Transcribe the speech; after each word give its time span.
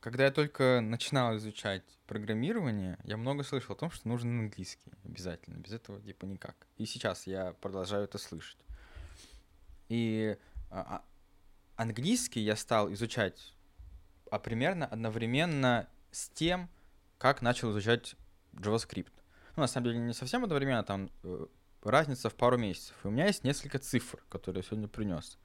когда 0.00 0.24
я 0.24 0.30
только 0.30 0.80
начинал 0.80 1.36
изучать 1.36 1.84
программирование, 2.06 2.98
я 3.04 3.16
много 3.16 3.42
слышал 3.42 3.74
о 3.74 3.78
том, 3.78 3.90
что 3.90 4.08
нужен 4.08 4.38
английский 4.38 4.92
обязательно. 5.04 5.56
Без 5.56 5.72
этого 5.72 6.00
типа 6.00 6.24
никак. 6.24 6.66
И 6.76 6.86
сейчас 6.86 7.26
я 7.26 7.52
продолжаю 7.60 8.04
это 8.04 8.18
слышать. 8.18 8.58
И 9.88 10.36
а, 10.70 10.80
а, 10.80 11.04
английский 11.76 12.40
я 12.40 12.56
стал 12.56 12.92
изучать 12.92 13.54
а 14.30 14.38
примерно 14.38 14.86
одновременно 14.86 15.88
с 16.10 16.28
тем, 16.28 16.70
как 17.18 17.42
начал 17.42 17.72
изучать 17.72 18.14
JavaScript. 18.52 19.12
Ну, 19.56 19.62
на 19.62 19.66
самом 19.66 19.86
деле, 19.86 19.98
не 19.98 20.14
совсем 20.14 20.44
одновременно, 20.44 20.84
там 20.84 21.10
э, 21.24 21.46
разница 21.82 22.30
в 22.30 22.34
пару 22.34 22.56
месяцев. 22.56 22.94
И 23.04 23.08
у 23.08 23.10
меня 23.10 23.26
есть 23.26 23.44
несколько 23.44 23.78
цифр, 23.78 24.22
которые 24.28 24.62
я 24.62 24.68
сегодня 24.68 24.88
принес. 24.88 25.38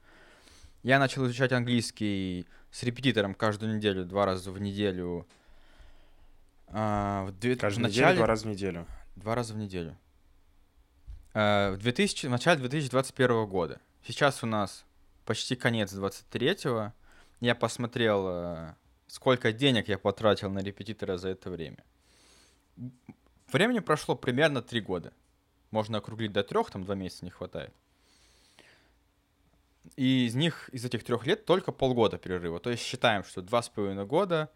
Я 0.86 1.00
начал 1.00 1.26
изучать 1.26 1.50
английский 1.50 2.46
с 2.70 2.84
репетитором 2.84 3.34
каждую 3.34 3.74
неделю, 3.74 4.04
два 4.04 4.24
раза 4.24 4.52
в 4.52 4.60
неделю. 4.60 5.26
А, 6.68 7.24
в 7.24 7.36
две... 7.40 7.56
Каждую 7.56 7.88
начале... 7.88 8.06
неделю, 8.06 8.18
два 8.18 8.26
раза 8.28 8.44
в 8.44 8.46
неделю. 8.48 8.86
Два 9.16 9.34
раза 9.34 9.54
в 9.54 9.56
неделю. 9.56 9.96
А, 11.34 11.72
в, 11.72 11.78
2000... 11.78 12.26
в 12.26 12.30
начале 12.30 12.60
2021 12.60 13.46
года. 13.46 13.80
Сейчас 14.06 14.44
у 14.44 14.46
нас 14.46 14.84
почти 15.24 15.56
конец 15.56 15.92
23-го. 15.92 16.92
Я 17.40 17.56
посмотрел, 17.56 18.28
э, 18.28 18.74
сколько 19.08 19.52
денег 19.52 19.88
я 19.88 19.98
потратил 19.98 20.50
на 20.50 20.60
репетитора 20.60 21.16
за 21.16 21.30
это 21.30 21.50
время. 21.50 21.82
Времени 23.50 23.80
прошло 23.80 24.14
примерно 24.14 24.62
три 24.62 24.80
года. 24.80 25.12
Можно 25.72 25.98
округлить 25.98 26.32
до 26.32 26.44
трех, 26.44 26.70
там 26.70 26.84
два 26.84 26.94
месяца 26.94 27.24
не 27.24 27.32
хватает. 27.32 27.74
И 29.96 30.26
из 30.26 30.34
них, 30.34 30.68
из 30.72 30.84
этих 30.84 31.04
трех 31.04 31.26
лет, 31.26 31.44
только 31.44 31.72
полгода 31.72 32.18
перерыва. 32.18 32.58
То 32.60 32.70
есть 32.70 32.82
считаем, 32.82 33.24
что 33.24 33.42
два 33.42 33.62
с 33.62 33.68
половиной 33.68 34.06
года 34.06 34.50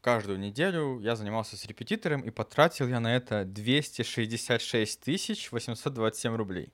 каждую 0.00 0.38
неделю 0.38 1.00
я 1.00 1.16
занимался 1.16 1.56
с 1.56 1.66
репетитором, 1.66 2.20
и 2.22 2.30
потратил 2.30 2.88
я 2.88 3.00
на 3.00 3.14
это 3.14 3.44
266 3.44 5.00
тысяч 5.00 5.50
827 5.50 6.34
рублей 6.36 6.72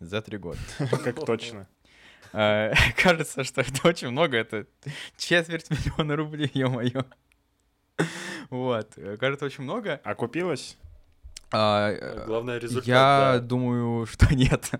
за 0.00 0.20
три 0.20 0.36
года. 0.38 0.58
Как 1.04 1.24
точно. 1.24 1.68
Э, 2.34 2.72
кажется, 2.96 3.44
что 3.44 3.60
это 3.60 3.86
очень 3.86 4.08
много, 4.08 4.38
это 4.38 4.66
четверть 5.18 5.68
миллиона 5.68 6.16
рублей, 6.16 6.50
ё-моё. 6.54 7.04
Вот, 8.48 8.96
кажется, 9.20 9.44
очень 9.44 9.64
много. 9.64 10.00
А 10.02 10.14
купилось? 10.14 10.78
А, 11.50 11.90
э, 11.90 12.24
Главное 12.24 12.58
результат. 12.58 12.86
Я 12.86 13.38
думаю, 13.38 14.06
что 14.06 14.34
нет. 14.34 14.70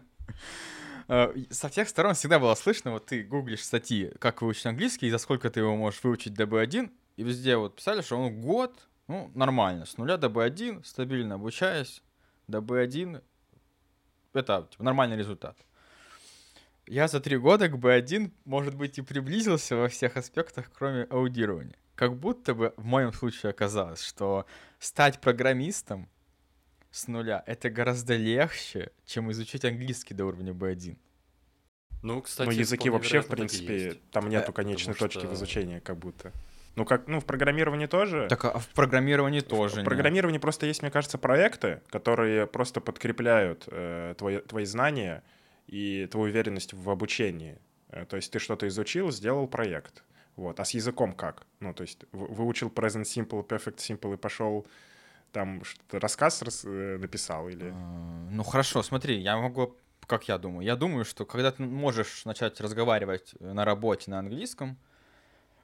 Э, 1.14 1.30
со 1.50 1.68
всех 1.68 1.90
сторон 1.90 2.14
всегда 2.14 2.38
было 2.38 2.54
слышно, 2.54 2.92
вот 2.92 3.04
ты 3.04 3.22
гуглишь 3.22 3.62
статьи, 3.62 4.10
как 4.18 4.40
выучить 4.40 4.64
английский, 4.64 5.08
и 5.08 5.10
за 5.10 5.18
сколько 5.18 5.50
ты 5.50 5.60
его 5.60 5.76
можешь 5.76 6.02
выучить 6.02 6.32
до 6.32 6.44
B1, 6.44 6.90
и 7.16 7.22
везде 7.22 7.58
вот 7.58 7.76
писали, 7.76 8.00
что 8.00 8.16
он 8.16 8.40
год, 8.40 8.88
ну, 9.08 9.30
нормально, 9.34 9.84
с 9.84 9.98
нуля 9.98 10.16
до 10.16 10.28
B1, 10.28 10.82
стабильно 10.84 11.34
обучаясь, 11.34 12.02
до 12.48 12.60
B1, 12.60 13.22
это 14.32 14.66
типа, 14.70 14.82
нормальный 14.82 15.18
результат. 15.18 15.58
Я 16.86 17.08
за 17.08 17.20
три 17.20 17.36
года 17.36 17.68
к 17.68 17.74
B1, 17.74 18.32
может 18.46 18.74
быть, 18.74 18.96
и 18.96 19.02
приблизился 19.02 19.76
во 19.76 19.88
всех 19.88 20.16
аспектах, 20.16 20.70
кроме 20.72 21.02
аудирования. 21.02 21.76
Как 21.94 22.16
будто 22.16 22.54
бы 22.54 22.72
в 22.78 22.86
моем 22.86 23.12
случае 23.12 23.50
оказалось, 23.50 24.02
что 24.02 24.46
стать 24.78 25.20
программистом 25.20 26.08
с 26.92 27.08
нуля 27.08 27.42
это 27.46 27.70
гораздо 27.70 28.14
легче, 28.16 28.92
чем 29.06 29.30
изучить 29.32 29.64
английский 29.64 30.14
до 30.14 30.26
уровня 30.26 30.52
B1. 30.52 30.96
Ну, 32.02 32.20
кстати, 32.20 32.48
ну, 32.48 32.54
языки 32.54 32.90
вообще, 32.90 33.20
в 33.20 33.28
принципе, 33.28 33.96
там 34.10 34.28
нету 34.28 34.50
э, 34.50 34.54
конечной 34.54 34.94
точки 34.94 35.20
что... 35.20 35.28
в 35.28 35.34
изучении, 35.34 35.78
как 35.78 35.96
будто. 35.96 36.32
Ну, 36.74 36.84
как, 36.84 37.06
ну, 37.06 37.20
в 37.20 37.24
программировании 37.24 37.86
тоже. 37.86 38.26
Так, 38.28 38.44
а 38.44 38.58
в 38.58 38.68
программировании 38.68 39.40
тоже. 39.40 39.74
В 39.74 39.76
нет. 39.78 39.84
программировании 39.84 40.38
просто 40.38 40.66
есть, 40.66 40.82
мне 40.82 40.90
кажется, 40.90 41.18
проекты, 41.18 41.80
которые 41.88 42.46
просто 42.46 42.80
подкрепляют 42.80 43.64
э, 43.68 44.14
твои, 44.18 44.38
твои 44.38 44.64
знания 44.64 45.22
и 45.66 46.08
твою 46.10 46.30
уверенность 46.30 46.72
в 46.72 46.90
обучении. 46.90 47.58
Э, 47.88 48.04
то 48.04 48.16
есть 48.16 48.32
ты 48.32 48.38
что-то 48.38 48.66
изучил, 48.68 49.10
сделал 49.12 49.46
проект. 49.46 50.02
Вот. 50.34 50.60
А 50.60 50.64
с 50.64 50.72
языком 50.72 51.12
как? 51.12 51.46
Ну, 51.60 51.72
то 51.72 51.82
есть 51.82 52.04
выучил 52.10 52.68
present 52.68 53.04
simple, 53.04 53.46
perfect 53.46 53.76
simple 53.76 54.14
и 54.14 54.16
пошел 54.16 54.66
там 55.32 55.64
что-то 55.64 55.98
рассказ 55.98 56.42
рас, 56.42 56.64
э, 56.64 56.98
написал 56.98 57.48
или... 57.48 57.72
А, 57.74 58.28
ну 58.30 58.44
хорошо, 58.44 58.82
смотри, 58.82 59.18
я 59.18 59.36
могу, 59.36 59.76
как 60.06 60.28
я 60.28 60.38
думаю, 60.38 60.64
я 60.64 60.76
думаю, 60.76 61.04
что 61.04 61.24
когда 61.24 61.50
ты 61.50 61.62
можешь 61.62 62.24
начать 62.24 62.60
разговаривать 62.60 63.34
на 63.40 63.64
работе 63.64 64.10
на 64.10 64.18
английском, 64.18 64.76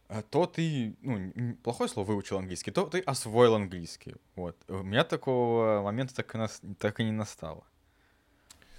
э, 0.09 0.23
то 0.31 0.47
ты, 0.47 0.97
ну, 1.03 1.57
плохое 1.63 1.89
слово 1.89 2.07
выучил 2.07 2.39
английский, 2.39 2.71
то 2.71 2.87
ты 2.87 3.01
освоил 3.01 3.55
английский. 3.55 4.17
Вот. 4.35 4.57
У 4.69 4.83
меня 4.83 5.05
такого 5.05 5.83
момента 5.83 6.15
так 6.15 6.35
и, 6.35 6.39
нас, 6.39 6.61
так 6.79 6.99
и 7.01 7.05
не 7.05 7.13
настало. 7.13 7.65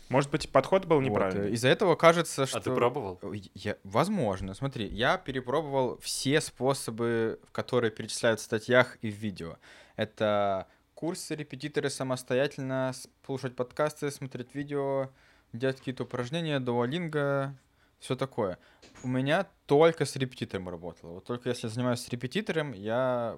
Может 0.09 0.31
быть, 0.31 0.51
подход 0.51 0.85
был 0.85 1.01
неправильный. 1.01 1.49
Вот. 1.49 1.53
Из-за 1.53 1.67
этого 1.67 1.95
кажется, 1.95 2.47
что... 2.47 2.57
А 2.57 2.61
ты 2.61 2.73
пробовал? 2.73 3.19
Я... 3.53 3.77
Возможно. 3.83 4.55
Смотри, 4.55 4.87
я 4.87 5.17
перепробовал 5.19 5.99
все 6.01 6.41
способы, 6.41 7.39
которые 7.51 7.91
перечисляют 7.91 8.39
в 8.39 8.43
статьях 8.43 8.97
и 9.01 9.11
в 9.11 9.15
видео. 9.15 9.57
Это 9.95 10.65
курсы, 10.99 11.33
репетиторы 11.33 11.89
самостоятельно, 11.89 12.91
слушать 13.25 13.55
подкасты, 13.55 14.11
смотреть 14.11 14.53
видео, 14.53 15.09
делать 15.53 15.77
какие-то 15.77 16.03
упражнения, 16.03 16.59
дуалинга, 16.59 17.55
все 17.99 18.17
такое. 18.17 18.57
У 19.01 19.07
меня 19.07 19.47
только 19.65 20.03
с 20.03 20.17
репетитором 20.17 20.67
работало. 20.67 21.11
Вот 21.13 21.23
только 21.23 21.47
если 21.47 21.67
я 21.67 21.73
занимаюсь 21.73 22.01
с 22.01 22.09
репетитором, 22.09 22.73
я 22.73 23.37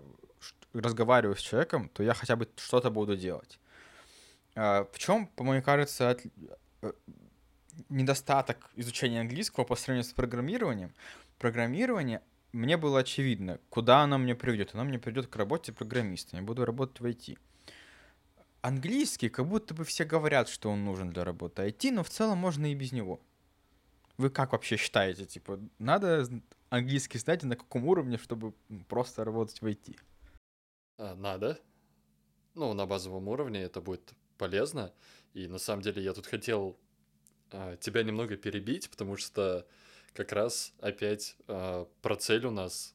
разговариваю 0.73 1.35
с 1.35 1.39
человеком, 1.39 1.89
то 1.89 2.01
я 2.01 2.15
хотя 2.15 2.35
бы 2.35 2.49
что-то 2.55 2.89
буду 2.89 3.15
делать. 3.15 3.59
А, 4.55 4.87
в 4.91 4.97
чем, 4.97 5.27
по 5.27 5.43
мне 5.43 5.61
кажется, 5.61 6.09
от... 6.09 6.23
Э, 6.81 6.93
недостаток 7.89 8.71
изучения 8.75 9.21
английского 9.21 9.65
по 9.65 9.75
сравнению 9.75 10.09
с 10.09 10.13
программированием? 10.13 10.95
Программирование 11.37 12.23
мне 12.53 12.75
было 12.77 13.01
очевидно, 13.01 13.59
куда 13.69 14.01
оно 14.01 14.17
мне 14.17 14.33
приведет. 14.33 14.71
Оно 14.73 14.83
мне 14.83 14.97
приведет 14.97 15.27
к 15.27 15.35
работе 15.35 15.71
программиста. 15.71 16.37
Я 16.37 16.41
буду 16.41 16.65
работать 16.65 16.99
в 16.99 17.05
IT. 17.05 17.37
Английский, 18.61 19.29
как 19.29 19.47
будто 19.47 19.73
бы 19.73 19.83
все 19.83 20.05
говорят, 20.05 20.47
что 20.47 20.69
он 20.69 20.85
нужен 20.85 21.09
для 21.09 21.23
работы 21.23 21.63
IT, 21.63 21.91
но 21.91 22.03
в 22.03 22.09
целом 22.09 22.37
можно 22.37 22.71
и 22.71 22.75
без 22.75 22.91
него. 22.91 23.19
Вы 24.17 24.29
как 24.29 24.51
вообще 24.51 24.77
считаете, 24.77 25.25
типа, 25.25 25.59
надо 25.79 26.27
английский 26.69 27.17
знать 27.17 27.41
на 27.43 27.55
каком 27.55 27.87
уровне, 27.87 28.17
чтобы 28.17 28.53
просто 28.87 29.23
работать 29.23 29.61
в 29.61 29.65
IT? 29.65 29.97
А, 30.99 31.15
надо. 31.15 31.59
Ну, 32.53 32.73
на 32.73 32.85
базовом 32.85 33.27
уровне 33.29 33.61
это 33.61 33.81
будет 33.81 34.13
полезно. 34.37 34.93
И 35.33 35.47
на 35.47 35.57
самом 35.57 35.81
деле 35.81 36.03
я 36.03 36.13
тут 36.13 36.27
хотел 36.27 36.77
а, 37.51 37.77
тебя 37.77 38.03
немного 38.03 38.37
перебить, 38.37 38.89
потому 38.91 39.17
что 39.17 39.65
как 40.13 40.31
раз 40.33 40.73
опять 40.79 41.35
а, 41.47 41.87
про 42.01 42.15
цель 42.15 42.45
у 42.45 42.51
нас 42.51 42.93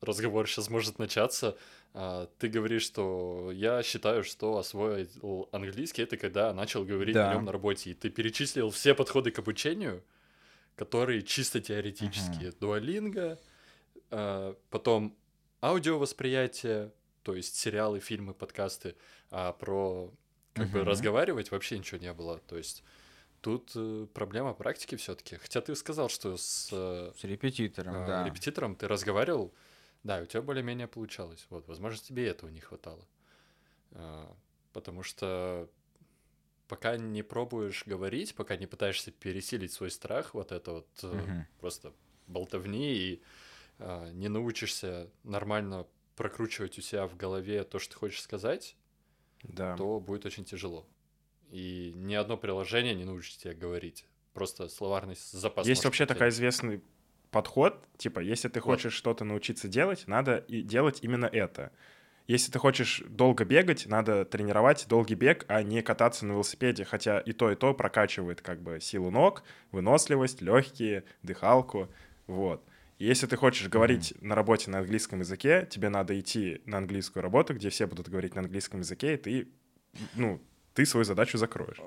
разговор 0.00 0.48
сейчас 0.48 0.70
может 0.70 0.98
начаться. 0.98 1.56
А, 1.94 2.28
ты 2.38 2.48
говоришь, 2.48 2.82
что 2.82 3.50
я 3.52 3.82
считаю, 3.82 4.22
что 4.24 4.58
освоил 4.58 5.48
английский, 5.52 6.02
это 6.02 6.16
когда 6.16 6.52
начал 6.52 6.84
говорить 6.84 7.14
да. 7.14 7.30
о 7.30 7.34
нем 7.34 7.44
на 7.44 7.52
работе. 7.52 7.90
И 7.90 7.94
ты 7.94 8.10
перечислил 8.10 8.70
все 8.70 8.94
подходы 8.94 9.30
к 9.30 9.38
обучению, 9.38 10.02
которые 10.74 11.22
чисто 11.22 11.60
теоретические. 11.60 12.50
Uh-huh. 12.50 12.58
Дуалинга, 12.60 13.38
а, 14.10 14.56
потом 14.70 15.16
аудиовосприятие, 15.62 16.92
то 17.22 17.34
есть 17.34 17.56
сериалы, 17.56 18.00
фильмы, 18.00 18.34
подкасты, 18.34 18.94
а 19.30 19.52
про 19.52 20.12
как 20.52 20.68
uh-huh. 20.68 20.72
бы 20.72 20.84
разговаривать 20.84 21.50
вообще 21.50 21.78
ничего 21.78 21.98
не 21.98 22.12
было. 22.12 22.38
То 22.46 22.56
есть 22.56 22.84
тут 23.46 23.70
э, 23.76 24.06
проблема 24.12 24.54
практики 24.54 24.96
все-таки. 24.96 25.36
Хотя 25.36 25.60
ты 25.60 25.76
сказал, 25.76 26.08
что 26.08 26.36
с, 26.36 26.68
э, 26.72 27.12
с 27.16 27.22
репетитором, 27.22 27.94
э, 27.94 28.06
да. 28.06 28.24
репетитором 28.24 28.74
ты 28.74 28.88
разговаривал 28.88 29.54
да, 30.02 30.20
у 30.20 30.26
тебя 30.26 30.42
более-менее 30.42 30.88
получалось. 30.88 31.46
Вот, 31.50 31.68
возможно, 31.68 31.98
тебе 31.98 32.26
этого 32.26 32.50
не 32.50 32.60
хватало. 32.60 33.06
А, 33.92 34.36
потому 34.72 35.04
что 35.04 35.68
пока 36.66 36.96
не 36.96 37.22
пробуешь 37.22 37.84
говорить, 37.86 38.34
пока 38.34 38.56
не 38.56 38.66
пытаешься 38.66 39.12
пересилить 39.12 39.72
свой 39.72 39.90
страх, 39.90 40.34
вот 40.34 40.50
это 40.50 40.72
вот 40.72 41.04
угу. 41.04 41.46
просто 41.60 41.92
болтовни 42.26 42.94
и 42.94 43.22
а, 43.78 44.10
не 44.10 44.28
научишься 44.28 45.08
нормально 45.22 45.86
прокручивать 46.16 46.78
у 46.78 46.82
себя 46.82 47.06
в 47.06 47.16
голове 47.16 47.62
то, 47.62 47.78
что 47.78 47.94
ты 47.94 47.98
хочешь 47.98 48.22
сказать, 48.22 48.76
да. 49.42 49.76
то 49.76 50.00
будет 50.00 50.26
очень 50.26 50.44
тяжело. 50.44 50.86
И 51.50 51.92
ни 51.94 52.14
одно 52.14 52.36
приложение 52.36 52.94
не 52.94 53.04
научит 53.04 53.38
тебя 53.38 53.54
говорить. 53.54 54.06
Просто 54.32 54.68
словарный 54.68 55.16
запас. 55.32 55.66
Есть 55.66 55.84
вообще 55.84 56.06
такая 56.06 56.30
известный 56.30 56.82
подход, 57.30 57.86
типа, 57.96 58.20
если 58.20 58.48
ты 58.48 58.60
хочешь 58.60 58.92
вот. 58.94 58.98
что-то 58.98 59.24
научиться 59.24 59.68
делать, 59.68 60.04
надо 60.06 60.38
и 60.48 60.62
делать 60.62 61.00
именно 61.02 61.26
это. 61.26 61.72
Если 62.26 62.50
ты 62.50 62.58
хочешь 62.58 63.02
долго 63.08 63.44
бегать, 63.44 63.86
надо 63.86 64.24
тренировать 64.24 64.86
долгий 64.88 65.14
бег, 65.14 65.44
а 65.48 65.62
не 65.62 65.80
кататься 65.82 66.26
на 66.26 66.32
велосипеде, 66.32 66.84
хотя 66.84 67.20
и 67.20 67.32
то, 67.32 67.50
и 67.50 67.54
то 67.54 67.72
прокачивает 67.72 68.40
как 68.42 68.60
бы 68.60 68.80
силу 68.80 69.10
ног, 69.10 69.44
выносливость, 69.70 70.40
легкие, 70.40 71.04
дыхалку, 71.22 71.88
вот. 72.26 72.64
Если 72.98 73.26
ты 73.26 73.36
хочешь 73.36 73.68
говорить 73.68 74.14
на 74.22 74.34
работе 74.34 74.70
на 74.70 74.78
английском 74.78 75.20
языке, 75.20 75.68
тебе 75.70 75.90
надо 75.90 76.18
идти 76.18 76.62
на 76.64 76.78
английскую 76.78 77.22
работу, 77.22 77.54
где 77.54 77.68
все 77.68 77.86
будут 77.86 78.08
говорить 78.08 78.34
на 78.34 78.40
английском 78.40 78.80
языке, 78.80 79.14
и 79.14 79.16
ты, 79.18 79.48
ну, 80.14 80.40
ты 80.76 80.84
свою 80.84 81.04
задачу 81.04 81.38
закроешь. 81.38 81.80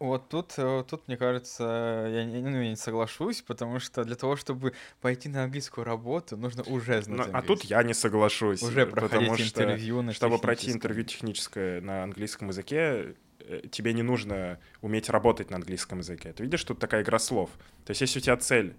Вот 0.00 0.28
тут, 0.28 0.54
э, 0.56 0.84
тут, 0.90 1.06
мне 1.06 1.16
кажется, 1.16 2.08
я 2.10 2.24
не, 2.24 2.40
ну, 2.40 2.60
я 2.62 2.70
не 2.70 2.76
соглашусь, 2.76 3.42
потому 3.42 3.78
что 3.78 4.04
для 4.04 4.16
того, 4.16 4.34
чтобы 4.34 4.72
пойти 5.00 5.28
на 5.28 5.44
английскую 5.44 5.84
работу, 5.84 6.36
нужно 6.36 6.64
уже 6.64 7.00
знать 7.00 7.18
Но, 7.18 7.24
английский. 7.24 7.38
а 7.38 7.42
тут 7.42 7.64
я 7.64 7.82
не 7.84 7.94
соглашусь. 7.94 8.60
Уже 8.62 8.86
потому 8.86 9.08
проходить 9.08 9.46
что, 9.46 9.62
интервью 9.62 10.02
на 10.02 10.12
чтобы 10.12 10.38
пройти 10.38 10.72
интервью 10.72 11.04
техническое 11.04 11.80
на 11.80 12.02
английском 12.02 12.48
языке, 12.48 13.14
э, 13.38 13.62
тебе 13.70 13.92
не 13.92 14.02
нужно 14.02 14.58
уметь 14.82 15.08
работать 15.10 15.50
на 15.50 15.56
английском 15.56 15.98
языке. 15.98 16.32
Ты 16.32 16.42
видишь, 16.42 16.64
тут 16.64 16.80
такая 16.80 17.02
игра 17.02 17.20
слов. 17.20 17.50
То 17.84 17.92
есть 17.92 18.00
если 18.00 18.18
у 18.18 18.22
тебя 18.22 18.36
цель... 18.36 18.74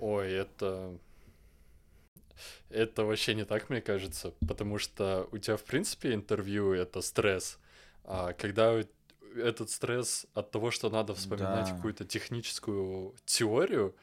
Ой, 0.00 0.30
это... 0.30 0.98
Это 2.70 3.04
вообще 3.04 3.34
не 3.34 3.44
так, 3.44 3.70
мне 3.70 3.80
кажется, 3.80 4.32
потому 4.48 4.78
что 4.78 5.28
у 5.32 5.38
тебя, 5.38 5.56
в 5.56 5.64
принципе, 5.64 6.14
интервью— 6.14 6.72
это 6.74 7.00
стресс. 7.00 7.58
А 8.04 8.32
когда 8.32 8.82
этот 9.36 9.70
стресс 9.70 10.26
от 10.34 10.50
того, 10.50 10.70
что 10.70 10.90
надо 10.90 11.14
вспоминать 11.14 11.66
Да. 11.66 11.72
какую-то 11.76 12.04
техническую 12.04 13.14
теорию, 13.24 13.94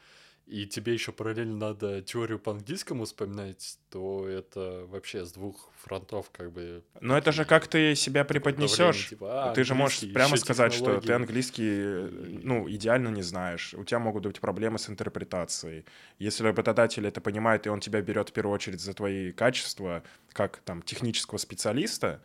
и 0.46 0.66
тебе 0.66 0.92
еще 0.92 1.10
параллельно 1.10 1.56
надо 1.56 2.02
теорию 2.02 2.38
по 2.38 2.52
английскому 2.52 3.06
вспоминать, 3.06 3.78
то 3.90 4.28
это 4.28 4.84
вообще 4.88 5.24
с 5.24 5.32
двух 5.32 5.70
фронтов 5.76 6.30
как 6.30 6.52
бы... 6.52 6.82
Но 7.00 7.16
это 7.16 7.32
же 7.32 7.46
как 7.46 7.66
ты 7.66 7.94
себя 7.94 8.24
преподнесешь. 8.24 9.08
типа, 9.08 9.50
а, 9.50 9.54
ты 9.54 9.64
же 9.64 9.74
можешь 9.74 10.00
прямо 10.12 10.36
сказать, 10.36 10.74
что 10.74 10.96
ты 10.96 11.00
технологии. 11.00 11.12
английский, 11.12 11.70
э, 11.70 12.38
ну, 12.42 12.68
идеально 12.70 13.08
не 13.08 13.22
знаешь. 13.22 13.72
У 13.74 13.84
тебя 13.84 13.98
могут 14.00 14.24
быть 14.24 14.38
проблемы 14.40 14.78
с 14.78 14.90
интерпретацией. 14.90 15.86
Если 16.18 16.44
работодатель 16.44 17.06
это 17.06 17.22
понимает, 17.22 17.66
и 17.66 17.70
он 17.70 17.80
тебя 17.80 18.02
берет 18.02 18.28
в 18.28 18.32
первую 18.32 18.54
очередь 18.54 18.80
за 18.82 18.92
твои 18.92 19.32
качества, 19.32 20.02
как 20.32 20.58
там 20.58 20.82
технического 20.82 21.38
специалиста, 21.38 22.22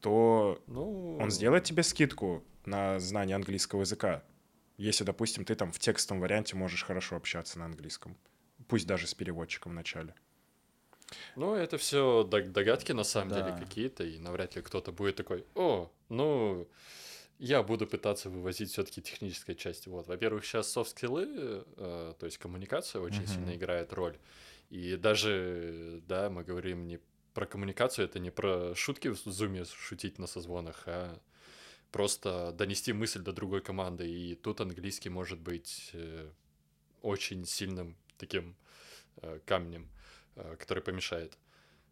то 0.00 0.62
Ну, 0.66 1.18
он 1.20 1.30
сделает 1.30 1.64
тебе 1.64 1.82
скидку 1.82 2.42
на 2.64 2.98
знание 3.00 3.36
английского 3.36 3.82
языка. 3.82 4.22
Если, 4.76 5.04
допустим, 5.04 5.44
ты 5.44 5.54
там 5.54 5.72
в 5.72 5.78
текстовом 5.78 6.20
варианте 6.20 6.56
можешь 6.56 6.84
хорошо 6.84 7.16
общаться 7.16 7.58
на 7.58 7.66
английском. 7.66 8.16
Пусть 8.68 8.86
даже 8.86 9.06
с 9.06 9.14
переводчиком 9.14 9.72
вначале. 9.72 10.14
Ну, 11.36 11.54
это 11.54 11.78
все 11.78 12.24
догадки 12.24 12.92
на 12.92 13.04
самом 13.04 13.30
Да. 13.30 13.34
деле 13.34 13.52
какие-то, 13.52 14.04
и 14.04 14.18
навряд 14.18 14.56
ли 14.56 14.62
кто-то 14.62 14.92
будет 14.92 15.16
такой, 15.16 15.44
о, 15.54 15.92
ну, 16.08 16.68
я 17.38 17.62
буду 17.62 17.86
пытаться 17.86 18.30
вывозить 18.30 18.70
все-таки 18.70 19.02
технической 19.02 19.54
части. 19.54 19.88
Вот, 19.88 20.06
во-первых, 20.06 20.44
сейчас 20.44 20.70
софт-скиллы, 20.72 21.64
э, 21.76 22.14
то 22.18 22.26
есть 22.26 22.38
коммуникация 22.38 23.02
очень 23.02 23.26
Мгм. 23.26 23.26
сильно 23.26 23.56
играет 23.56 23.92
роль. 23.92 24.18
И 24.70 24.96
даже, 24.96 26.00
да, 26.06 26.30
мы 26.30 26.44
говорим 26.44 26.86
не 26.86 27.00
про 27.34 27.46
коммуникацию, 27.46 28.06
это 28.06 28.18
не 28.20 28.30
про 28.30 28.74
шутки 28.74 29.08
в 29.08 29.16
зуме 29.16 29.64
шутить 29.64 30.18
на 30.18 30.26
созвонах, 30.26 30.84
а 30.86 31.20
просто 31.94 32.52
донести 32.52 32.92
мысль 32.92 33.22
до 33.22 33.32
другой 33.32 33.60
команды. 33.60 34.08
И 34.08 34.34
тут 34.34 34.60
английский 34.60 35.10
может 35.10 35.38
быть 35.38 35.90
э, 35.92 36.28
очень 37.02 37.46
сильным 37.46 37.96
таким 38.18 38.56
э, 39.22 39.38
камнем, 39.46 39.88
э, 40.34 40.56
который 40.58 40.82
помешает. 40.82 41.38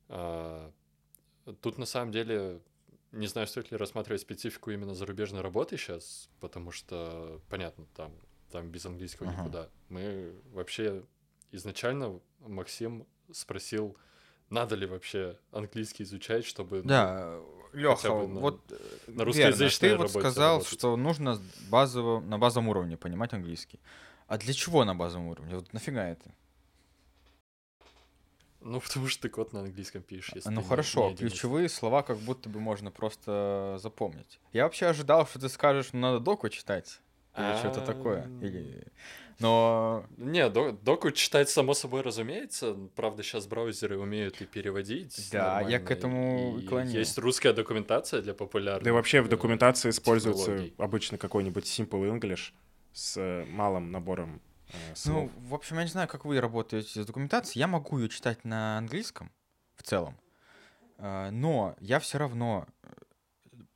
А, 0.08 0.72
Тут 1.60 1.78
на 1.78 1.86
самом 1.86 2.10
деле 2.10 2.60
не 3.12 3.28
знаю, 3.28 3.46
стоит 3.46 3.70
ли 3.70 3.76
рассматривать 3.76 4.22
специфику 4.22 4.72
именно 4.72 4.94
зарубежной 4.94 5.40
работы 5.40 5.76
сейчас, 5.76 6.28
потому 6.40 6.72
что, 6.72 7.40
понятно, 7.48 7.86
там, 7.94 8.12
там 8.50 8.70
без 8.70 8.86
английского 8.86 9.28
Ага. 9.28 9.42
никуда. 9.42 9.68
Мы 9.88 10.34
вообще 10.52 11.04
изначально 11.52 12.20
Максим 12.40 13.06
спросил, 13.30 13.96
надо 14.50 14.74
ли 14.74 14.86
вообще 14.86 15.38
английский 15.52 16.02
изучать, 16.02 16.44
чтобы... 16.44 16.78
ну, 16.78 16.88
Да, 16.88 17.40
Леха, 17.72 18.08
на- 18.08 18.40
вот 18.40 18.60
э, 18.70 18.74
на 19.06 19.10
верно, 19.10 19.24
русскоязычной 19.24 19.90
ты 19.90 19.96
вот 19.96 20.10
сказал, 20.10 20.52
работать. 20.58 20.72
что 20.78 20.96
нужно 20.96 21.40
базово, 21.70 22.20
на 22.20 22.38
базовом 22.38 22.68
уровне 22.68 22.96
понимать 22.96 23.32
английский. 23.32 23.80
А 24.28 24.38
для 24.38 24.52
чего 24.54 24.84
на 24.84 24.94
базовом 24.94 25.28
уровне? 25.28 25.54
Вот 25.56 25.72
нафига 25.72 26.06
это? 26.06 26.30
Ну, 28.60 28.80
потому 28.80 29.08
что 29.08 29.22
ты 29.22 29.28
код 29.28 29.52
на 29.52 29.60
английском 29.60 30.02
пишешь. 30.02 30.34
если 30.36 30.48
ну 30.48 30.60
не- 30.60 30.66
хорошо, 30.66 31.06
не 31.06 31.12
единица. 31.14 31.34
ключевые 31.34 31.68
слова 31.68 32.02
как 32.02 32.18
будто 32.18 32.48
бы 32.48 32.60
можно 32.60 32.90
просто 32.92 33.76
запомнить. 33.82 34.38
Я 34.52 34.64
вообще 34.64 34.86
ожидал, 34.86 35.26
что 35.26 35.40
ты 35.40 35.48
скажешь, 35.48 35.88
ну 35.92 36.00
надо 36.00 36.20
доку 36.20 36.48
читать. 36.48 37.00
Или 37.36 37.56
что-то 37.58 37.80
такое. 37.80 38.24
Ам. 38.24 38.40
Или... 38.42 38.86
Но 39.38 40.04
Не, 40.18 40.48
до- 40.50 40.72
доку 40.72 41.10
читать 41.10 41.48
само 41.50 41.74
собой 41.74 42.02
разумеется. 42.02 42.74
Правда, 42.94 43.22
сейчас 43.22 43.46
браузеры 43.46 43.98
умеют 43.98 44.40
и 44.40 44.46
переводить. 44.46 45.30
Да, 45.32 45.60
я 45.62 45.80
к 45.80 45.90
этому 45.90 46.58
и 46.58 46.66
клоню. 46.66 46.90
Есть 46.90 47.18
русская 47.18 47.52
документация 47.52 48.22
для 48.22 48.34
популярных. 48.34 48.84
Да 48.84 48.90
и 48.90 48.92
вообще 48.92 49.20
в 49.22 49.26
э, 49.26 49.30
документации 49.30 49.90
используется 49.90 50.70
обычно 50.78 51.18
какой-нибудь 51.18 51.64
simple 51.64 52.08
English 52.16 52.52
с 52.92 53.16
э, 53.16 53.44
малым 53.46 53.90
набором 53.90 54.40
э, 54.68 54.94
слов. 54.94 55.30
Ну, 55.34 55.48
в 55.48 55.54
общем, 55.54 55.76
я 55.78 55.82
не 55.84 55.90
знаю, 55.90 56.06
как 56.08 56.24
вы 56.24 56.40
работаете 56.40 57.02
с 57.02 57.06
документацией. 57.06 57.60
Я 57.60 57.66
могу 57.66 57.98
ее 57.98 58.08
читать 58.08 58.44
на 58.44 58.78
английском 58.78 59.32
в 59.76 59.82
целом, 59.82 60.16
А, 60.98 61.30
но 61.30 61.74
я 61.80 61.98
все 61.98 62.18
равно, 62.18 62.66
э, 62.81 62.81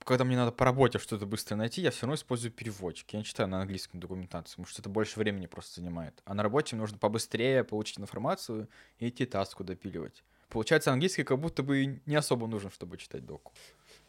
когда 0.06 0.24
мне 0.24 0.36
надо 0.36 0.52
по 0.52 0.64
работе 0.64 0.98
что-то 0.98 1.26
быстро 1.26 1.56
найти, 1.56 1.82
я 1.82 1.90
все 1.90 2.02
равно 2.02 2.14
использую 2.14 2.52
переводчик. 2.52 3.12
Я 3.12 3.18
не 3.18 3.24
читаю 3.24 3.48
на 3.48 3.60
английском 3.60 3.98
документацию, 3.98 4.52
потому 4.54 4.66
что 4.66 4.80
это 4.80 4.88
больше 4.88 5.18
времени 5.18 5.46
просто 5.46 5.80
занимает. 5.80 6.22
А 6.24 6.34
на 6.34 6.42
работе 6.44 6.76
мне 6.76 6.82
нужно 6.82 6.96
побыстрее 6.96 7.64
получить 7.64 7.98
информацию 7.98 8.68
и 9.00 9.08
идти 9.08 9.26
таску 9.26 9.64
допиливать. 9.64 10.22
Получается, 10.48 10.92
английский 10.92 11.24
как 11.24 11.40
будто 11.40 11.64
бы 11.64 12.00
не 12.06 12.14
особо 12.14 12.46
нужен, 12.46 12.70
чтобы 12.70 12.98
читать 12.98 13.26
доку. 13.26 13.52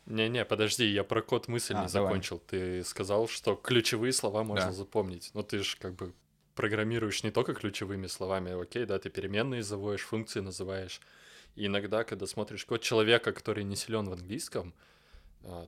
Не-не, 0.06 0.46
подожди, 0.46 0.86
я 0.86 1.04
про 1.04 1.22
код 1.24 1.48
мысль 1.48 1.74
А, 1.74 1.84
не 1.84 1.92
давай. 1.92 2.10
закончил. 2.10 2.38
Ты 2.40 2.84
сказал, 2.84 3.28
что 3.28 3.56
ключевые 3.56 4.14
слова 4.14 4.44
можно 4.44 4.68
Да. 4.68 4.72
запомнить. 4.74 5.32
Но 5.34 5.42
ты 5.42 5.60
же 5.64 5.78
как 5.78 5.96
бы 5.96 6.14
программируешь 6.54 7.24
не 7.24 7.32
только 7.32 7.56
ключевыми 7.56 8.06
словами, 8.08 8.52
окей, 8.62 8.86
да, 8.86 9.00
ты 9.00 9.10
переменные 9.10 9.64
заводишь, 9.64 10.06
функции 10.06 10.42
называешь. 10.42 11.02
И 11.56 11.66
иногда, 11.66 12.04
когда 12.04 12.28
смотришь 12.28 12.66
код 12.66 12.82
человека, 12.84 13.34
который 13.34 13.64
не 13.64 13.76
силен 13.76 14.06
в 14.08 14.14
английском, 14.14 14.76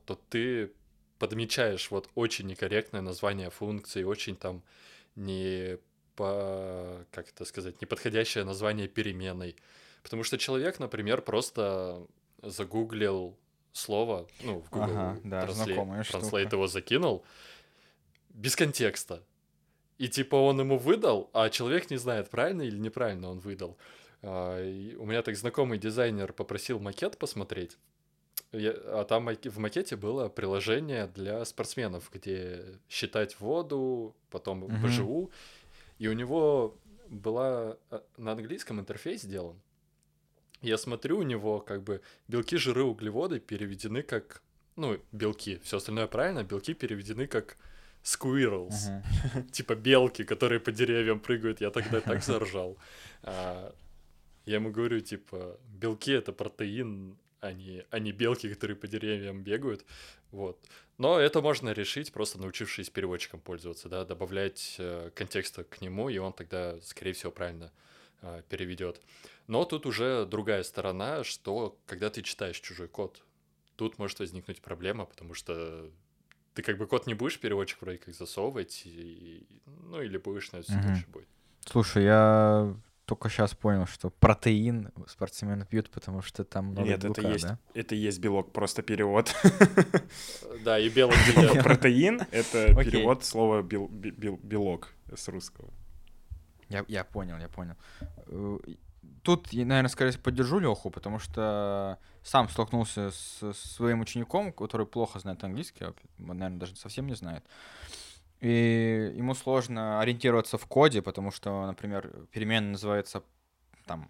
то 0.06 0.20
ты 0.30 0.72
подмечаешь 1.20 1.92
вот 1.92 2.10
очень 2.16 2.48
некорректное 2.48 3.02
название 3.02 3.50
функции, 3.50 4.04
очень 4.04 4.36
там 4.36 4.64
не 5.16 5.78
по, 6.16 7.06
как 7.12 7.30
это 7.30 7.46
сказать, 7.46 7.82
неподходящее 7.82 8.44
название 8.44 8.88
переменной. 8.88 9.56
Потому 10.04 10.24
что 10.24 10.38
человек, 10.38 10.80
например, 10.80 11.22
просто 11.22 12.06
загуглил 12.42 13.38
слово, 13.72 14.28
ну, 14.44 14.60
в 14.60 14.70
Google 14.70 14.92
Ага, 14.92 15.20
да, 15.24 15.46
Translate, 15.46 16.10
Translate 16.10 16.52
его 16.52 16.68
закинул, 16.68 17.26
без 18.30 18.56
контекста. 18.56 19.24
И 19.98 20.08
типа 20.08 20.36
он 20.36 20.60
ему 20.60 20.78
выдал, 20.78 21.30
а 21.34 21.50
человек 21.50 21.90
не 21.90 21.98
знает, 21.98 22.30
правильно 22.30 22.62
или 22.62 22.78
неправильно 22.78 23.30
он 23.30 23.40
выдал. 23.40 23.78
А, 24.22 24.60
у 24.98 25.06
меня 25.06 25.22
так 25.22 25.36
знакомый 25.36 25.78
дизайнер 25.78 26.34
попросил 26.34 26.80
макет 26.80 27.18
посмотреть. 27.18 27.78
Я- 28.52 28.76
а 29.00 29.04
там 29.06 29.26
в 29.28 29.58
макете 29.60 29.96
было 29.96 30.28
приложение 30.30 31.08
для 31.08 31.46
спортсменов, 31.46 32.10
где 32.14 32.66
считать 32.90 33.40
воду, 33.40 34.16
потом 34.32 34.60
Мгм. 34.60 34.84
БЖУ. 34.88 35.30
И 36.00 36.08
у 36.08 36.14
него 36.14 36.76
была 37.10 37.78
а, 37.92 38.02
на 38.18 38.32
английском 38.32 38.80
интерфейс 38.80 39.22
сделан. 39.22 39.56
Я 40.62 40.78
смотрю, 40.78 41.20
у 41.20 41.24
него 41.24 41.60
как 41.60 41.84
бы 41.84 42.02
белки, 42.28 42.58
жиры, 42.58 42.84
углеводы 42.84 43.40
переведены 43.40 44.02
как... 44.04 44.42
Ну, 44.76 44.98
белки. 45.12 45.60
Все 45.64 45.78
остальное 45.78 46.08
правильно. 46.08 46.44
Белки 46.44 46.74
переведены 46.74 47.28
как 47.28 47.56
squirrels. 48.04 48.90
Мгм. 49.34 49.48
Типа 49.52 49.76
белки, 49.76 50.24
которые 50.24 50.60
по 50.60 50.72
деревьям 50.72 51.20
прыгают. 51.20 51.62
Я 51.62 51.70
тогда 51.70 52.02
так 52.02 52.24
заржал. 52.24 52.78
А, 53.24 53.74
Я 54.46 54.56
ему 54.56 54.72
говорю, 54.72 55.00
типа, 55.02 55.58
белки— 55.82 56.12
это 56.14 56.32
протеин, 56.34 57.16
а 57.42 57.54
не, 57.54 57.86
а 57.90 58.00
не 58.00 58.12
белки, 58.12 58.50
которые 58.50 58.78
по 58.78 58.88
деревьям 58.88 59.42
бегают. 59.44 59.86
Вот. 60.32 60.60
Но 60.98 61.20
это 61.20 61.42
можно 61.42 61.72
решить, 61.72 62.12
просто 62.12 62.40
научившись 62.40 62.90
переводчиком 62.90 63.40
пользоваться, 63.40 63.90
да, 63.90 64.06
добавлять 64.06 64.76
э, 64.78 65.12
контекста 65.16 65.64
к 65.64 65.82
нему, 65.82 66.10
и 66.10 66.18
он 66.18 66.34
тогда, 66.34 66.80
скорее 66.82 67.14
всего, 67.14 67.32
правильно 67.32 67.72
э, 68.22 68.44
переведет. 68.50 69.02
Но 69.48 69.66
тут 69.66 69.86
уже 69.86 70.26
другая 70.26 70.64
сторона, 70.64 71.24
что 71.24 71.78
когда 71.86 72.10
ты 72.10 72.22
читаешь 72.22 72.60
чужой 72.60 72.88
код, 72.88 73.24
тут 73.76 73.98
может 73.98 74.20
возникнуть 74.20 74.62
проблема, 74.62 75.06
потому 75.06 75.34
что 75.34 75.90
ты 76.54 76.62
как 76.62 76.78
бы 76.78 76.86
код 76.86 77.08
не 77.08 77.14
будешь 77.14 77.40
переводчик 77.40 77.82
вроде 77.82 77.98
как 78.00 78.14
засовывать, 78.14 78.84
и, 78.86 79.48
ну 79.66 80.02
или 80.02 80.18
будешь, 80.18 80.52
но 80.52 80.60
это 80.60 80.72
Мгм. 80.74 80.84
дольше 80.84 81.08
будет. 81.08 81.28
Слушай, 81.66 82.04
я 82.04 82.76
только 83.10 83.28
сейчас 83.28 83.56
понял, 83.56 83.88
что 83.88 84.12
протеин 84.12 84.92
спортсмены 85.08 85.66
пьют, 85.66 85.90
потому 85.90 86.22
что 86.22 86.44
там 86.44 86.66
много 86.66 86.90
Нет, 86.90 87.00
это 87.00 87.08
белка, 87.08 87.32
есть, 87.32 87.44
да? 87.44 87.58
это 87.74 87.96
и 87.96 87.98
есть 87.98 88.20
белок, 88.20 88.52
просто 88.52 88.84
перевод. 88.84 89.36
Да, 90.64 90.78
и 90.78 90.90
белок. 90.90 91.16
Протеин— 91.64 92.22
это 92.32 92.76
перевод 92.84 93.24
слова 93.24 93.62
бел- 93.64 93.90
бе- 93.90 94.12
бел- 94.12 94.40
белок 94.44 94.94
с 95.16 95.28
русского. 95.28 95.70
Я, 96.70 96.86
я 96.88 97.04
понял, 97.04 97.38
я 97.38 97.48
понял. 97.48 97.76
Э, 98.28 98.60
тут, 99.24 99.54
я, 99.54 99.66
наверное, 99.66 99.90
скорее 99.90 100.12
поддержу 100.20 100.60
Леху, 100.60 100.92
потому 100.92 101.18
что 101.20 101.98
сам 102.22 102.48
столкнулся 102.50 103.10
с 103.12 103.54
своим 103.54 104.02
учеником, 104.02 104.52
который 104.52 104.86
плохо 104.86 105.20
знает 105.20 105.44
английский, 105.44 105.86
а, 105.86 105.94
наверное, 106.18 106.60
даже 106.60 106.76
совсем 106.76 107.08
не 107.08 107.16
знает. 107.16 107.44
И 108.40 109.12
ему 109.16 109.34
сложно 109.34 110.00
ориентироваться 110.00 110.58
в 110.58 110.66
коде, 110.66 111.02
потому 111.02 111.32
что, 111.32 111.66
например, 111.66 112.28
переменная 112.32 112.72
называется 112.72 113.24
там 113.86 114.10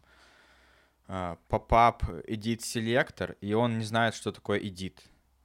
а, 1.07 1.38
pop-up 1.50 2.03
edit 2.27 2.59
selector, 2.59 3.36
и 3.41 3.53
он 3.53 3.79
не 3.79 3.86
знает, 3.86 4.13
что 4.13 4.31
такое 4.31 4.59
edit. 4.59 5.00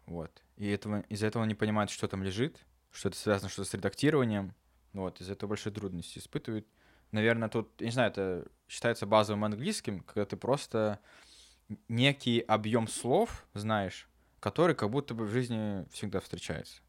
Вот. 0.06 0.42
И 0.56 0.68
этого, 0.68 1.00
из-за 1.08 1.26
этого 1.26 1.42
он 1.42 1.48
не 1.48 1.54
понимает, 1.54 1.88
что 1.88 2.06
там 2.08 2.22
лежит, 2.22 2.58
что 2.90 3.08
это 3.08 3.18
связано 3.18 3.48
что-то 3.48 3.70
с 3.70 3.74
редактированием. 3.74 4.54
Вот, 4.92 5.20
из-за 5.20 5.32
этого 5.32 5.48
большие 5.48 5.72
трудности 5.72 6.18
испытывает. 6.18 6.66
Наверное, 7.10 7.48
тут, 7.48 7.70
я 7.80 7.86
не 7.86 7.92
знаю, 7.92 8.10
это 8.10 8.46
считается 8.68 9.06
базовым 9.06 9.44
английским, 9.44 10.00
когда 10.00 10.26
ты 10.26 10.36
просто 10.36 11.00
некий 11.88 12.40
объем 12.40 12.86
слов 12.86 13.46
знаешь, 13.54 14.08
который 14.40 14.74
как 14.74 14.90
будто 14.90 15.14
бы 15.14 15.24
в 15.24 15.30
жизни 15.30 15.86
всегда 15.90 16.20
встречается. 16.20 16.82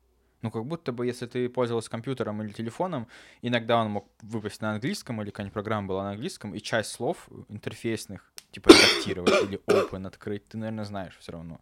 Ну, 0.45 0.51
как 0.51 0.63
будто 0.63 0.91
бы, 0.91 1.07
если 1.07 1.25
ты 1.25 1.49
пользовался 1.49 1.89
компьютером 1.89 2.43
или 2.43 2.51
телефоном, 2.51 3.07
иногда 3.41 3.81
он 3.81 3.89
мог 3.89 4.07
выпасть 4.21 4.61
на 4.61 4.73
английском, 4.73 5.19
или 5.19 5.31
какая-нибудь 5.31 5.55
программа 5.55 5.87
была 5.87 6.03
на 6.03 6.11
английском, 6.11 6.53
и 6.53 6.59
часть 6.59 6.91
слов 6.91 7.27
интерфейсных, 7.49 8.31
типа 8.51 8.69
редактировать 8.69 9.43
или 9.43 9.59
open 9.65 10.05
открыть, 10.05 10.47
ты, 10.47 10.59
наверное, 10.59 10.85
знаешь 10.85 11.17
все 11.17 11.31
равно. 11.31 11.59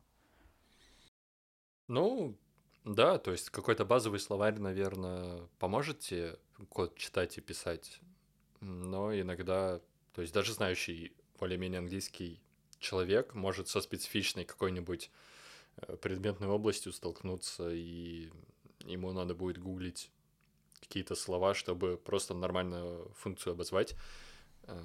Ну, 1.87 2.37
да, 2.83 3.19
то 3.19 3.31
есть 3.31 3.51
какой-то 3.51 3.85
базовый 3.85 4.19
словарь, 4.19 4.59
наверное, 4.59 5.47
поможет 5.59 5.99
тебе 5.99 6.37
код 6.67 6.97
читать 6.97 7.37
и 7.37 7.41
писать. 7.41 8.01
Но 8.59 9.17
иногда, 9.17 9.79
то 10.11 10.21
есть 10.21 10.33
даже 10.33 10.51
знающий 10.51 11.15
более-менее 11.39 11.79
английский 11.79 12.41
человек 12.79 13.33
может 13.33 13.69
со 13.69 13.79
специфичной 13.79 14.43
какой-нибудь 14.43 15.09
э, 15.77 15.95
предметной 15.95 16.49
областью 16.49 16.91
столкнуться 16.91 17.69
и 17.71 18.29
ему 18.85 19.11
надо 19.11 19.33
будет 19.33 19.57
гуглить 19.57 20.11
какие-то 20.79 21.15
слова, 21.15 21.53
чтобы 21.53 21.97
просто 21.97 22.33
нормальную 22.33 23.11
функцию 23.15 23.53
обозвать. 23.53 23.95
Э, 24.63 24.79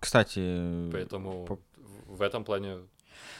кстати, 0.00 0.90
поэтому 0.90 1.46
по... 1.46 1.58
в 2.06 2.22
этом 2.22 2.44
плане 2.44 2.80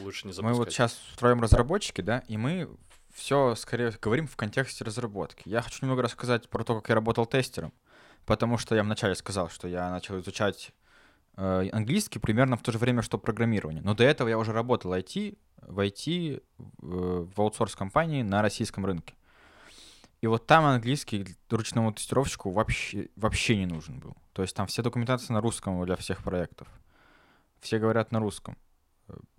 лучше 0.01 0.27
не 0.27 0.33
запускать. 0.33 0.53
Мы 0.53 0.65
вот 0.65 0.73
сейчас 0.73 0.99
строим 1.13 1.41
разработчики, 1.41 2.01
да, 2.01 2.21
и 2.29 2.37
мы 2.37 2.69
все 3.13 3.55
скорее 3.55 3.91
говорим 4.01 4.27
в 4.27 4.37
контексте 4.37 4.85
разработки. 4.85 5.43
Я 5.49 5.63
хочу 5.63 5.79
немного 5.83 6.03
рассказать 6.03 6.49
про 6.49 6.63
то, 6.65 6.77
как 6.77 6.89
я 6.89 6.95
работал 6.95 7.27
тестером, 7.27 7.73
потому 8.27 8.59
что 8.59 8.75
я 8.75 8.83
вначале 8.83 9.15
сказал, 9.15 9.49
что 9.49 9.67
я 9.69 9.91
начал 9.91 10.21
изучать 10.21 10.73
английский 11.37 12.19
примерно 12.19 12.57
в 12.57 12.63
то 12.63 12.73
же 12.73 12.79
время, 12.79 13.03
что 13.03 13.19
программирование. 13.19 13.83
Но 13.83 13.95
до 13.95 14.05
этого 14.05 14.29
я 14.29 14.39
уже 14.39 14.53
работал 14.53 14.95
IT, 14.95 15.39
в 15.63 15.81
IT 15.81 16.43
в 16.79 17.41
аутсорс-компании 17.41 18.23
на 18.23 18.43
российском 18.43 18.87
рынке. 18.87 19.15
И 20.23 20.27
вот 20.27 20.47
там 20.47 20.65
английский 20.65 21.37
ручному 21.51 21.93
тестировщику 21.93 22.51
вообще, 22.51 23.11
вообще 23.17 23.57
не 23.57 23.67
нужен 23.67 24.01
был. 24.01 24.17
То 24.33 24.43
есть 24.43 24.57
там 24.57 24.67
все 24.67 24.83
документации 24.83 25.33
на 25.33 25.41
русском 25.41 25.85
для 25.85 25.97
всех 25.97 26.23
проектов. 26.23 26.69
Все 27.61 27.79
говорят 27.79 28.13
на 28.13 28.19
русском. 28.19 28.57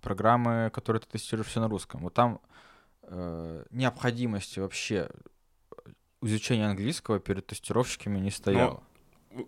Программы, 0.00 0.70
которые 0.72 1.00
ты 1.00 1.08
тестируешь, 1.08 1.48
все 1.48 1.60
на 1.60 1.68
русском. 1.68 2.02
Вот 2.02 2.14
там 2.14 2.40
э, 3.02 3.64
необходимости 3.70 4.60
вообще 4.60 5.10
изучения 6.22 6.66
английского 6.66 7.18
перед 7.18 7.46
тестировщиками 7.46 8.18
не 8.18 8.30
стояло. 8.30 8.74
Но 8.74 8.82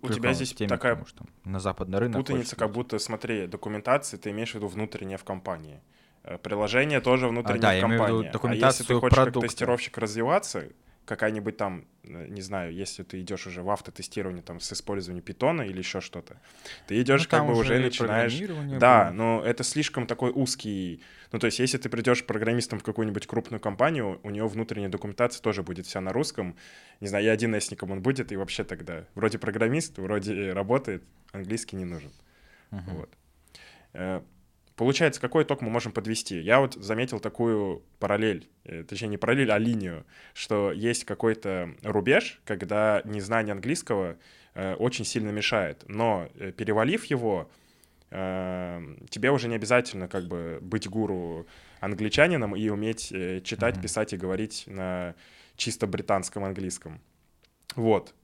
у 0.02 0.08
тебя 0.08 0.32
здесь 0.32 0.52
теме, 0.52 0.68
такая 0.68 0.94
потому, 0.94 1.06
что 1.06 1.24
на 1.44 1.58
западный 1.58 1.98
рынок 1.98 2.20
путаница, 2.20 2.56
как 2.56 2.70
будто, 2.72 2.98
смотри, 2.98 3.46
документации 3.46 4.16
ты 4.16 4.30
имеешь 4.30 4.52
в 4.52 4.54
виду 4.56 4.68
внутреннее 4.68 5.16
в 5.18 5.24
компании. 5.24 5.80
Э, 6.22 6.38
приложение 6.38 7.00
тоже 7.00 7.28
внутреннее 7.28 7.58
а, 7.58 7.72
да, 7.72 7.78
в 7.78 7.80
компании. 7.80 8.62
а 8.62 8.66
если 8.66 8.84
ты 8.84 8.94
хочешь 8.94 9.16
продукта. 9.16 9.40
как 9.40 9.48
тестировщик 9.48 9.98
развиваться, 9.98 10.68
какая-нибудь 11.10 11.56
там, 11.56 11.84
э, 12.04 12.26
не 12.28 12.40
знаю, 12.40 12.72
если 12.72 13.02
ты 13.02 13.20
идешь 13.20 13.48
уже 13.48 13.62
в 13.62 13.70
автотестирование 13.70 14.42
там 14.42 14.60
с 14.60 14.72
использованием 14.72 15.24
питона 15.24 15.62
или 15.62 15.78
еще 15.78 16.00
что-то, 16.00 16.36
ты 16.86 17.02
идешь 17.02 17.24
ну, 17.24 17.28
как 17.28 17.46
бы 17.46 17.58
уже, 17.58 17.80
начинаешь... 17.80 18.38
Да, 18.78 19.06
было. 19.06 19.12
но 19.12 19.42
это 19.44 19.64
слишком 19.64 20.06
такой 20.06 20.30
узкий... 20.30 21.02
Ну, 21.32 21.40
то 21.40 21.46
есть 21.46 21.58
если 21.58 21.78
ты 21.78 21.88
придешь 21.88 22.24
программистом 22.24 22.78
в 22.78 22.84
какую-нибудь 22.84 23.26
крупную 23.26 23.58
компанию, 23.58 24.20
у 24.22 24.30
него 24.30 24.46
внутренняя 24.46 24.88
документация 24.88 25.42
тоже 25.42 25.64
будет 25.64 25.86
вся 25.86 26.00
на 26.00 26.12
русском. 26.12 26.54
Не 27.00 27.08
знаю, 27.08 27.24
я 27.24 27.32
один 27.32 27.58
эсником 27.58 27.90
он 27.90 28.02
будет, 28.02 28.30
и 28.30 28.36
вообще 28.36 28.62
тогда 28.62 29.04
вроде 29.16 29.38
программист, 29.38 29.98
вроде 29.98 30.52
работает, 30.52 31.02
английский 31.32 31.74
не 31.74 31.86
нужен. 31.86 32.12
Uh-huh. 32.70 33.06
Вот. 33.94 34.24
Получается, 34.80 35.20
какой 35.20 35.42
итог 35.42 35.60
мы 35.60 35.68
можем 35.68 35.92
подвести? 35.92 36.40
Я 36.40 36.58
вот 36.58 36.72
заметил 36.72 37.20
такую 37.20 37.82
параллель, 37.98 38.48
э, 38.64 38.82
точнее 38.82 39.08
не 39.08 39.18
параллель, 39.18 39.52
а 39.52 39.58
линию, 39.58 40.06
что 40.32 40.72
есть 40.72 41.04
какой-то 41.04 41.74
рубеж, 41.82 42.40
когда 42.46 43.02
незнание 43.04 43.52
английского 43.52 44.16
э, 44.54 44.72
очень 44.76 45.04
сильно 45.04 45.28
мешает, 45.28 45.84
но 45.86 46.30
э, 46.34 46.52
перевалив 46.52 47.04
его, 47.04 47.50
тебе 48.10 49.30
уже 49.30 49.48
не 49.48 49.54
обязательно 49.54 50.08
как 50.08 50.24
бы 50.24 50.58
быть 50.62 50.88
гуру 50.88 51.46
англичанином 51.80 52.56
и 52.56 52.70
уметь 52.70 53.08
читать, 53.44 53.76
mm-hmm. 53.76 53.82
писать 53.82 54.12
и 54.14 54.16
говорить 54.16 54.64
на 54.66 55.14
чисто 55.56 55.86
британском 55.86 56.42
английском. 56.44 57.02
Вот. 57.76 58.14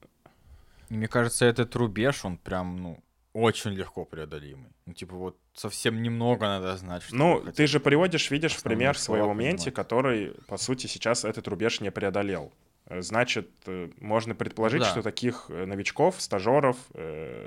Мне 0.89 1.07
кажется, 1.07 1.45
этот 1.45 1.75
рубеж, 1.75 2.25
он 2.25 2.37
прям, 2.37 2.77
ну, 2.77 2.99
очень 3.33 3.73
легко 3.73 4.05
преодолимый. 4.05 4.71
Ну, 4.87 4.93
типа, 4.93 5.15
вот 5.15 5.37
совсем 5.53 6.01
немного 6.01 6.45
надо 6.45 6.77
знать. 6.77 7.03
Ну, 7.11 7.43
ты 7.53 7.67
же 7.67 7.81
приводишь, 7.81 8.31
видишь, 8.31 8.53
в 8.53 8.63
пример 8.63 8.97
своего 8.97 9.33
Менти, 9.33 9.69
который, 9.69 10.33
по 10.47 10.57
сути, 10.57 10.87
сейчас 10.87 11.25
этот 11.25 11.47
рубеж 11.49 11.81
не 11.81 11.91
преодолел. 11.91 12.53
Э, 12.85 13.01
значит, 13.01 13.49
э, 13.65 13.89
можно 13.99 14.33
предположить, 14.33 14.81
да. 14.81 14.89
что 14.89 15.01
таких 15.01 15.47
э, 15.49 15.65
новичков, 15.65 16.21
стажеров, 16.21 16.77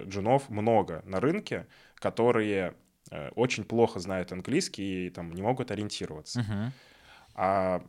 джунов 0.06 0.49
много 0.50 1.02
на 1.06 1.20
рынке, 1.20 1.66
которые 1.94 2.75
очень 3.35 3.64
плохо 3.64 3.99
знают 3.99 4.30
английский 4.30 5.06
и 5.06 5.11
там 5.11 5.32
не 5.32 5.42
могут 5.42 5.73
ориентироваться. 5.73 6.40
Угу. 6.40 6.73
А 7.35 7.82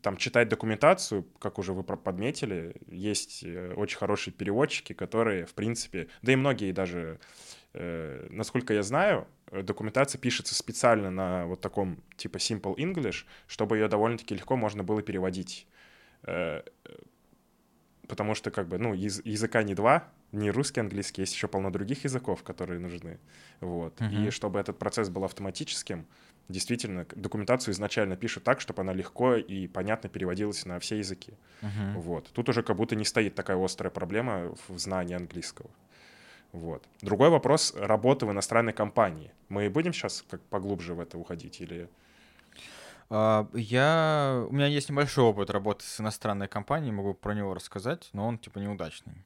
там 0.00 0.16
читать 0.16 0.48
документацию, 0.48 1.24
как 1.38 1.58
уже 1.58 1.74
вы 1.74 1.82
подметили, 1.82 2.74
есть 2.86 3.44
очень 3.76 3.98
хорошие 3.98 4.32
переводчики, 4.32 4.94
которые, 4.94 5.44
в 5.44 5.52
принципе, 5.52 6.08
да 6.22 6.32
и 6.32 6.36
многие 6.36 6.72
даже, 6.72 7.18
насколько 7.74 8.74
я 8.74 8.82
знаю, 8.82 9.26
э, 9.50 9.62
документация 9.62 10.18
пишется 10.18 10.54
специально 10.54 11.10
на 11.10 11.46
вот 11.46 11.60
таком 11.60 11.98
типа 12.16 12.36
Simple 12.36 12.76
English, 12.76 13.24
чтобы 13.46 13.78
ее 13.78 13.88
довольно-таки 13.88 14.34
легко 14.34 14.56
можно 14.56 14.82
было 14.82 15.02
переводить. 15.02 15.66
Э, 16.24 16.62
потому 18.08 18.34
что, 18.34 18.50
как 18.50 18.68
бы, 18.68 18.78
ну, 18.78 18.92
яз 18.92 19.22
языка 19.24 19.62
не 19.62 19.74
два, 19.74 20.08
не 20.32 20.50
русский, 20.50 20.80
английский, 20.80 21.22
есть 21.22 21.34
еще 21.34 21.48
полно 21.48 21.70
других 21.70 22.04
языков, 22.04 22.42
которые 22.42 22.78
нужны. 22.78 23.18
Вот. 23.60 23.98
Uh-huh. 24.00 24.28
И 24.28 24.30
чтобы 24.30 24.58
этот 24.60 24.78
процесс 24.78 25.08
был 25.08 25.24
автоматическим, 25.24 26.06
действительно 26.48 27.06
документацию 27.14 27.72
изначально 27.72 28.16
пишут 28.16 28.44
так, 28.44 28.60
чтобы 28.60 28.82
она 28.82 28.92
легко 28.92 29.36
и 29.36 29.66
понятно 29.66 30.08
переводилась 30.08 30.66
на 30.66 30.78
все 30.78 30.98
языки. 30.98 31.32
Uh-huh. 31.62 31.94
Вот. 31.94 32.30
Тут 32.32 32.48
уже 32.48 32.62
как 32.62 32.76
будто 32.76 32.96
не 32.96 33.04
стоит 33.04 33.34
такая 33.34 33.62
острая 33.62 33.90
проблема 33.90 34.54
в 34.68 34.78
знании 34.78 35.14
английского. 35.14 35.70
Вот. 36.52 36.84
Другой 37.00 37.30
вопрос— 37.30 37.74
работы 37.76 38.26
в 38.26 38.30
иностранной 38.30 38.74
компании. 38.74 39.32
Мы 39.48 39.70
будем 39.70 39.92
сейчас 39.92 40.24
как 40.28 40.40
поглубже 40.42 40.94
в 40.94 41.00
это 41.00 41.18
уходить 41.18 41.60
или... 41.60 41.88
А, 43.08 43.48
я... 43.54 44.46
У 44.48 44.52
меня 44.52 44.66
есть 44.66 44.90
небольшой 44.90 45.24
опыт 45.24 45.50
работы 45.50 45.84
с 45.84 46.00
иностранной 46.00 46.48
компанией, 46.48 46.92
могу 46.92 47.14
про 47.14 47.34
него 47.34 47.54
рассказать, 47.54 48.10
но 48.12 48.26
он 48.26 48.38
типа 48.38 48.58
неудачный. 48.58 49.24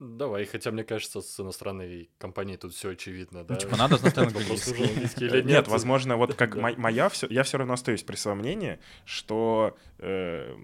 Давай, 0.00 0.44
хотя 0.44 0.70
мне 0.70 0.84
кажется, 0.84 1.20
с 1.20 1.40
иностранной 1.40 2.08
компанией 2.18 2.56
тут 2.56 2.72
все 2.72 2.90
очевидно, 2.90 3.42
да? 3.42 3.54
Ну, 3.54 3.60
типа, 3.60 3.76
надо 3.76 3.96
знать 3.96 4.16
английский. 4.16 5.24
или 5.24 5.42
нет? 5.42 5.66
возможно, 5.66 6.16
вот 6.16 6.34
как 6.34 6.54
моя, 6.54 7.10
я 7.28 7.42
все 7.42 7.58
равно 7.58 7.74
остаюсь 7.74 8.04
при 8.04 8.14
своем 8.14 8.38
мнении, 8.38 8.78
что 9.04 9.76
э, 9.98 10.54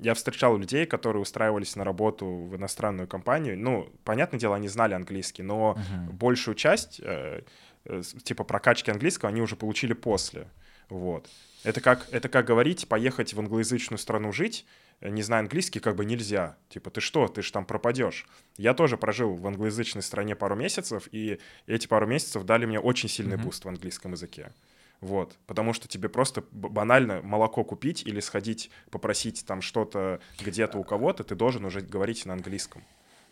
я 0.00 0.14
встречал 0.14 0.58
людей, 0.58 0.84
которые 0.86 1.22
устраивались 1.22 1.76
на 1.76 1.84
работу 1.84 2.26
в 2.26 2.56
иностранную 2.56 3.06
компанию. 3.06 3.56
Ну, 3.56 3.88
понятное 4.02 4.40
дело, 4.40 4.56
они 4.56 4.66
знали 4.66 4.94
английский, 4.94 5.44
но 5.44 5.78
большую 6.10 6.56
часть, 6.56 7.00
э, 7.04 7.42
э, 7.84 8.02
типа, 8.24 8.42
прокачки 8.42 8.90
английского 8.90 9.28
они 9.30 9.42
уже 9.42 9.54
получили 9.54 9.92
после. 9.92 10.48
Вот. 10.88 11.28
Это 11.62 11.80
как, 11.80 12.08
это 12.10 12.28
как 12.28 12.46
говорить, 12.46 12.88
поехать 12.88 13.32
в 13.32 13.38
англоязычную 13.38 13.98
страну 13.98 14.32
жить, 14.32 14.66
не 15.02 15.22
зная 15.22 15.40
английский, 15.40 15.80
как 15.80 15.96
бы 15.96 16.04
нельзя. 16.04 16.56
Типа, 16.68 16.90
ты 16.90 17.00
что, 17.00 17.28
ты 17.28 17.42
же 17.42 17.52
там 17.52 17.64
пропадешь. 17.64 18.26
Я 18.56 18.74
тоже 18.74 18.96
прожил 18.96 19.34
в 19.34 19.46
англоязычной 19.46 20.02
стране 20.02 20.36
пару 20.36 20.56
месяцев, 20.56 21.08
и 21.12 21.40
эти 21.66 21.86
пару 21.86 22.06
месяцев 22.06 22.44
дали 22.44 22.66
мне 22.66 22.80
очень 22.80 23.08
сильный 23.08 23.36
mm-hmm. 23.36 23.42
буст 23.42 23.64
в 23.64 23.68
английском 23.68 24.12
языке. 24.12 24.52
Вот, 25.00 25.36
потому 25.48 25.72
что 25.72 25.88
тебе 25.88 26.08
просто 26.08 26.44
банально 26.52 27.22
молоко 27.22 27.64
купить 27.64 28.06
или 28.06 28.20
сходить 28.20 28.70
попросить 28.88 29.44
там 29.44 29.60
что-то 29.60 30.20
где-то 30.38 30.78
у 30.78 30.84
кого-то, 30.84 31.24
ты 31.24 31.34
должен 31.34 31.64
уже 31.64 31.80
говорить 31.80 32.24
на 32.24 32.34
английском. 32.34 32.84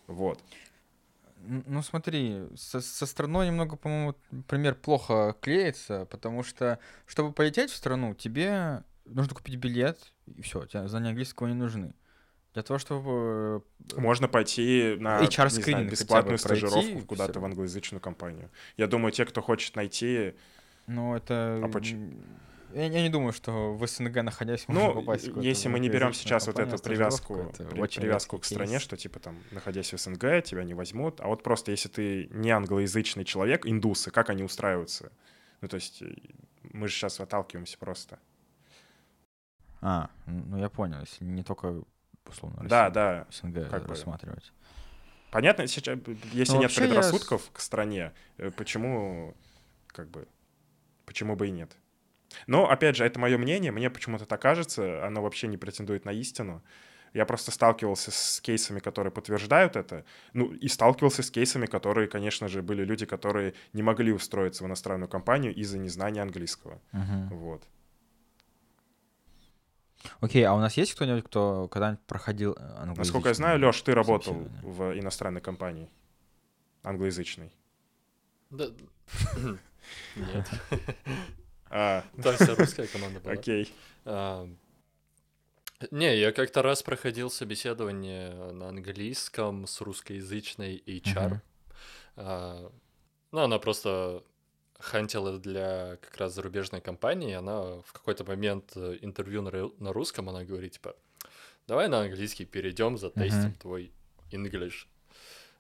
Вот. 0.09 0.43
Ну 1.47 1.81
смотри, 1.83 2.43
со, 2.57 2.81
со 2.81 3.07
страной 3.07 3.47
немного, 3.47 3.77
по-моему, 3.77 4.15
пример 4.49 4.75
плохо 4.75 5.37
клеится, 5.41 6.07
потому 6.07 6.43
что, 6.43 6.81
чтобы 7.07 7.33
полететь 7.33 7.71
в 7.71 7.77
страну, 7.77 8.15
тебе 8.15 8.83
нужно 9.15 9.35
купить 9.35 9.57
билет, 9.57 10.13
и 10.27 10.43
все, 10.43 10.65
тебе 10.67 10.89
знания 10.89 11.09
английского 11.11 11.49
не 11.49 11.55
нужны. 11.55 11.95
Для 12.55 12.63
того, 12.63 12.79
чтобы... 12.79 13.63
Можно 13.97 14.27
пойти 14.27 14.97
на 14.99 15.21
HR 15.23 15.57
не 15.57 15.63
знаю, 15.63 15.89
бесплатную 15.91 16.35
бы 16.35 16.39
стажировку 16.39 17.07
куда-то 17.07 17.39
в 17.39 17.45
англоязычную 17.45 18.01
компанию. 18.01 18.51
Я 18.77 18.87
думаю, 18.89 19.13
те, 19.13 19.25
кто 19.25 19.41
хочет 19.41 19.77
найти... 19.77 20.35
Ну, 20.89 21.15
это... 21.15 21.61
А 21.63 21.69
поч- 21.69 21.93
м, 21.93 22.21
Я, 22.75 22.87
я 22.87 23.03
не 23.03 23.09
думаю, 23.09 23.33
что 23.33 23.73
в 23.75 23.87
СНГ, 23.87 24.23
находясь, 24.25 24.67
можно 24.69 24.89
Ну, 24.89 24.95
попасть 24.95 25.29
в 25.29 25.41
если 25.41 25.69
мы 25.69 25.79
не 25.79 25.89
берем 25.89 26.13
сейчас 26.13 26.49
вот 26.49 26.59
эту 26.59 26.77
привязку, 26.83 27.37
это 27.37 27.65
при- 27.67 27.87
привязку 28.01 28.39
к 28.39 28.45
стране, 28.45 28.73
кейс. 28.73 28.83
что 28.83 28.97
типа 28.97 29.21
там, 29.21 29.37
находясь 29.53 29.93
в 29.93 29.99
СНГ, 29.99 30.43
тебя 30.43 30.65
не 30.65 30.75
возьмут, 30.75 31.21
а 31.21 31.29
вот 31.29 31.45
просто 31.45 31.71
если 31.71 31.89
ты 31.89 32.27
не 32.33 32.51
англоязычный 32.51 33.25
человек, 33.25 33.65
индусы, 33.65 34.11
как 34.11 34.29
они 34.31 34.43
устраиваются? 34.43 35.13
Ну, 35.61 35.69
то 35.69 35.77
есть 35.77 36.03
э, 36.03 36.15
мы 36.73 36.89
же 36.89 36.95
сейчас 36.95 37.21
отталкиваемся 37.21 37.79
просто. 37.79 38.19
А, 39.81 40.11
ну 40.27 40.59
я 40.59 40.69
понял, 40.69 41.01
если 41.01 41.25
не 41.25 41.43
только, 41.43 41.83
условно, 42.27 42.67
Да, 42.69 42.91
да. 42.91 43.27
СНГ 43.31 43.69
как 43.71 43.83
бы. 43.83 43.89
рассматривать. 43.91 44.53
Понятно, 45.31 45.67
сейчас, 45.67 45.99
если 46.33 46.55
Ну, 46.55 46.61
нет 46.61 46.71
вообще 46.71 46.83
я 46.83 46.87
предрассудков 46.89 47.51
к 47.53 47.61
стране, 47.61 48.13
э, 48.37 48.51
почему, 48.51 49.37
как 49.87 50.11
бы, 50.11 50.27
почему 51.07 51.37
бы 51.37 51.49
и 51.49 51.51
нет? 51.51 51.77
Но, 52.47 52.69
опять 52.69 52.97
же, 52.97 53.05
это 53.05 53.19
мое 53.19 53.39
мнение, 53.39 53.73
мне 53.73 53.91
почему-то 53.91 54.27
так 54.27 54.43
кажется, 54.43 55.05
оно 55.07 55.23
вообще 55.23 55.47
не 55.47 55.57
претендует 55.57 56.05
на 56.05 56.11
истину. 56.13 56.63
Я 57.13 57.27
просто 57.27 57.51
сталкивался 57.51 58.13
с 58.13 58.41
кейсами, 58.41 58.79
которые 58.79 59.13
подтверждают 59.13 59.75
это, 59.75 60.05
ну, 60.33 60.53
и 60.53 60.69
сталкивался 60.69 61.25
с 61.25 61.31
кейсами, 61.31 61.67
которые, 61.67 62.07
конечно 62.07 62.47
же, 62.47 62.63
были 62.63 62.85
люди, 62.85 63.05
которые 63.05 63.55
не 63.73 63.83
могли 63.83 64.13
устроиться 64.13 64.63
в 64.63 64.67
иностранную 64.69 65.09
компанию 65.09 65.53
из-за 65.55 65.79
незнания 65.79 66.23
английского. 66.23 66.81
Мгм. 66.93 67.29
Вот. 67.31 67.65
Окей, 70.21 70.45
а 70.45 70.55
у 70.55 70.59
нас 70.59 70.77
есть 70.77 70.95
кто-нибудь, 70.95 71.25
кто 71.25 71.69
когда-нибудь 71.69 72.05
проходил 72.07 72.53
э, 72.53 72.57
англоязычное 72.61 72.97
Насколько 73.05 73.29
я 73.29 73.35
знаю, 73.35 73.59
Леш, 73.61 73.81
ты 73.83 73.95
работал 73.95 74.35
в 74.63 74.99
иностранной 74.99 75.41
компании, 75.41 75.91
англоязычной. 76.83 77.53
Да. 78.51 78.67
Нет. 80.17 80.49
А, 81.73 82.03
Там 82.21 82.35
вся 82.35 82.57
русская 82.57 82.89
команда 82.89 83.21
была. 83.21 83.33
окей. 83.35 83.73
А, 84.05 84.49
Не, 85.93 86.19
я 86.19 86.33
как-то 86.33 86.63
раз 86.63 86.83
проходил 86.83 87.31
собеседование 87.31 88.33
на 88.53 88.71
английском 88.71 89.69
с 89.69 89.81
русскоязычной 89.81 90.83
HR. 90.85 91.41
А, 92.17 92.73
Ну, 93.31 93.41
она 93.41 93.61
просто 93.61 94.25
хантила 94.81 95.39
для 95.39 95.97
как 96.01 96.17
раз 96.17 96.35
зарубежной 96.35 96.81
компании. 96.81 97.35
Она 97.35 97.81
в 97.83 97.93
какой-то 97.93 98.25
момент 98.25 98.73
э, 98.77 98.99
интервью 99.01 99.43
на, 99.43 99.51
на 99.79 99.93
русском, 99.93 100.29
она 100.29 100.45
говорит, 100.45 100.73
типа, 100.73 100.97
давай 101.67 101.89
на 101.89 102.01
английский 102.01 102.45
перейдем, 102.45 102.99
затестим 102.99 103.51
Мгм. 103.51 103.55
твой 103.55 103.93
English. 104.33 104.87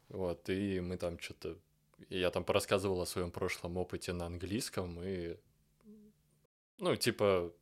Вот, 0.09 0.49
и 0.49 0.81
мы 0.81 0.97
там 0.97 1.19
что-то... 1.19 1.57
Я 2.09 2.31
там 2.31 2.45
порассказывал 2.45 3.01
о 3.03 3.07
своем 3.07 3.31
прошлом 3.31 3.77
опыте 3.77 4.13
на 4.13 4.27
английском, 4.27 5.01
и... 5.03 5.37
Ну, 6.79 6.97
типа, 6.97 7.53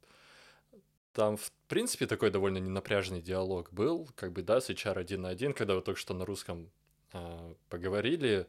там, 1.13 1.37
в 1.37 1.51
принципе, 1.67 2.07
такой 2.07 2.31
довольно 2.31 2.59
ненапряжный 2.59 3.21
диалог 3.21 3.73
был, 3.73 4.09
как 4.15 4.33
бы, 4.33 4.43
да, 4.43 4.61
с 4.61 4.71
HR 4.71 4.99
один 4.99 5.23
на 5.23 5.31
один, 5.31 5.53
когда 5.53 5.75
вы 5.75 5.83
только 5.83 5.99
что 5.99 6.15
на 6.15 6.25
русском 6.25 6.71
а, 7.13 7.55
поговорили. 7.69 8.47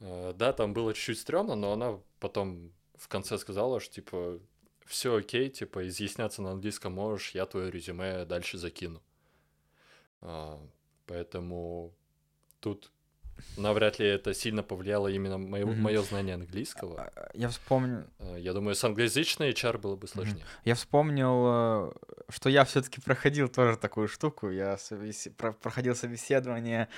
А, 0.00 0.32
да, 0.34 0.52
там 0.52 0.72
было 0.74 0.92
чуть-чуть 0.94 1.18
стрёмно, 1.20 1.54
но 1.54 1.72
она 1.72 1.98
потом 2.20 2.72
в 2.96 3.08
конце 3.08 3.38
сказала, 3.38 3.80
что, 3.80 3.94
типа, 3.94 4.38
все 4.84 5.16
окей, 5.16 5.48
типа, 5.50 5.86
изъясняться 5.88 6.42
на 6.42 6.52
английском 6.52 6.92
можешь, 6.92 7.30
я 7.32 7.46
твое 7.46 7.70
резюме 7.70 8.24
дальше 8.24 8.58
закину. 8.58 9.02
А, 10.22 10.58
поэтому 11.06 11.92
тут 12.60 12.90
навряд 13.58 13.98
ли 13.98 14.06
это 14.06 14.32
сильно 14.32 14.62
повлияло 14.62 15.08
именно 15.08 15.36
мое, 15.36 15.66
мое 15.66 16.00
знание 16.02 16.34
английского. 16.36 17.10
А, 17.14 17.30
Я 17.34 17.48
вспомнил, 17.50 18.04
А, 18.18 18.36
Я 18.36 18.52
думаю, 18.54 18.74
с 18.74 18.82
англоязычной 18.84 19.50
HR 19.52 19.78
было 19.78 19.96
бы 19.96 20.08
сложнее. 20.08 20.44
я 20.64 20.74
вспомнил, 20.74 21.90
э, 21.90 21.92
что 22.30 22.48
я 22.48 22.64
все-таки 22.64 23.00
проходил 23.02 23.48
тоже 23.48 23.76
такую 23.76 24.08
штуку. 24.08 24.50
Я 24.50 24.78
про- 25.36 25.52
проходил 25.52 25.94
собеседование 25.94 26.88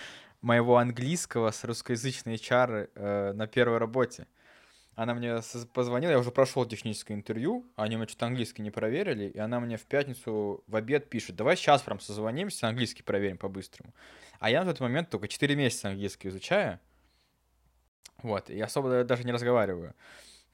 моего 0.40 0.76
английского 0.78 1.50
с 1.50 1.64
русскоязычной 1.64 2.34
HR 2.36 2.90
э, 2.94 3.32
на 3.32 3.46
первой 3.46 3.78
работе. 3.78 4.26
Она 4.94 5.14
мне 5.14 5.40
позвонила, 5.74 6.10
я 6.10 6.18
уже 6.18 6.32
прошел 6.32 6.66
техническое 6.66 7.14
интервью, 7.14 7.64
они 7.76 7.94
меня 7.94 8.08
что-то 8.08 8.26
английский 8.26 8.62
не 8.62 8.72
проверили, 8.72 9.28
и 9.28 9.38
она 9.38 9.60
мне 9.60 9.76
в 9.76 9.84
пятницу 9.84 10.64
в 10.66 10.74
обед 10.74 11.08
пишет, 11.08 11.36
давай 11.36 11.56
сейчас 11.56 11.82
прям 11.82 12.00
созвонимся, 12.00 12.66
английский 12.66 13.04
проверим 13.04 13.38
по-быстрому. 13.38 13.94
А 14.40 14.50
я 14.50 14.64
на 14.64 14.72
тот 14.72 14.80
момент 14.80 15.08
только 15.08 15.28
4 15.28 15.54
месяца 15.54 15.90
английский 15.90 16.28
изучаю, 16.28 16.80
вот, 18.24 18.50
и 18.50 18.60
особо 18.60 19.04
даже 19.04 19.22
не 19.22 19.30
разговариваю. 19.30 19.94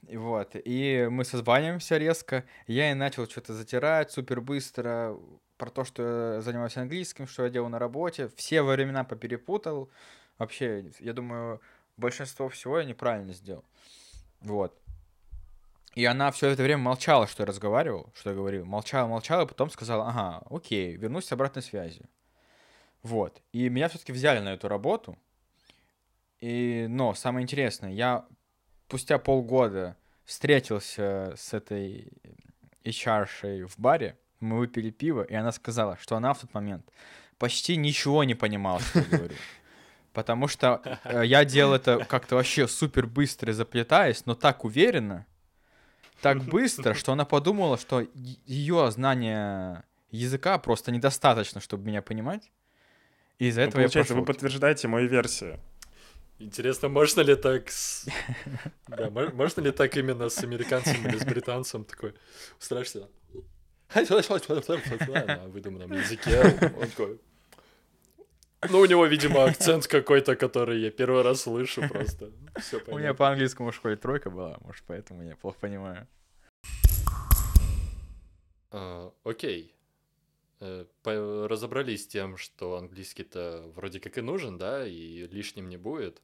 И 0.07 0.17
вот, 0.17 0.51
и 0.53 1.07
мы 1.09 1.25
созваниваемся 1.25 1.97
резко, 1.97 2.45
я 2.67 2.91
и 2.91 2.93
начал 2.93 3.27
что-то 3.27 3.53
затирать 3.55 4.11
супер 4.11 4.41
быстро 4.41 5.17
про 5.57 5.69
то, 5.69 5.83
что 5.83 6.33
я 6.35 6.41
занимаюсь 6.41 6.77
английским, 6.77 7.27
что 7.27 7.43
я 7.43 7.49
делал 7.49 7.69
на 7.69 7.79
работе, 7.79 8.29
все 8.35 8.61
времена 8.61 9.03
поперепутал, 9.03 9.89
вообще, 10.37 10.91
я 10.99 11.13
думаю, 11.13 11.61
большинство 11.97 12.49
всего 12.49 12.79
я 12.79 12.85
неправильно 12.85 13.33
сделал. 13.33 13.63
Вот. 14.41 14.77
И 15.95 16.03
она 16.03 16.29
все 16.31 16.49
это 16.49 16.61
время 16.61 16.83
молчала, 16.83 17.25
что 17.25 17.43
я 17.43 17.47
разговаривал, 17.47 18.11
что 18.15 18.31
я 18.31 18.35
говорил. 18.35 18.65
Молчала, 18.65 19.07
молчала, 19.07 19.43
и 19.45 19.47
потом 19.47 19.69
сказала, 19.69 20.09
ага, 20.09 20.43
окей, 20.49 20.97
вернусь 20.97 21.25
с 21.25 21.31
обратной 21.31 21.63
связью. 21.63 22.09
Вот. 23.01 23.41
И 23.53 23.69
меня 23.69 23.87
все-таки 23.87 24.11
взяли 24.11 24.39
на 24.39 24.53
эту 24.53 24.67
работу. 24.67 25.17
И, 26.41 26.85
но 26.89 27.13
самое 27.13 27.43
интересное, 27.43 27.91
я 27.91 28.25
спустя 28.87 29.17
полгода 29.19 29.95
встретился 30.25 31.33
с 31.37 31.53
этой 31.53 32.11
HR 32.83 33.65
в 33.67 33.79
баре, 33.79 34.17
мы 34.39 34.57
выпили 34.59 34.89
пиво, 34.91 35.23
и 35.23 35.33
она 35.33 35.51
сказала, 35.51 35.97
что 36.01 36.15
она 36.15 36.33
в 36.33 36.39
тот 36.41 36.53
момент 36.53 36.85
почти 37.37 37.77
ничего 37.77 38.23
не 38.23 38.35
понимала, 38.35 38.79
что 38.79 38.99
я 38.99 39.05
говорю. 39.05 39.35
Потому 40.13 40.47
что 40.47 40.81
э, 41.03 41.23
я 41.25 41.43
делал 41.43 41.73
это 41.73 42.05
как-то 42.05 42.35
вообще 42.35 42.67
супер 42.67 43.05
быстро 43.05 43.51
заплетаясь, 43.53 44.25
но 44.25 44.33
так 44.35 44.63
уверенно, 44.63 45.25
так 46.21 46.41
быстро, 46.43 46.93
что 46.93 47.11
она 47.11 47.25
подумала, 47.25 47.77
что 47.77 48.05
ее 48.45 48.91
знание 48.91 49.83
языка 50.11 50.57
просто 50.59 50.91
недостаточно, 50.91 51.59
чтобы 51.59 51.85
меня 51.85 52.01
понимать. 52.01 52.49
И 53.39 53.47
из-за 53.47 53.61
Ну, 53.61 53.67
этого 53.67 53.81
я 53.81 53.87
получается, 53.87 54.13
вы 54.13 54.21
пошел. 54.21 54.33
подтверждаете 54.33 54.87
мою 54.87 55.09
версию. 55.09 55.59
Интересно, 56.39 56.87
можно 56.87 57.19
ли 57.21 57.35
так 57.35 57.69
с... 57.69 58.07
Да, 58.87 59.09
мо- 59.09 59.31
можно 59.33 59.59
ли 59.61 59.71
так 59.71 59.97
именно 59.97 60.29
с 60.29 60.41
американцем 60.43 61.05
или 61.07 61.17
с 61.17 61.25
британцем 61.25 61.83
такой 61.83 62.13
устраиваешься 62.59 63.09
на 65.25 65.47
выдуманном 65.47 65.91
языке, 65.93 66.41
он 66.79 66.89
такой... 66.89 67.19
Ну, 68.69 68.79
у 68.79 68.85
него, 68.85 69.05
видимо, 69.05 69.45
акцент 69.45 69.85
какой-то, 69.87 70.35
который 70.35 70.81
я 70.81 70.89
первый 70.89 71.21
раз 71.21 71.41
слышу 71.41 71.87
просто. 71.87 72.31
Все 72.59 72.81
У 72.87 72.97
меня 72.97 73.13
по 73.13 73.29
английскому 73.29 73.71
в 73.71 73.75
школе 73.75 73.95
тройка 73.95 74.29
была, 74.29 74.57
может, 74.61 74.83
поэтому 74.87 75.23
я 75.23 75.35
плохо 75.35 75.59
понимаю. 75.59 76.07
А, 78.71 79.11
Окей. 79.23 79.73
Э, 80.61 80.85
Разобрались 81.03 82.03
с 82.03 82.07
тем, 82.07 82.37
что 82.37 82.77
английский-то 82.77 83.71
вроде 83.75 83.99
как 83.99 84.17
и 84.17 84.21
нужен, 84.21 84.57
да, 84.57 84.87
и 84.87 85.27
лишним 85.27 85.69
не 85.69 85.77
будет. 85.77 86.21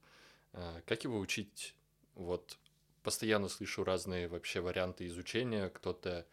А, 0.53 0.81
Как 0.85 1.03
его 1.03 1.19
учить? 1.19 1.75
Вот 2.15 2.57
постоянно 3.03 3.49
слышу 3.49 3.83
разные 3.83 4.27
вообще 4.27 4.61
варианты 4.61 5.07
изучения. 5.07 5.69
Кто-то 5.69 6.25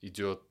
идет 0.00 0.42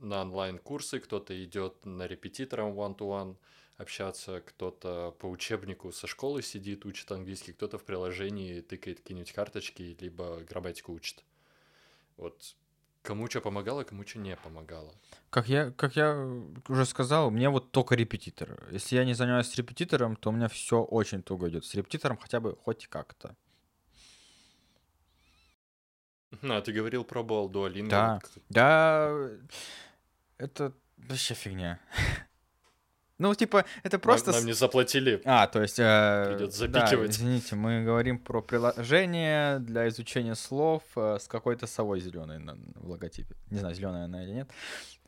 на 0.00 0.22
онлайн-курсы, 0.22 1.00
кто-то 1.00 1.42
идет 1.44 1.84
на 1.84 2.06
репетитором 2.06 2.72
one-to-one 2.78 3.36
общаться, 3.76 4.40
кто-то 4.40 5.14
по 5.18 5.26
учебнику 5.26 5.92
со 5.92 6.06
школы 6.06 6.42
сидит, 6.42 6.86
учит 6.86 7.10
английский, 7.12 7.52
кто-то 7.52 7.78
в 7.78 7.84
приложении 7.84 8.60
тыкает 8.60 9.00
какие-нибудь 9.00 9.32
карточки, 9.32 9.96
либо 10.00 10.40
грамматику 10.48 10.92
учит. 10.92 11.24
Вот 12.16 12.56
кому 13.02 13.28
что 13.28 13.40
помогало, 13.40 13.84
кому 13.84 14.06
что 14.06 14.18
не 14.18 14.36
помогало. 14.36 14.92
Как 15.30 15.48
я, 15.48 15.70
как 15.70 15.96
я 15.96 16.16
уже 16.68 16.84
сказал, 16.86 17.30
мне 17.30 17.48
вот 17.48 17.70
только 17.70 17.94
репетитор. 17.94 18.68
Если 18.72 18.96
я 18.96 19.04
не 19.04 19.14
занимаюсь 19.14 19.54
репетитором, 19.56 20.16
то 20.16 20.30
у 20.30 20.32
меня 20.32 20.48
все 20.48 20.82
очень 20.82 21.22
туго 21.22 21.48
идет. 21.48 21.64
С 21.64 21.74
репетитором 21.74 22.16
хотя 22.16 22.40
бы 22.40 22.56
хоть 22.56 22.86
как-то. 22.86 23.36
Ну, 26.42 26.54
а 26.54 26.60
ты 26.60 26.72
говорил, 26.72 27.04
пробовал 27.04 27.50
Duolingo. 27.50 27.88
Да. 27.88 28.20
Да, 28.48 29.30
это 30.38 30.72
вообще 30.96 31.34
фигня. 31.34 31.78
Ну, 33.18 33.34
типа, 33.34 33.64
это 33.82 33.98
просто... 33.98 34.30
Нам, 34.30 34.40
нам 34.40 34.46
не 34.46 34.52
заплатили. 34.52 35.22
А, 35.24 35.46
то 35.46 35.62
есть... 35.62 35.78
Э, 35.78 36.34
Придется 36.34 36.68
да, 36.68 36.80
запикивать. 36.80 37.12
извините, 37.12 37.56
мы 37.56 37.82
говорим 37.82 38.18
про 38.18 38.42
приложение 38.42 39.58
для 39.58 39.88
изучения 39.88 40.34
слов 40.34 40.82
э, 40.96 41.16
с 41.18 41.26
какой-то 41.26 41.66
совой 41.66 42.00
зеленой 42.00 42.38
на, 42.38 42.58
в 42.74 42.90
логотипе. 42.90 43.34
Не 43.50 43.60
знаю, 43.60 43.74
зеленая 43.74 44.04
она 44.04 44.22
или 44.22 44.32
нет. 44.32 44.50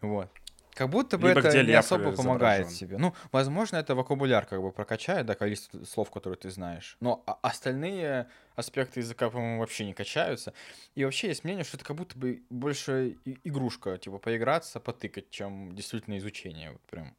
Вот. 0.00 0.30
Как 0.78 0.90
будто 0.90 1.18
бы 1.18 1.26
Либо 1.30 1.40
это 1.40 1.60
не 1.64 1.72
особо 1.72 2.12
помогает 2.12 2.66
изображен. 2.66 2.68
тебе. 2.78 2.98
Ну, 2.98 3.12
возможно, 3.32 3.78
это 3.78 3.96
вокабуляр 3.96 4.46
как 4.46 4.62
бы 4.62 4.70
прокачает, 4.70 5.26
да, 5.26 5.34
количество 5.34 5.82
слов, 5.84 6.08
которые 6.12 6.38
ты 6.38 6.50
знаешь. 6.50 6.96
Но 7.00 7.24
а- 7.26 7.36
остальные 7.42 8.28
аспекты 8.54 9.00
языка, 9.00 9.28
по-моему, 9.28 9.58
вообще 9.58 9.84
не 9.86 9.92
качаются. 9.92 10.52
И 10.94 11.04
вообще 11.04 11.28
есть 11.28 11.42
мнение, 11.42 11.64
что 11.64 11.78
это 11.78 11.84
как 11.84 11.96
будто 11.96 12.16
бы 12.16 12.44
больше 12.48 13.16
игрушка, 13.42 13.98
типа 13.98 14.18
поиграться, 14.18 14.78
потыкать, 14.78 15.30
чем 15.30 15.74
действительно 15.74 16.16
изучение. 16.18 16.70
Вот 16.70 16.80
прям. 16.82 17.16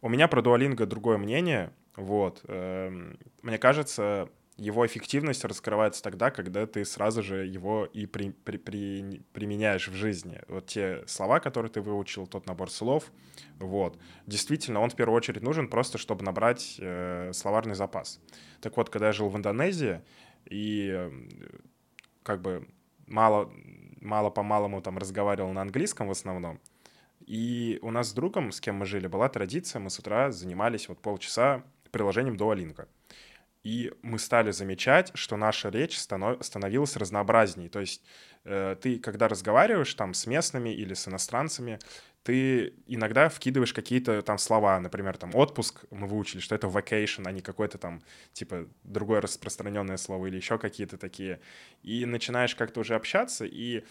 У 0.00 0.08
меня 0.08 0.26
про 0.26 0.40
Duolingo 0.40 0.86
другое 0.86 1.18
мнение. 1.18 1.74
Вот. 1.94 2.40
эм, 2.48 3.18
Мне 3.42 3.58
кажется, 3.58 4.30
его 4.56 4.86
эффективность 4.86 5.44
раскрывается 5.44 6.02
тогда, 6.02 6.30
когда 6.30 6.66
ты 6.66 6.84
сразу 6.84 7.22
же 7.22 7.46
его 7.46 7.86
и 7.86 8.06
при- 8.06 8.30
при- 8.30 8.58
при- 8.58 9.22
применяешь 9.32 9.88
в 9.88 9.94
жизни. 9.94 10.40
Вот 10.48 10.66
те 10.66 11.02
слова, 11.06 11.40
которые 11.40 11.70
ты 11.70 11.80
выучил, 11.80 12.26
тот 12.26 12.46
набор 12.46 12.70
слов, 12.70 13.10
вот. 13.58 13.98
Действительно, 14.26 14.80
он 14.80 14.90
в 14.90 14.96
первую 14.96 15.16
очередь 15.16 15.42
нужен 15.42 15.68
просто, 15.68 15.98
чтобы 15.98 16.24
набрать 16.24 16.76
э, 16.78 17.32
словарный 17.32 17.74
запас. 17.74 18.20
Так 18.60 18.76
вот, 18.76 18.90
когда 18.90 19.06
я 19.06 19.12
жил 19.12 19.28
в 19.28 19.36
Индонезии, 19.36 20.02
и 20.44 20.90
э, 20.92 21.10
как 22.22 22.42
бы 22.42 22.68
мало, 23.06 23.50
мало 24.00 24.30
по-малому 24.30 24.82
там 24.82 24.98
разговаривал 24.98 25.52
на 25.52 25.62
английском 25.62 26.08
в 26.08 26.10
основном, 26.10 26.60
и 27.26 27.78
у 27.82 27.90
нас 27.90 28.08
с 28.08 28.12
другом, 28.12 28.52
с 28.52 28.60
кем 28.60 28.76
мы 28.76 28.86
жили, 28.86 29.06
была 29.06 29.28
традиция, 29.28 29.80
мы 29.80 29.90
с 29.90 29.98
утра 29.98 30.30
занимались 30.30 30.88
вот 30.88 31.00
полчаса 31.00 31.64
приложением 31.90 32.36
Duolingo. 32.36 32.86
И 33.62 33.92
мы 34.02 34.18
стали 34.18 34.50
замечать, 34.50 35.12
что 35.14 35.36
наша 35.36 35.68
речь 35.68 35.96
станов- 35.96 36.42
становилась 36.42 36.96
разнообразней. 36.96 37.68
То 37.68 37.80
есть 37.80 38.02
э, 38.44 38.76
ты, 38.80 38.98
когда 38.98 39.28
разговариваешь 39.28 39.94
там 39.94 40.14
с 40.14 40.26
местными 40.26 40.70
или 40.70 40.94
с 40.94 41.06
иностранцами, 41.06 41.78
ты 42.24 42.74
иногда 42.86 43.28
вкидываешь 43.28 43.72
какие-то 43.72 44.22
там 44.22 44.38
слова, 44.38 44.78
например, 44.80 45.16
там 45.16 45.34
отпуск, 45.34 45.84
мы 45.90 46.06
выучили, 46.06 46.40
что 46.40 46.54
это 46.54 46.66
vacation, 46.66 47.22
а 47.26 47.32
не 47.32 47.40
какое-то 47.40 47.78
там, 47.78 48.02
типа, 48.32 48.68
другое 48.84 49.20
распространенное 49.20 49.96
слово 49.96 50.26
или 50.26 50.36
еще 50.36 50.58
какие-то 50.58 50.98
такие. 50.98 51.40
И 51.82 52.04
начинаешь 52.06 52.54
как-то 52.54 52.80
уже 52.80 52.94
общаться 52.94 53.44
и 53.44 53.84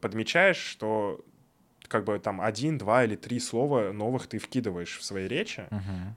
подмечаешь, 0.00 0.58
что 0.58 1.24
как 1.92 2.04
бы 2.04 2.18
там 2.18 2.40
один, 2.40 2.78
два 2.78 3.04
или 3.04 3.16
три 3.16 3.38
слова 3.38 3.92
новых 3.92 4.26
ты 4.26 4.38
вкидываешь 4.38 4.98
в 4.98 5.04
своей 5.04 5.28
речи, 5.28 5.68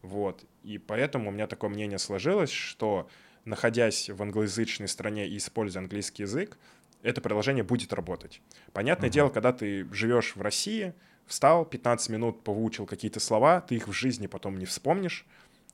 вот. 0.01 0.45
И 0.63 0.77
поэтому 0.77 1.29
у 1.29 1.31
меня 1.31 1.47
такое 1.47 1.69
мнение 1.69 1.99
сложилось, 1.99 2.49
что 2.51 3.07
находясь 3.43 4.09
в 4.09 4.21
англоязычной 4.23 4.87
стране 4.87 5.27
и 5.27 5.37
используя 5.37 5.83
английский 5.83 6.23
язык, 6.23 6.57
это 7.03 7.21
приложение 7.21 7.63
будет 7.63 7.93
работать. 7.93 8.41
Понятное 8.73 9.09
Мгм. 9.09 9.13
дело, 9.13 9.29
когда 9.29 9.51
ты 9.53 9.85
живешь 9.93 10.35
в 10.35 10.41
России, 10.41 10.93
встал, 11.27 11.65
15 11.65 12.09
минут 12.09 12.43
повыучил 12.43 12.85
какие-то 12.85 13.19
слова, 13.19 13.61
ты 13.61 13.75
их 13.75 13.87
в 13.87 13.91
жизни 13.91 14.27
потом 14.27 14.57
не 14.57 14.65
вспомнишь, 14.65 15.25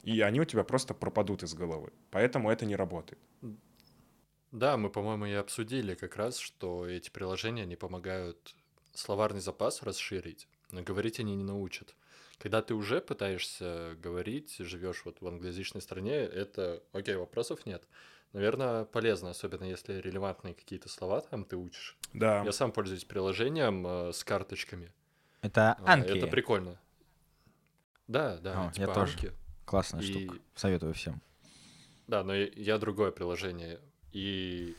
и 0.03 0.21
они 0.21 0.41
у 0.41 0.45
тебя 0.45 0.63
просто 0.63 0.93
пропадут 0.93 1.43
из 1.43 1.53
головы. 1.53 1.91
Поэтому 2.09 2.49
это 2.49 2.65
не 2.65 2.75
работает. 2.75 3.19
Да, 4.51 4.75
мы, 4.77 4.89
по-моему, 4.89 5.25
и 5.25 5.33
обсудили 5.33 5.95
как 5.95 6.17
раз, 6.17 6.37
что 6.37 6.85
эти 6.85 7.09
приложения 7.09 7.65
не 7.65 7.77
помогают 7.77 8.55
словарный 8.93 9.41
запас 9.41 9.81
расширить, 9.83 10.47
но 10.71 10.81
говорить 10.81 11.19
они 11.19 11.35
не 11.35 11.43
научат. 11.43 11.95
Когда 12.37 12.61
ты 12.61 12.73
уже 12.73 13.01
пытаешься 13.01 13.95
говорить, 14.01 14.55
живешь 14.59 15.03
вот 15.05 15.21
в 15.21 15.27
англоязычной 15.27 15.81
стране, 15.81 16.15
это, 16.15 16.81
окей, 16.91 17.15
вопросов 17.15 17.65
нет. 17.65 17.83
Наверное, 18.33 18.85
полезно, 18.85 19.29
особенно 19.29 19.65
если 19.65 19.93
релевантные 19.99 20.53
какие-то 20.53 20.89
слова 20.89 21.21
там 21.21 21.43
ты 21.43 21.57
учишь. 21.57 21.97
Да. 22.13 22.43
Я 22.43 22.51
сам 22.51 22.71
пользуюсь 22.71 23.03
приложением 23.03 23.85
э, 23.85 24.13
с 24.13 24.23
карточками. 24.23 24.91
Это 25.41 25.73
А, 25.73 25.93
Анки. 25.93 26.07
Это 26.17 26.27
прикольно. 26.27 26.79
Да, 28.07 28.37
да, 28.37 28.67
А, 28.67 28.71
типа 28.71 28.87
я 28.89 28.93
тоже. 28.93 29.13
Анки. 29.13 29.31
Классная 29.65 30.01
И- 30.01 30.05
штука. 30.27 30.39
Советую 30.55 30.93
всем. 30.93 31.21
Да, 32.07 32.23
но 32.23 32.33
я, 32.33 32.47
я 32.55 32.77
другое 32.77 33.11
приложение. 33.11 33.79
И 34.13 34.75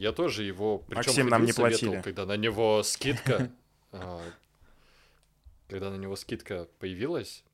я 0.00 0.12
тоже 0.12 0.44
его... 0.44 0.78
причём 0.78 0.96
Максим, 0.96 1.28
нам 1.28 1.44
не 1.44 1.52
советовал, 1.52 1.92
платили. 1.92 2.02
Когда 2.02 2.24
на 2.24 2.36
него 2.38 2.82
скидка... 2.82 3.52
а, 3.92 4.22
Когда 5.68 5.90
на 5.90 5.96
него 5.96 6.16
скидка 6.16 6.68
появилась 6.78 7.44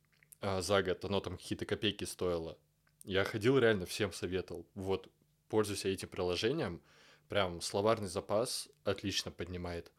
а, 0.40 0.60
за 0.62 0.80
год, 0.84 1.04
оно 1.04 1.18
там 1.18 1.38
какие-то 1.38 1.66
копейки 1.66 2.04
стоило. 2.04 2.56
Я 3.02 3.24
ходил 3.24 3.58
реально 3.58 3.84
всем 3.84 4.12
советовал. 4.12 4.64
Вот, 4.76 5.08
пользуйся 5.48 5.88
этим 5.88 6.08
приложением. 6.08 6.80
Прям 7.28 7.60
словарный 7.60 8.06
запас 8.06 8.68
отлично 8.84 9.32
поднимает. 9.32 9.90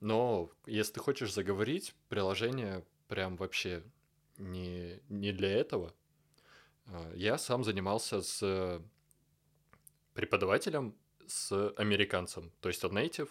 Но 0.00 0.50
если 0.64 0.94
ты 0.94 1.00
хочешь 1.00 1.34
заговорить, 1.34 1.94
приложение 2.08 2.86
прям 3.06 3.36
вообще 3.36 3.82
не, 4.38 4.98
не 5.10 5.32
для 5.32 5.50
этого. 5.50 5.92
А, 6.86 7.12
Я 7.14 7.36
сам 7.36 7.64
занимался 7.64 8.22
с 8.22 8.82
преподавателем, 10.14 10.96
с 11.32 11.70
американцем, 11.76 12.52
то 12.60 12.68
есть 12.68 12.84
он 12.84 12.96
native, 12.98 13.30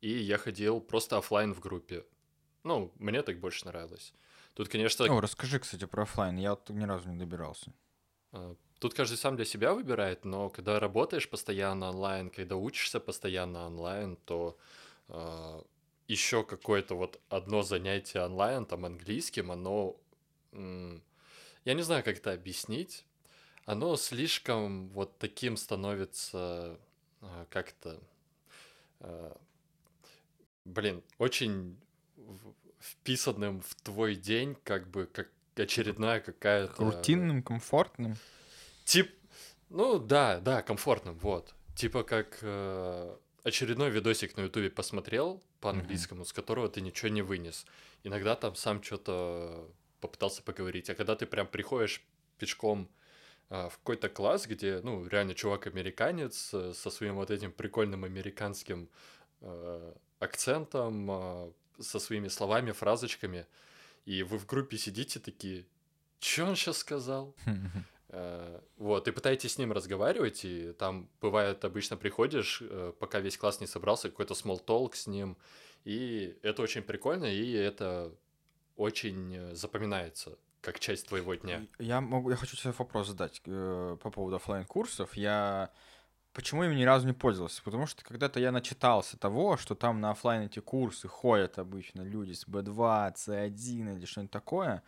и 0.00 0.10
я 0.10 0.38
ходил 0.38 0.80
просто 0.80 1.18
оффлайн 1.18 1.54
в 1.54 1.60
группе. 1.60 2.06
Ну, 2.64 2.92
мне 2.96 3.22
так 3.22 3.40
больше 3.40 3.66
нравилось. 3.66 4.14
Тут, 4.54 4.68
конечно, 4.68 5.06
О, 5.06 5.20
расскажи, 5.20 5.58
кстати, 5.58 5.86
про 5.86 6.02
оффлайн. 6.04 6.36
Я 6.36 6.50
вот 6.50 6.70
ни 6.70 6.84
разу 6.84 7.08
не 7.10 7.18
добирался. 7.18 7.72
а, 8.32 8.54
Тут 8.80 8.94
каждый 8.94 9.16
сам 9.16 9.34
для 9.36 9.44
себя 9.44 9.74
выбирает, 9.74 10.24
но 10.24 10.50
когда 10.50 10.78
работаешь 10.78 11.28
постоянно 11.28 11.88
онлайн, 11.90 12.30
когда 12.30 12.54
учишься 12.56 13.00
постоянно 13.00 13.66
онлайн, 13.66 14.16
то 14.16 14.56
еще 16.06 16.44
какое-то 16.44 16.94
вот 16.94 17.20
одно 17.28 17.62
занятие 17.62 18.22
онлайн, 18.24 18.64
там 18.66 18.84
английским, 18.84 19.50
оно, 19.52 20.00
м, 20.52 21.02
я 21.64 21.74
не 21.74 21.82
знаю, 21.82 22.04
как 22.04 22.18
это 22.18 22.32
объяснить, 22.32 23.06
оно 23.66 23.96
слишком 23.96 24.90
вот 24.90 25.18
таким 25.18 25.56
становится 25.56 26.38
а, 26.38 26.80
как-то, 27.50 28.00
а, 29.00 29.36
блин, 30.64 31.02
очень 31.18 31.78
вписанным 32.80 33.60
в 33.60 33.74
твой 33.76 34.14
день, 34.14 34.56
как 34.64 34.88
бы 34.88 35.06
как 35.06 35.28
очередная 35.56 36.20
какая-то... 36.20 36.84
Рутинным, 36.84 37.42
комфортным. 37.42 38.16
Тип, 38.84 39.12
ну 39.68 39.98
да, 39.98 40.40
да, 40.40 40.62
комфортным, 40.62 41.18
вот. 41.18 41.54
Типа 41.74 42.02
как 42.02 42.38
э, 42.42 43.16
очередной 43.42 43.90
видосик 43.90 44.36
на 44.36 44.42
ютубе 44.42 44.70
посмотрел 44.70 45.42
по-английскому, 45.60 46.24
с 46.24 46.32
которого 46.32 46.68
ты 46.68 46.80
ничего 46.80 47.08
не 47.08 47.22
вынес. 47.22 47.66
Иногда 48.04 48.36
там 48.36 48.54
сам 48.54 48.82
что-то 48.82 49.70
попытался 50.00 50.42
поговорить, 50.42 50.88
а 50.90 50.94
когда 50.94 51.16
ты 51.16 51.26
прям 51.26 51.46
приходишь 51.46 52.02
пешком 52.38 52.88
а, 52.88 52.97
в 53.50 53.78
какой-то 53.78 54.08
класс, 54.08 54.46
где, 54.46 54.80
ну, 54.82 55.06
реально 55.06 55.34
чувак-американец 55.34 56.50
э, 56.52 56.72
со 56.74 56.90
своим 56.90 57.16
вот 57.16 57.30
этим 57.30 57.50
прикольным 57.50 58.04
американским 58.04 58.88
э, 59.40 59.92
акцентом, 60.18 61.10
а, 61.10 61.52
со 61.78 61.98
своими 61.98 62.28
словами, 62.28 62.72
фразочками, 62.72 63.46
и 64.04 64.22
вы 64.22 64.38
в 64.38 64.46
группе 64.46 64.76
сидите 64.76 65.20
такие, 65.20 65.64
что 66.20 66.46
он 66.46 66.56
сейчас 66.56 66.78
сказал? 66.78 67.34
Э, 68.10 68.60
Вот, 68.78 69.06
и 69.06 69.10
пытаетесь 69.10 69.52
с 69.52 69.58
ним 69.58 69.70
разговаривать, 69.70 70.42
и 70.42 70.72
там 70.72 71.10
бывает, 71.20 71.62
обычно 71.66 71.98
приходишь, 71.98 72.62
э, 72.62 72.94
пока 72.98 73.20
весь 73.20 73.36
класс 73.36 73.60
не 73.60 73.66
собрался, 73.66 74.08
какой-то 74.08 74.32
small 74.32 74.64
talk 74.64 74.94
с 74.94 75.06
ним, 75.06 75.36
и 75.84 76.34
это 76.40 76.62
очень 76.62 76.80
прикольно, 76.80 77.26
и 77.26 77.52
это 77.52 78.10
очень 78.76 79.36
э, 79.36 79.54
запоминается 79.54 80.38
как 80.68 80.80
часть 80.80 81.08
твоего 81.08 81.34
дня. 81.34 81.66
Я 81.78 82.02
могу, 82.02 82.28
я 82.28 82.36
хочу 82.36 82.54
тебе 82.54 82.74
вопрос 82.76 83.08
задать 83.08 83.40
э, 83.46 83.96
по 84.02 84.10
поводу 84.10 84.36
оффлайн 84.36 84.66
курсов. 84.66 85.14
Я 85.14 85.70
почему 86.34 86.62
им 86.64 86.76
ни 86.76 86.84
разу 86.84 87.06
не 87.06 87.14
пользовался? 87.14 87.62
Потому 87.62 87.86
что 87.86 88.04
когда-то 88.04 88.38
я 88.38 88.52
начитался 88.52 89.16
того, 89.16 89.56
что 89.56 89.74
там 89.74 90.02
на 90.02 90.10
оффлайн 90.10 90.42
эти 90.42 90.60
курсы 90.60 91.08
ходят 91.08 91.58
обычно 91.58 92.02
люди 92.02 92.32
с 92.34 92.46
B2, 92.46 93.14
C1 93.14 93.96
или 93.96 94.04
что-нибудь 94.04 94.30
такое. 94.30 94.82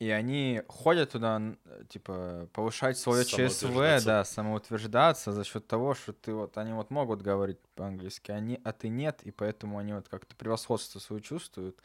И 0.00 0.10
они 0.10 0.62
ходят 0.68 1.12
туда, 1.12 1.40
типа, 1.88 2.48
повышать 2.52 2.98
свое 2.98 3.24
ЧСВ, 3.24 4.04
да, 4.04 4.24
самоутверждаться 4.24 5.32
за 5.32 5.44
счет 5.44 5.66
того, 5.66 5.94
что 5.94 6.12
ты 6.12 6.32
вот, 6.32 6.56
они 6.56 6.72
вот 6.72 6.90
могут 6.90 7.20
говорить 7.20 7.58
по-английски, 7.74 8.30
они, 8.30 8.58
а 8.64 8.72
ты 8.72 8.88
нет, 8.88 9.20
и 9.24 9.30
поэтому 9.30 9.78
они 9.78 9.92
вот 9.92 10.08
как-то 10.08 10.34
превосходство 10.36 10.98
свое 11.00 11.20
чувствуют. 11.20 11.76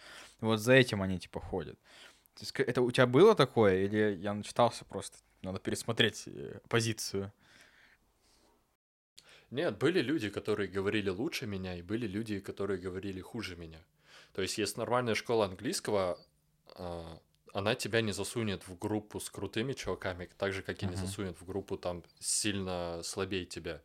И 0.41 0.45
вот 0.45 0.61
за 0.61 0.73
этим 0.73 1.01
они, 1.01 1.19
типа, 1.19 1.39
ходят. 1.41 1.77
Это 2.57 2.81
у 2.81 2.91
тебя 2.91 3.07
было 3.07 3.35
такое, 3.35 3.85
или 3.85 4.15
я 4.17 4.33
начитался 4.33 4.85
просто? 4.85 5.17
Надо 5.41 5.59
пересмотреть 5.59 6.23
э, 6.27 6.59
позицию. 6.67 7.31
Нет, 9.51 9.77
были 9.77 10.01
люди, 10.01 10.29
которые 10.29 10.67
говорили 10.67 11.09
лучше 11.09 11.45
меня, 11.45 11.77
и 11.77 11.81
были 11.81 12.07
люди, 12.07 12.39
которые 12.39 12.79
говорили 12.79 13.21
хуже 13.21 13.55
меня. 13.55 13.79
То 14.33 14.41
есть 14.41 14.57
есть 14.57 14.75
нормальная 14.77 15.15
школа 15.15 15.45
английского, 15.45 16.19
а, 16.73 17.19
она 17.53 17.75
тебя 17.75 18.01
не 18.01 18.11
засунет 18.11 18.67
в 18.67 18.77
группу 18.77 19.19
с 19.19 19.29
крутыми 19.29 19.73
чуваками, 19.73 20.29
так 20.37 20.51
же, 20.51 20.61
как 20.61 20.81
и 20.83 20.85
не 20.85 20.95
Мгм. 20.95 21.05
засунет 21.05 21.39
в 21.39 21.45
группу 21.45 21.77
там 21.77 22.03
сильно 22.19 23.01
слабее 23.03 23.45
тебя. 23.45 23.81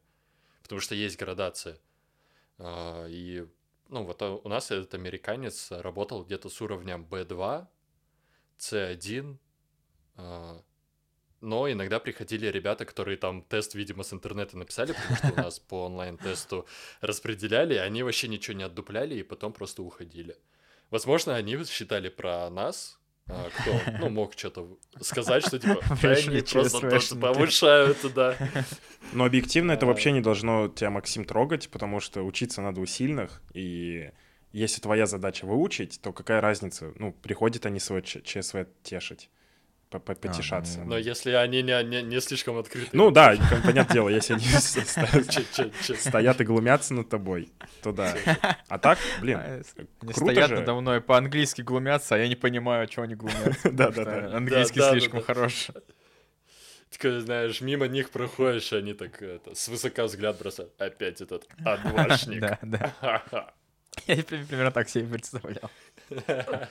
Потому 0.62 0.80
что 0.80 0.94
есть 0.94 1.18
градация. 1.18 1.78
А, 2.58 3.06
И, 3.06 3.46
ну, 3.88 4.04
вот 4.04 4.22
у 4.22 4.48
нас 4.48 4.70
этот 4.70 4.94
американец 4.94 5.70
работал 5.70 6.24
где-то 6.24 6.48
с 6.48 6.60
уровнем 6.60 7.04
B2, 7.08 7.68
C1, 8.60 9.36
а, 10.16 10.62
но 11.40 11.70
иногда 11.70 11.98
приходили 11.98 12.46
ребята, 12.46 12.84
которые 12.84 13.16
там 13.16 13.42
тест, 13.42 13.74
видимо, 13.74 14.02
с 14.02 14.12
интернета 14.12 14.58
написали, 14.58 14.92
потому 14.92 15.16
что 15.16 15.32
у 15.32 15.36
нас 15.44 15.58
по 15.58 15.86
онлайн-тесту 15.86 16.66
распределяли, 17.00 17.74
и 17.74 17.78
они 17.78 18.02
вообще 18.02 18.28
ничего 18.28 18.56
не 18.56 18.64
отдупляли, 18.64 19.16
и 19.16 19.22
потом 19.22 19.52
просто 19.52 19.82
уходили. 19.82 20.36
Возможно, 20.90 21.34
они 21.36 21.56
считали 21.64 22.08
про 22.08 22.50
нас, 22.50 22.98
а, 23.26 23.48
кто, 23.48 23.98
ну, 24.00 24.10
мог 24.10 24.34
что-то 24.36 24.76
сказать, 25.00 25.46
что 25.46 25.58
типа, 25.58 25.80
они 26.02 26.42
просто 26.42 26.90
тоже 26.90 27.14
повышают, 27.16 27.98
да. 28.14 28.36
Но 29.12 29.24
объективно 29.24 29.72
это 29.72 29.86
А. 29.86 29.88
вообще 29.88 30.12
не 30.12 30.20
должно 30.20 30.68
тебя, 30.68 30.90
Максим, 30.90 31.24
трогать, 31.24 31.70
потому 31.70 32.00
что 32.00 32.22
учиться 32.22 32.60
надо 32.60 32.80
у 32.80 32.86
сильных, 32.86 33.40
и 33.54 34.10
если 34.52 34.80
твоя 34.80 35.06
задача 35.06 35.46
выучить, 35.46 36.00
то 36.02 36.12
какая 36.12 36.40
разница? 36.40 36.92
Ну, 36.96 37.12
приходят 37.12 37.66
они 37.66 37.78
свой 37.80 38.02
Ч- 38.02 38.20
ЧСВ 38.22 38.66
тешить, 38.82 39.30
по- 39.90 39.98
по- 39.98 40.14
потешаться. 40.14 40.80
ну, 40.80 40.90
Но 40.90 40.98
если 40.98 41.30
они 41.32 41.62
не, 41.62 41.82
не, 41.84 42.02
не 42.02 42.20
слишком 42.20 42.58
открыты. 42.58 42.88
Ну 42.92 43.10
да, 43.10 43.34
понятное 43.64 43.94
дело, 43.94 44.08
если 44.08 44.34
они 44.34 44.44
стоят 45.98 46.40
и 46.40 46.44
глумятся 46.44 46.94
над 46.94 47.08
тобой, 47.08 47.50
то 47.82 47.92
да. 47.92 48.14
А 48.68 48.78
так, 48.78 48.98
блин, 49.20 49.38
А, 49.40 49.62
круто 50.00 50.20
стоят 50.20 50.50
надо 50.50 50.74
мной 50.74 51.00
по-английски 51.00 51.62
глумятся, 51.62 52.14
а 52.14 52.18
я 52.18 52.28
не 52.28 52.36
понимаю, 52.36 52.88
что 52.90 53.02
они 53.02 53.14
глумятся. 53.14 53.70
Да-да-да. 53.72 54.36
Английский 54.36 54.80
слишком 54.80 55.22
хорош. 55.22 55.70
Такой, 56.90 57.20
знаешь, 57.20 57.60
мимо 57.60 57.86
них 57.86 58.10
проходишь, 58.10 58.72
они 58.72 58.94
так 58.94 59.22
это, 59.22 59.54
свысока 59.54 60.04
взгляд 60.04 60.38
бросают. 60.38 60.72
Опять 60.80 61.20
этот 61.20 61.46
одвашник. 61.64 62.40
Да, 62.40 62.58
да. 62.62 63.54
Я 64.06 64.16
при- 64.22 64.44
примерно 64.44 64.70
так 64.70 64.88
себе 64.88 65.06
представлял. 65.06 65.70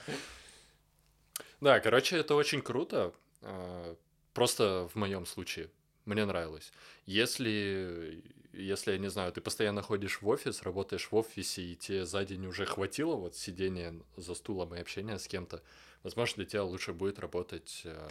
Да, 1.60 1.78
короче, 1.80 2.16
это 2.16 2.34
очень 2.34 2.62
круто. 2.62 3.12
а, 3.42 3.94
Просто 4.32 4.88
в 4.92 4.96
моем 4.96 5.26
случае. 5.26 5.68
Мне 6.06 6.24
нравилось. 6.24 6.72
Если, 7.04 8.24
если, 8.52 8.92
я 8.92 8.98
не 8.98 9.10
знаю, 9.10 9.32
ты 9.32 9.40
постоянно 9.40 9.82
ходишь 9.82 10.22
в 10.22 10.28
офис, 10.28 10.62
работаешь 10.62 11.08
в 11.10 11.14
офисе, 11.14 11.62
и 11.62 11.76
тебе 11.76 12.06
за 12.06 12.24
день 12.24 12.46
уже 12.46 12.64
хватило 12.64 13.16
вот 13.16 13.36
сидения 13.36 13.94
за 14.16 14.34
стулом 14.34 14.74
и 14.74 14.80
общения 14.80 15.18
с 15.18 15.26
кем-то, 15.28 15.62
возможно, 16.02 16.36
для 16.36 16.46
тебя 16.46 16.64
лучше 16.64 16.92
будет 16.94 17.18
работать 17.18 17.82
э, 17.84 18.08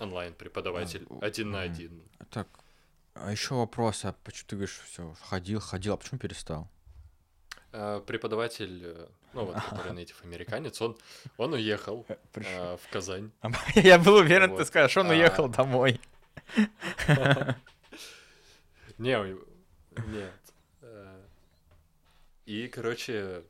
онлайн-преподаватель 0.00 1.06
А, 1.08 1.24
один 1.24 1.50
на 1.52 1.62
один. 1.62 2.02
Так, 2.30 2.48
а 3.14 3.32
еще 3.32 3.54
вопрос, 3.54 4.04
а 4.04 4.12
почему 4.24 4.46
ты 4.48 4.56
говоришь, 4.56 4.80
все, 4.84 5.14
ходил, 5.22 5.60
ходил, 5.60 5.94
а 5.94 5.96
почему 5.96 6.18
перестал? 6.20 6.68
А, 7.72 8.00
Преподаватель, 8.00 8.80
э, 8.84 9.06
ну 9.32 9.44
вот, 9.46 9.54
который 9.62 9.92
native 10.04 10.22
американец, 10.24 10.80
он, 10.82 10.96
он 11.36 11.52
уехал 11.54 12.04
а, 12.34 12.76
в 12.76 12.88
Казань. 12.92 13.30
Я 13.74 13.98
был 13.98 14.14
уверен, 14.16 14.50
ты 14.50 14.56
Вот. 14.56 14.66
скажешь, 14.66 14.96
он 14.96 15.06
А. 15.10 15.10
уехал 15.14 15.48
домой. 15.48 16.00
Не, 18.98 19.36
нет. 20.12 20.32
Э, 20.82 21.20
И, 22.46 22.68
короче, 22.68 23.42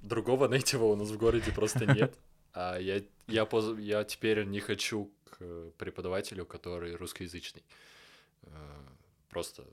другого 0.00 0.48
нейтива 0.48 0.84
у 0.84 0.96
нас 0.96 1.08
в 1.10 1.16
городе 1.18 1.52
просто 1.52 1.86
нет. 1.86 2.14
А 2.54 2.78
я, 2.78 3.00
я, 3.28 3.44
поз- 3.44 3.78
я 3.78 4.04
теперь 4.04 4.44
не 4.44 4.60
хочу 4.60 5.10
к 5.30 5.70
преподавателю, 5.78 6.44
который 6.46 6.94
русскоязычный. 6.96 7.62
Э, 8.42 8.48
Просто, 9.30 9.64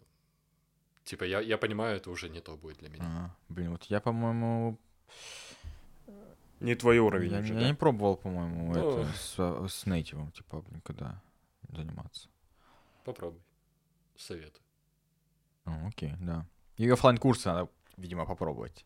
типа, 1.10 1.24
я, 1.24 1.40
я 1.42 1.58
понимаю, 1.58 1.98
это 1.98 2.12
уже 2.12 2.30
не 2.30 2.40
то 2.42 2.56
будет 2.56 2.78
для 2.78 2.90
меня. 2.90 3.04
А, 3.06 3.36
Блин, 3.50 3.72
вот 3.72 3.84
я, 3.86 4.00
по-моему, 4.00 4.78
не 6.60 6.76
твой 6.76 7.00
уровень 7.00 7.32
я, 7.32 7.40
уже, 7.40 7.54
я 7.54 7.60
да? 7.60 7.68
не 7.68 7.74
пробовал, 7.74 8.16
по-моему, 8.18 8.74
Ну. 8.74 9.02
это 9.02 9.12
с, 9.18 9.68
с 9.68 9.86
нейтивом, 9.86 10.32
типа, 10.32 10.62
блин, 10.62 10.82
когда 10.82 11.22
заниматься. 11.70 12.30
Попробуй. 13.06 13.42
Советую. 14.18 14.62
А, 15.66 15.88
окей, 15.88 16.14
да. 16.20 16.46
И 16.78 16.90
оффлайн 16.90 17.18
курсы 17.18 17.50
надо, 17.50 17.70
видимо, 17.98 18.26
попробовать. 18.26 18.86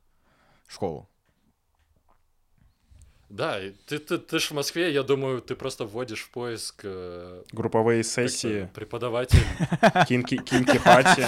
Школу. 0.67 1.09
Да, 3.33 3.59
ты, 3.87 3.97
ты, 3.97 4.19
ты 4.19 4.37
ж 4.37 4.51
в 4.51 4.53
Москве, 4.53 4.93
я 4.93 5.01
думаю, 5.01 5.41
ты 5.41 5.55
просто 5.55 5.85
вводишь 5.85 6.21
в 6.21 6.29
поиск 6.29 6.81
э, 6.83 7.43
Групповые 7.51 8.03
сессии, 8.03 8.69
преподаватель. 8.75 9.39
kinky, 10.07 10.37
kinky 10.37 10.81
party 10.81 11.25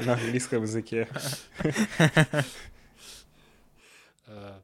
на 0.06 0.14
английском 0.14 0.62
языке. 0.62 1.06
Э, 4.26 4.60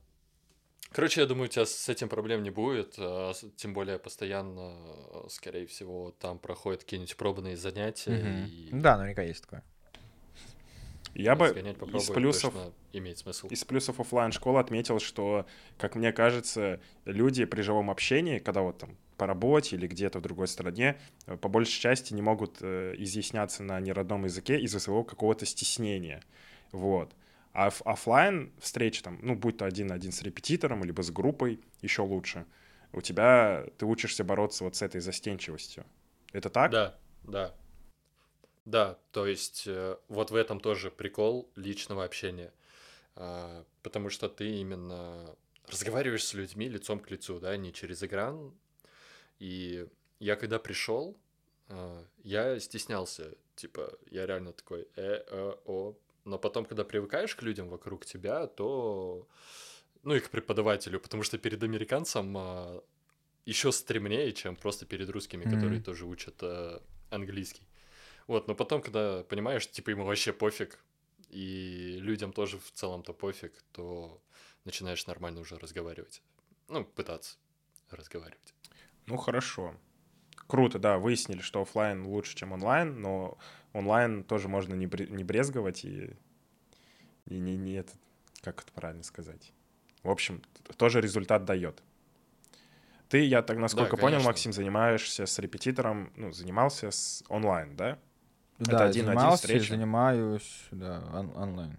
Короче, 0.93 1.21
я 1.21 1.27
думаю, 1.27 1.45
у 1.45 1.49
тебя 1.49 1.67
с 1.67 1.91
этим 1.91 2.09
проблем 2.09 2.43
не 2.43 2.51
будет, 2.51 2.95
а 2.97 3.35
тем 3.57 3.75
более 3.75 3.99
постоянно, 3.99 4.79
э, 5.13 5.29
скорее 5.29 5.67
всего, 5.67 6.11
там 6.19 6.39
проходят 6.39 6.85
какие-нибудь 6.85 7.19
пробные 7.19 7.59
занятия, 7.59 8.49
Да, 8.73 8.97
наверняка 8.97 9.23
есть 9.23 9.43
такое. 9.43 9.63
Я 11.15 11.37
бы 11.37 11.47
из 11.49 12.11
плюсов 12.11 12.55
имеет 12.93 13.19
смысл. 13.19 13.47
из 13.49 13.65
плюсов 13.65 14.01
оффлайн 14.01 14.33
школы 14.33 14.61
отметил, 14.61 14.99
что, 14.99 15.47
как 15.79 15.95
мне 15.95 16.13
кажется, 16.13 16.81
люди 17.05 17.45
при 17.45 17.63
живом 17.63 17.91
общении, 17.91 18.39
когда 18.39 18.63
вот 18.63 18.79
там 18.79 18.97
по 19.17 19.27
работе 19.27 19.77
или 19.77 19.87
где-то 19.87 20.19
в 20.19 20.23
другой 20.23 20.49
стране, 20.49 20.99
э, 21.27 21.37
по 21.37 21.49
большей 21.49 21.81
части 21.81 22.13
не 22.15 22.23
могут 22.23 22.59
э, 22.61 22.95
изъясняться 22.99 23.63
на 23.63 23.79
неродном 23.81 24.25
языке 24.25 24.59
из-за 24.61 24.81
своего 24.81 25.05
какого-то 25.05 25.47
стеснения. 25.47 26.23
Вот. 26.73 27.15
А 27.53 27.71
в 27.71 27.83
оффлайн 27.83 28.53
встреча 28.59 29.05
там, 29.05 29.21
ну, 29.23 29.37
будь 29.37 29.59
то 29.59 29.67
один 29.67 29.87
на 29.87 29.95
один 29.95 30.11
с 30.11 30.23
репетитором, 30.23 30.83
либо 30.83 31.03
с 31.03 31.11
группой, 31.13 31.61
еще 31.81 32.03
лучше. 32.03 32.47
У 32.93 33.01
тебя, 33.01 33.65
ты 33.79 33.87
учишься 33.87 34.25
бороться 34.25 34.65
вот 34.65 34.75
с 34.75 34.83
этой 34.83 35.01
застенчивостью. 35.01 35.85
Это 36.33 36.51
так? 36.51 36.73
Да, 36.73 36.99
да. 37.23 37.55
Да, 38.65 38.99
то 39.13 39.27
есть 39.27 39.65
э, 39.67 39.97
вот 40.09 40.31
в 40.31 40.35
этом 40.35 40.59
тоже 40.61 40.91
прикол 40.91 41.51
личного 41.57 42.05
общения. 42.05 42.53
А, 43.17 43.65
Потому 43.83 44.09
что 44.11 44.29
ты 44.29 44.57
именно 44.57 45.37
разговариваешь 45.69 46.25
с 46.25 46.35
людьми 46.35 46.69
лицом 46.69 46.99
к 46.99 47.11
лицу, 47.11 47.39
да, 47.41 47.57
не 47.57 47.73
через 47.73 48.03
экран. 48.03 48.55
И 49.39 49.87
я 50.19 50.37
когда 50.37 50.59
пришел, 50.59 51.17
а, 51.69 52.05
я 52.23 52.59
стеснялся, 52.59 53.35
типа, 53.57 53.93
я 54.11 54.27
реально 54.27 54.53
такой, 54.53 54.89
э, 54.97 55.25
э, 55.27 55.55
о. 55.67 55.95
Но 56.25 56.39
потом, 56.39 56.65
когда 56.65 56.85
привыкаешь 56.85 57.35
к 57.35 57.43
людям 57.43 57.69
вокруг 57.69 58.07
тебя, 58.07 58.47
то, 58.47 59.29
ну 60.03 60.15
и 60.15 60.21
к 60.21 60.31
преподавателю, 60.31 61.01
потому 61.01 61.23
что 61.23 61.37
перед 61.37 61.63
американцем 61.63 62.83
еще 63.45 63.73
стремнее, 63.73 64.33
чем 64.33 64.57
просто 64.57 64.87
перед 64.87 65.11
русскими, 65.11 65.45
которые 65.45 65.75
Мгм. 65.77 65.83
тоже 65.83 66.07
учат 66.07 66.37
э, 66.43 66.81
английский. 67.11 67.67
Вот, 68.27 68.49
но 68.49 68.55
потом, 68.55 68.81
когда 68.81 69.23
понимаешь, 69.25 69.71
типа 69.71 69.91
ему 69.91 70.05
вообще 70.05 70.33
пофиг, 70.33 70.79
и 71.29 71.99
людям 72.01 72.33
тоже 72.33 72.59
в 72.59 72.71
целом-то 72.71 73.13
пофиг, 73.13 73.53
то 73.73 74.23
начинаешь 74.65 75.07
нормально 75.07 75.41
уже 75.41 75.59
разговаривать. 75.59 76.23
Ну, 76.69 76.85
пытаться 76.85 77.37
разговаривать. 77.91 78.55
Ну, 79.07 79.17
хорошо. 79.17 79.75
Круто, 80.47 80.79
да, 80.79 80.99
выяснили, 80.99 81.41
что 81.41 81.63
оффлайн 81.63 82.07
лучше, 82.07 82.37
чем 82.37 82.53
онлайн, 82.53 83.01
но 83.01 83.39
онлайн 83.73 84.25
тоже 84.25 84.49
можно 84.49 84.75
не, 84.75 84.87
не 85.11 85.25
брезговать 85.25 85.85
и, 85.85 86.17
и 87.27 87.39
не, 87.39 87.57
не 87.57 87.75
это, 87.75 87.93
как 88.41 88.63
это 88.63 88.73
правильно 88.73 89.03
сказать. 89.03 89.53
В 90.03 90.11
общем, 90.11 90.43
тоже 90.77 91.01
результат 91.01 91.45
дает. 91.45 91.83
Ты, 93.09 93.25
я 93.25 93.43
так 93.43 93.59
насколько 93.59 93.97
понял, 93.97 94.17
конечно. 94.17 94.29
Максим, 94.29 94.53
занимаешься 94.53 95.27
с 95.27 95.39
репетитором, 95.39 96.13
ну, 96.17 96.33
занимался 96.33 96.91
с 96.91 97.23
онлайн, 97.29 97.77
да? 97.77 97.99
Это 98.61 98.71
Да, 98.71 98.85
один 98.85 99.07
на 99.07 99.13
один 99.13 99.21
занимался 99.21 99.43
и 99.45 99.47
встреча? 99.59 99.75
занимаюсь, 99.75 100.65
да, 100.71 101.03
он- 101.13 101.37
онлайн. 101.37 101.79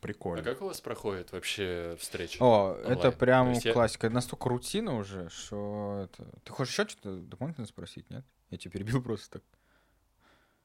Прикольно. 0.00 0.42
А 0.42 0.44
как 0.44 0.62
у 0.62 0.66
вас 0.66 0.80
проходит 0.80 1.32
вообще 1.32 1.96
встреча? 1.98 2.38
О, 2.40 2.74
это 2.80 2.92
онлайн. 2.92 3.12
прям 3.18 3.46
То 3.46 3.52
есть 3.54 3.64
я- 3.64 3.72
классика. 3.72 4.10
Настолько 4.10 4.48
рутина 4.48 4.96
уже, 4.96 5.28
что 5.28 6.02
это... 6.04 6.24
Ты 6.44 6.52
хочешь 6.52 6.72
еще 6.78 6.88
что-то 6.88 7.16
дополнительно 7.16 7.66
спросить, 7.66 8.08
нет? 8.10 8.24
Я 8.50 8.58
тебя 8.58 8.70
перебил 8.72 9.02
просто 9.02 9.40
так. 9.40 9.42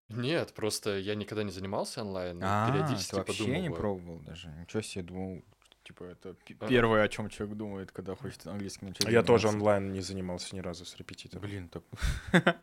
Нет, 0.10 0.54
просто 0.54 0.98
я 1.00 1.16
никогда 1.16 1.44
не 1.44 1.52
занимался 1.52 2.02
онлайн, 2.02 2.38
но 2.38 2.46
А, 2.48 2.70
периодически 2.72 3.12
ты 3.12 3.16
вообще 3.18 3.46
не 3.46 3.52
подумываю. 3.70 3.76
пробовал 3.80 4.20
даже? 4.20 4.50
Ничего 4.60 4.82
себе, 4.82 5.04
думал, 5.04 5.44
типа, 5.84 6.04
это 6.06 6.36
А. 6.60 6.68
первое, 6.68 7.04
о 7.04 7.08
чем 7.08 7.30
человек 7.30 7.58
думает, 7.58 7.92
когда 7.92 8.16
хочет 8.16 8.46
английский 8.48 8.86
начать 8.86 9.08
Я 9.10 9.22
тоже 9.24 9.48
заниматься. 9.48 9.58
онлайн 9.58 9.94
не 9.94 10.02
занимался 10.02 10.56
ни 10.56 10.60
разу 10.60 10.86
с 10.86 10.96
репетитором. 10.98 11.44
Блин, 11.44 11.70
так... 11.70 11.84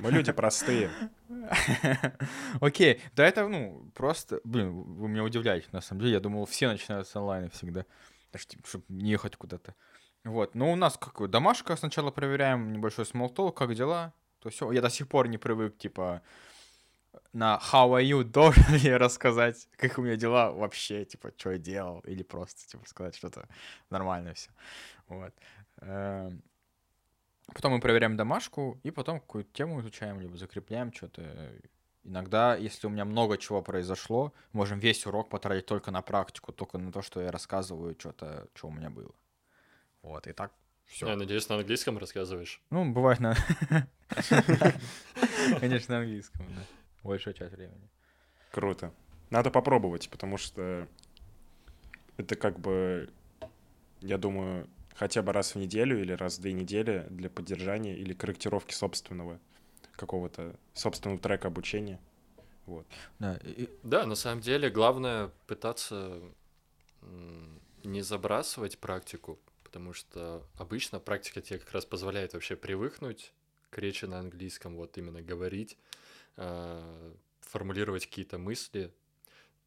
Мы 0.00 0.10
люди 0.10 0.32
простые. 0.32 0.90
Окей, 2.60 3.00
да 3.14 3.26
это, 3.26 3.48
ну, 3.48 3.90
просто, 3.94 4.40
блин, 4.44 4.72
вы 4.72 5.08
меня 5.08 5.24
удивляете, 5.24 5.68
на 5.72 5.80
самом 5.80 6.02
деле. 6.02 6.14
Я 6.14 6.20
думал, 6.20 6.46
все 6.46 6.68
начинают 6.68 7.08
с 7.08 7.16
онлайна 7.16 7.50
всегда. 7.50 7.84
Даже, 8.32 8.46
типа, 8.46 8.66
чтобы 8.66 8.84
не 8.88 9.10
ехать 9.10 9.36
куда-то. 9.36 9.74
Вот, 10.24 10.54
ну 10.54 10.72
у 10.72 10.76
нас 10.76 10.96
какой 10.96 11.28
домашка 11.28 11.76
сначала 11.76 12.10
проверяем, 12.10 12.72
небольшой 12.72 13.04
small 13.04 13.52
как 13.52 13.74
дела, 13.74 14.14
то 14.38 14.48
все. 14.48 14.72
Я 14.72 14.80
до 14.80 14.88
сих 14.88 15.06
пор 15.08 15.28
не 15.28 15.36
привык, 15.36 15.76
типа, 15.76 16.22
на 17.32 17.60
how 17.72 17.90
are 17.90 18.02
you 18.02 18.24
должен 18.24 18.74
ли 18.74 18.80
я 18.80 18.98
рассказать, 18.98 19.68
как 19.76 19.98
у 19.98 20.02
меня 20.02 20.16
дела 20.16 20.52
вообще, 20.52 21.04
типа, 21.04 21.32
что 21.36 21.52
я 21.52 21.58
делал, 21.58 22.00
или 22.00 22.22
просто, 22.22 22.66
типа, 22.68 22.86
сказать 22.86 23.16
что-то 23.16 23.48
нормальное 23.90 24.34
все. 24.34 24.50
Вот. 25.08 25.34
Эм, 25.80 26.42
потом 27.46 27.72
мы 27.72 27.80
проверяем 27.80 28.16
домашку, 28.16 28.80
и 28.82 28.90
потом 28.90 29.20
какую-то 29.20 29.52
тему 29.52 29.80
изучаем, 29.80 30.20
либо 30.20 30.36
закрепляем 30.36 30.92
что-то. 30.92 31.52
Иногда, 32.04 32.54
если 32.54 32.86
у 32.86 32.90
меня 32.90 33.06
много 33.06 33.38
чего 33.38 33.62
произошло, 33.62 34.34
можем 34.52 34.78
весь 34.78 35.06
урок 35.06 35.30
потратить 35.30 35.66
только 35.66 35.90
на 35.90 36.02
практику, 36.02 36.52
только 36.52 36.76
на 36.76 36.92
то, 36.92 37.00
что 37.00 37.20
я 37.20 37.30
рассказываю 37.30 37.96
что-то, 37.98 38.46
что 38.54 38.68
у 38.68 38.70
меня 38.70 38.90
было. 38.90 39.14
Вот, 40.02 40.26
и 40.26 40.32
так 40.32 40.52
все. 40.84 41.08
Я 41.08 41.16
надеюсь, 41.16 41.48
на 41.48 41.56
английском 41.56 41.96
рассказываешь. 41.96 42.60
Ну, 42.68 42.92
бывает 42.92 43.20
на... 43.20 43.34
Конечно, 45.60 45.94
на 45.94 46.00
английском, 46.02 46.46
да. 46.54 46.62
Большая 47.04 47.34
часть 47.34 47.52
времени. 47.52 47.88
Круто. 48.50 48.92
Надо 49.30 49.50
попробовать, 49.50 50.08
потому 50.10 50.38
что 50.38 50.88
это 52.16 52.34
как 52.36 52.58
бы, 52.58 53.10
я 54.00 54.18
думаю, 54.18 54.68
хотя 54.94 55.22
бы 55.22 55.32
раз 55.32 55.54
в 55.54 55.58
неделю 55.58 56.00
или 56.00 56.12
раз 56.12 56.38
в 56.38 56.40
две 56.42 56.52
недели 56.52 57.06
для 57.10 57.28
поддержания 57.28 57.96
или 57.96 58.14
корректировки 58.14 58.72
собственного 58.72 59.38
какого-то 59.92 60.56
собственного 60.72 61.20
трека 61.20 61.48
обучения. 61.48 62.00
Вот. 62.66 62.86
Да, 63.18 63.38
и... 63.42 63.68
да, 63.82 64.06
на 64.06 64.14
самом 64.14 64.40
деле 64.40 64.70
главное 64.70 65.30
пытаться 65.46 66.20
не 67.82 68.00
забрасывать 68.00 68.78
практику, 68.78 69.38
потому 69.62 69.92
что 69.92 70.42
обычно 70.56 71.00
практика 71.00 71.42
тебе 71.42 71.58
как 71.58 71.72
раз 71.72 71.84
позволяет 71.84 72.32
вообще 72.32 72.56
привыкнуть 72.56 73.34
к 73.70 73.78
речи 73.78 74.06
на 74.06 74.20
английском, 74.20 74.76
вот 74.76 74.96
именно 74.96 75.20
говорить, 75.20 75.76
э, 76.36 77.14
формулировать 77.40 78.06
какие-то 78.06 78.38
мысли. 78.38 78.92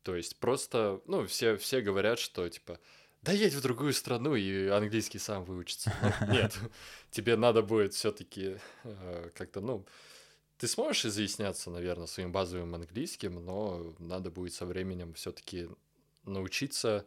То 0.03 0.15
есть 0.15 0.37
просто, 0.37 1.01
ну, 1.05 1.25
все, 1.27 1.57
все 1.57 1.81
говорят, 1.81 2.19
что 2.19 2.47
типа, 2.47 2.79
да 3.21 3.31
едь 3.31 3.53
в 3.53 3.61
другую 3.61 3.93
страну 3.93 4.35
и 4.35 4.67
английский 4.67 5.19
сам 5.19 5.43
выучится. 5.43 5.93
Но 6.21 6.27
нет, 6.33 6.57
тебе 7.11 7.35
надо 7.35 7.61
будет 7.61 7.93
все-таки 7.93 8.57
э, 8.83 9.29
как-то, 9.35 9.61
ну, 9.61 9.85
ты 10.57 10.67
сможешь 10.67 11.05
изъясняться, 11.05 11.69
наверное, 11.69 12.07
своим 12.07 12.31
базовым 12.31 12.73
английским, 12.75 13.43
но 13.43 13.95
надо 13.99 14.31
будет 14.31 14.53
со 14.53 14.65
временем 14.65 15.13
все-таки 15.13 15.69
научиться 16.23 17.05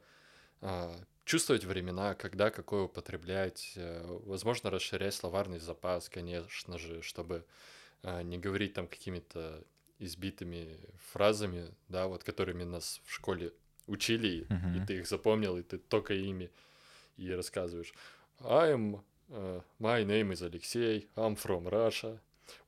э, 0.60 0.94
чувствовать 1.24 1.64
времена, 1.64 2.14
когда 2.14 2.50
какое 2.50 2.82
употреблять, 2.82 3.72
э, 3.76 4.04
возможно, 4.24 4.70
расширять 4.70 5.14
словарный 5.14 5.58
запас, 5.58 6.08
конечно 6.08 6.78
же, 6.78 7.02
чтобы 7.02 7.44
не 8.02 8.38
говорить 8.38 8.74
там 8.74 8.86
какими-то 8.86 9.64
избитыми 9.98 10.78
фразами, 11.12 11.74
да, 11.88 12.06
вот 12.06 12.24
которыми 12.24 12.64
нас 12.64 13.00
в 13.04 13.12
школе 13.12 13.52
учили, 13.86 14.46
uh-huh. 14.48 14.82
и 14.82 14.86
ты 14.86 14.98
их 14.98 15.06
запомнил, 15.06 15.58
и 15.58 15.62
ты 15.62 15.78
только 15.78 16.14
ими 16.14 16.50
и 17.16 17.30
рассказываешь. 17.30 17.92
I'm, 18.40 19.02
uh, 19.28 19.62
my 19.78 20.04
name 20.04 20.32
is 20.32 20.42
Алексей, 20.42 21.08
I'm 21.16 21.36
from 21.36 21.68
Russia, 21.68 22.18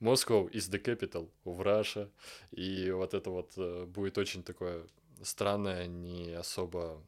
Moscow 0.00 0.50
is 0.50 0.68
the 0.68 0.78
capital 0.78 1.30
of 1.44 1.58
Russia, 1.60 2.10
и 2.50 2.90
вот 2.90 3.14
это 3.14 3.30
вот 3.30 3.52
uh, 3.56 3.86
будет 3.86 4.18
очень 4.18 4.42
такое 4.42 4.84
странное, 5.22 5.86
не 5.86 6.32
особо 6.32 7.02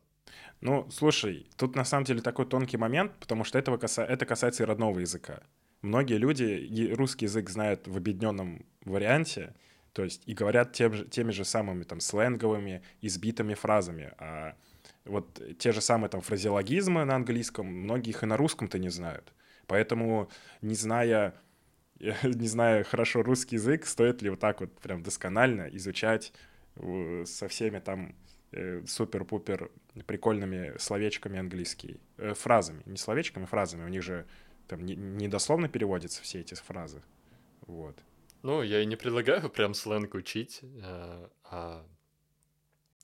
ну, 0.61 0.89
слушай, 0.91 1.47
тут 1.57 1.77
на 1.77 1.85
самом 1.85 2.05
деле 2.05 2.23
такой 2.23 2.47
тонкий 2.47 2.79
момент, 2.79 3.13
потому 3.21 3.45
что 3.45 3.59
этого 3.59 3.77
каса... 3.77 4.03
это 4.03 4.25
касается 4.25 4.63
и 4.63 4.67
родного 4.67 5.01
языка. 5.01 5.43
Многие 5.85 6.17
люди 6.17 6.95
русский 6.95 7.27
язык 7.27 7.51
знают 7.51 7.87
в 7.87 7.95
объединенном 7.95 8.65
варианте, 8.87 9.53
то 9.93 10.03
есть 10.03 10.23
и 10.25 10.33
говорят 10.33 10.73
тем 10.73 10.95
же, 10.95 11.05
теми 11.05 11.31
же 11.31 11.45
самыми 11.45 11.83
там 11.83 12.01
сленговыми, 12.01 12.83
избитыми 13.03 13.53
фразами. 13.53 14.15
А 14.17 14.55
вот 15.05 15.39
те 15.59 15.73
же 15.73 15.83
самые 15.83 16.09
там 16.09 16.23
фразеологизмы 16.23 17.05
на 17.05 17.17
английском, 17.17 17.67
многие 17.67 18.11
их 18.11 18.23
и 18.23 18.27
на 18.27 18.39
русском-то 18.39 18.79
не 18.79 18.89
знают. 18.89 19.35
Поэтому, 19.67 20.31
не 20.63 20.75
зная, 20.75 21.35
не 21.99 22.49
зная 22.49 22.83
хорошо 22.85 23.23
русский 23.23 23.57
язык, 23.57 23.85
стоит 23.85 24.23
ли 24.23 24.31
вот 24.31 24.41
так 24.41 24.61
вот 24.61 24.73
прям 24.81 25.03
досконально 25.03 25.69
изучать 25.73 26.33
со 27.27 27.47
всеми 27.49 27.79
там 27.81 28.15
э, 28.53 28.83
супер-пупер 28.87 29.71
прикольными 30.07 30.79
словечками 30.79 31.39
английский, 31.39 32.01
э, 32.17 32.33
фразами, 32.33 32.81
не 32.87 32.97
словечками, 32.97 33.45
фразами, 33.45 33.85
у 33.85 33.89
них 33.89 34.03
же 34.03 34.25
там 34.67 34.85
не, 34.85 34.95
не 34.97 35.29
переводятся 35.69 36.23
все 36.23 36.41
эти 36.41 36.55
фразы, 36.55 37.03
вот. 37.67 37.97
Ну, 38.43 38.63
я 38.63 38.83
и 38.83 38.87
не 38.87 38.97
предлагаю 38.97 39.49
прям 39.49 39.73
сленг 39.75 40.15
учить, 40.15 40.61
э, 40.63 41.29
а 41.45 41.87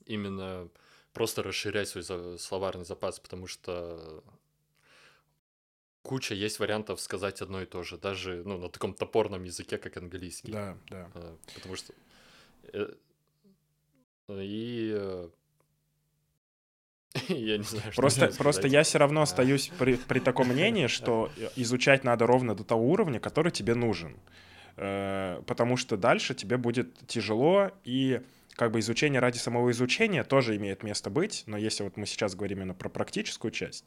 именно 0.05 0.69
просто 1.13 1.41
расширять 1.41 1.89
свой 1.89 2.03
за- 2.03 2.37
словарный 2.37 2.85
запас, 2.85 3.19
потому 3.19 3.47
что 3.47 4.23
куча 6.03 6.35
есть 6.35 6.59
вариантов 6.59 7.01
сказать 7.01 7.41
одно 7.41 7.61
и 7.61 7.65
то 7.65 7.83
же, 7.83 7.97
даже 7.97 8.43
ну, 8.45 8.57
на 8.57 8.69
таком 8.69 8.93
топорном 8.93 9.43
языке, 9.43 9.77
как 9.77 9.97
английский. 9.97 10.51
Да, 10.51 10.77
да. 10.89 11.11
Э, 11.15 11.37
потому 11.55 11.75
что... 11.75 11.93
Э, 12.73 12.93
и 14.29 15.29
Я 17.27 17.57
не 17.57 17.63
знаю, 17.63 17.91
что 17.91 18.01
Просто, 18.01 18.27
просто 18.37 18.67
я 18.67 18.83
все 18.83 18.97
равно 18.97 19.21
остаюсь 19.21 19.69
при, 19.77 19.95
при 19.95 20.19
таком 20.19 20.47
мнении, 20.47 20.87
что 20.87 21.29
изучать 21.55 22.03
надо 22.03 22.25
ровно 22.25 22.55
до 22.55 22.63
того 22.63 22.89
уровня, 22.89 23.19
который 23.19 23.51
тебе 23.51 23.75
нужен. 23.75 24.15
Э, 24.77 25.41
потому 25.45 25.77
что 25.77 25.97
дальше 25.97 26.33
тебе 26.33 26.57
будет 26.57 27.05
тяжело, 27.07 27.71
и 27.83 28.21
как 28.55 28.71
бы 28.71 28.79
изучение 28.79 29.19
ради 29.19 29.37
самого 29.37 29.71
изучения 29.71 30.23
тоже 30.23 30.55
имеет 30.55 30.83
место 30.83 31.09
быть, 31.09 31.43
но 31.47 31.57
если 31.57 31.83
вот 31.83 31.97
мы 31.97 32.05
сейчас 32.05 32.35
говорим 32.35 32.59
именно 32.59 32.73
про 32.73 32.89
практическую 32.89 33.51
часть, 33.51 33.85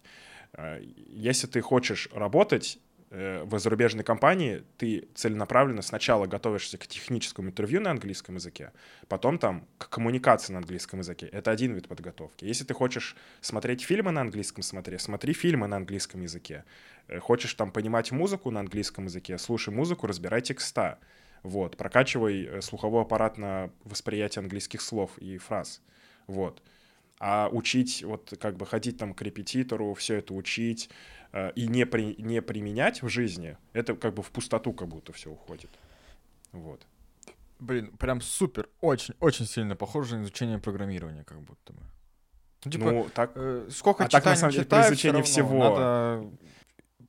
э, 0.52 0.82
если 1.08 1.46
ты 1.46 1.60
хочешь 1.62 2.08
работать 2.12 2.78
в 3.14 3.58
зарубежной 3.58 4.02
компании 4.02 4.64
ты 4.76 5.08
целенаправленно 5.14 5.82
сначала 5.82 6.26
готовишься 6.26 6.78
к 6.78 6.86
техническому 6.86 7.48
интервью 7.48 7.80
на 7.80 7.92
английском 7.92 8.34
языке, 8.34 8.72
потом 9.08 9.38
там 9.38 9.68
к 9.78 9.88
коммуникации 9.88 10.52
на 10.52 10.58
английском 10.58 10.98
языке. 10.98 11.26
Это 11.26 11.52
один 11.52 11.74
вид 11.74 11.86
подготовки. 11.86 12.44
Если 12.44 12.64
ты 12.64 12.74
хочешь 12.74 13.16
смотреть 13.40 13.82
фильмы 13.82 14.10
на 14.10 14.22
английском, 14.22 14.64
смотри, 14.64 14.98
смотри 14.98 15.32
фильмы 15.32 15.68
на 15.68 15.76
английском 15.76 16.22
языке. 16.22 16.64
Э, 17.06 17.20
хочешь 17.20 17.54
там 17.54 17.70
понимать 17.70 18.10
музыку 18.10 18.50
на 18.50 18.60
английском 18.60 19.04
языке, 19.04 19.38
слушай 19.38 19.72
музыку, 19.72 20.06
разбирай 20.08 20.42
текста. 20.42 20.98
Вот, 21.44 21.76
прокачивай 21.76 22.46
э, 22.46 22.60
слуховой 22.62 23.02
аппарат 23.02 23.38
на 23.38 23.70
восприятие 23.84 24.40
английских 24.40 24.80
слов 24.80 25.16
и 25.18 25.38
фраз. 25.38 25.82
Вот. 26.26 26.62
А 27.26 27.48
учить, 27.50 28.02
вот 28.04 28.34
как 28.38 28.56
бы 28.56 28.66
ходить 28.66 28.98
там 28.98 29.14
к 29.14 29.22
репетитору, 29.22 29.94
все 29.94 30.16
это 30.16 30.34
учить, 30.34 30.90
Э, 31.34 31.50
и 31.56 31.66
не, 31.66 31.84
при, 31.84 32.14
не 32.18 32.40
применять 32.40 33.02
в 33.02 33.08
жизни, 33.08 33.56
это 33.72 33.96
как 33.96 34.14
бы 34.14 34.22
в 34.22 34.30
пустоту 34.30 34.72
как 34.72 34.86
будто 34.86 35.12
все 35.12 35.30
уходит. 35.30 35.68
Вот. 36.52 36.86
Блин, 37.58 37.90
прям 37.96 38.20
супер, 38.20 38.68
очень, 38.80 39.14
очень 39.18 39.44
сильно 39.44 39.74
похоже 39.74 40.16
на 40.16 40.22
изучение 40.22 40.60
программирования, 40.60 41.24
как 41.24 41.40
будто 41.40 41.72
бы. 41.72 41.80
Ну, 42.64 42.70
типа, 42.70 42.84
ну 42.92 43.08
так, 43.12 43.32
э, 43.34 43.66
сколько 43.68 44.04
а 44.04 44.08
так, 44.08 44.24
на 44.24 44.36
самом 44.36 44.52
деле, 44.52 44.64
читаю, 44.64 44.92
изучение 44.92 45.24
всего. 45.24 45.58
Надо, 45.58 46.30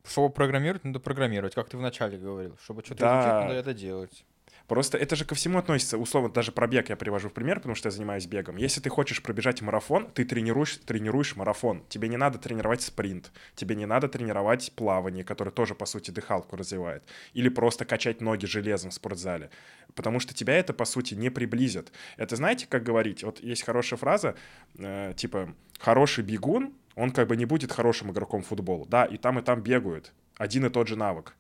чтобы 0.03 0.33
программировать, 0.33 0.83
надо 0.83 0.99
программировать, 0.99 1.53
как 1.53 1.69
ты 1.69 1.77
вначале 1.77 2.17
говорил. 2.17 2.57
Чтобы 2.63 2.83
что-то 2.83 3.01
да. 3.01 3.19
изучать, 3.19 3.41
надо 3.43 3.53
это 3.53 3.73
делать. 3.75 4.25
Просто 4.67 4.97
это 4.97 5.15
же 5.15 5.25
ко 5.25 5.35
всему 5.35 5.59
относится. 5.59 5.97
Условно, 5.97 6.29
даже 6.29 6.51
про 6.51 6.67
бег 6.67 6.89
я 6.89 6.95
привожу 6.95 7.29
в 7.29 7.33
пример, 7.33 7.57
потому 7.57 7.75
что 7.75 7.87
я 7.87 7.91
занимаюсь 7.91 8.25
бегом. 8.25 8.57
Если 8.57 8.81
ты 8.81 8.89
хочешь 8.89 9.21
пробежать 9.21 9.61
марафон, 9.61 10.09
ты 10.11 10.25
тренируешь, 10.25 10.77
тренируешь 10.85 11.35
марафон. 11.35 11.83
Тебе 11.87 12.07
не 12.07 12.17
надо 12.17 12.39
тренировать 12.39 12.81
спринт, 12.81 13.31
тебе 13.55 13.75
не 13.75 13.85
надо 13.85 14.07
тренировать 14.07 14.71
плавание, 14.75 15.23
которое 15.23 15.51
тоже, 15.51 15.75
по 15.75 15.85
сути, 15.85 16.11
дыхалку 16.11 16.55
развивает. 16.55 17.03
Или 17.33 17.49
просто 17.49 17.85
качать 17.85 18.21
ноги 18.21 18.45
железом 18.45 18.89
в 18.89 18.93
спортзале. 18.93 19.49
Потому 19.93 20.19
что 20.19 20.33
тебя 20.33 20.55
это, 20.55 20.73
по 20.73 20.85
сути, 20.85 21.13
не 21.13 21.29
приблизит. 21.29 21.91
Это 22.17 22.35
знаете, 22.35 22.65
как 22.67 22.83
говорить? 22.83 23.23
Вот 23.23 23.39
есть 23.39 23.63
хорошая 23.63 23.99
фраза, 23.99 24.35
э, 24.77 25.13
типа, 25.15 25.53
хороший 25.79 26.23
бегун, 26.23 26.73
он 26.95 27.11
как 27.11 27.27
бы 27.27 27.35
не 27.35 27.45
будет 27.45 27.71
хорошим 27.71 28.11
игроком 28.11 28.41
футбола. 28.41 28.85
Да, 28.87 29.05
и 29.05 29.17
там, 29.17 29.37
и 29.39 29.41
там 29.41 29.61
бегают. 29.61 30.13
Один 30.37 30.65
и 30.65 30.69
тот 30.69 30.87
же 30.87 30.95
навык. 30.95 31.35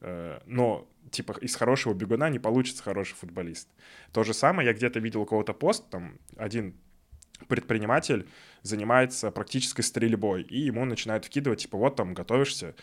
Э, 0.00 0.40
но 0.46 0.88
типа 1.10 1.32
из 1.40 1.54
хорошего 1.56 1.94
бегуна 1.94 2.28
не 2.30 2.38
получится 2.38 2.82
хороший 2.82 3.14
футболист. 3.14 3.68
То 4.12 4.24
же 4.24 4.34
самое, 4.34 4.66
я 4.66 4.74
где-то 4.74 4.98
видел 4.98 5.22
у 5.22 5.26
кого-то 5.26 5.52
пост, 5.54 5.88
там 5.90 6.18
один 6.36 6.74
предприниматель 7.48 8.28
занимается 8.62 9.30
практической 9.30 9.82
стрельбой, 9.82 10.42
и 10.42 10.60
ему 10.60 10.84
начинают 10.84 11.26
вкидывать, 11.26 11.62
типа, 11.62 11.78
вот 11.78 11.96
там 11.96 12.14
готовишься, 12.14 12.74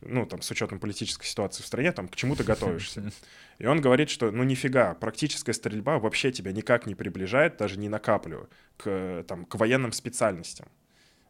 ну, 0.00 0.26
там, 0.26 0.42
с 0.42 0.50
учетом 0.50 0.80
политической 0.80 1.26
ситуации 1.26 1.62
в 1.62 1.66
стране, 1.66 1.92
там, 1.92 2.08
к 2.08 2.16
чему 2.16 2.34
ты 2.34 2.42
готовишься. 2.42 3.12
И 3.58 3.66
он 3.66 3.80
говорит, 3.80 4.10
что, 4.10 4.30
ну, 4.30 4.42
нифига, 4.42 4.94
практическая 4.94 5.52
стрельба 5.52 5.98
вообще 5.98 6.32
тебя 6.32 6.52
никак 6.52 6.86
не 6.86 6.94
приближает, 6.94 7.56
даже 7.56 7.78
не 7.78 7.88
на 7.88 7.98
каплю, 7.98 8.48
к, 8.76 9.24
там, 9.28 9.44
к 9.44 9.54
военным 9.56 9.92
специальностям. 9.92 10.68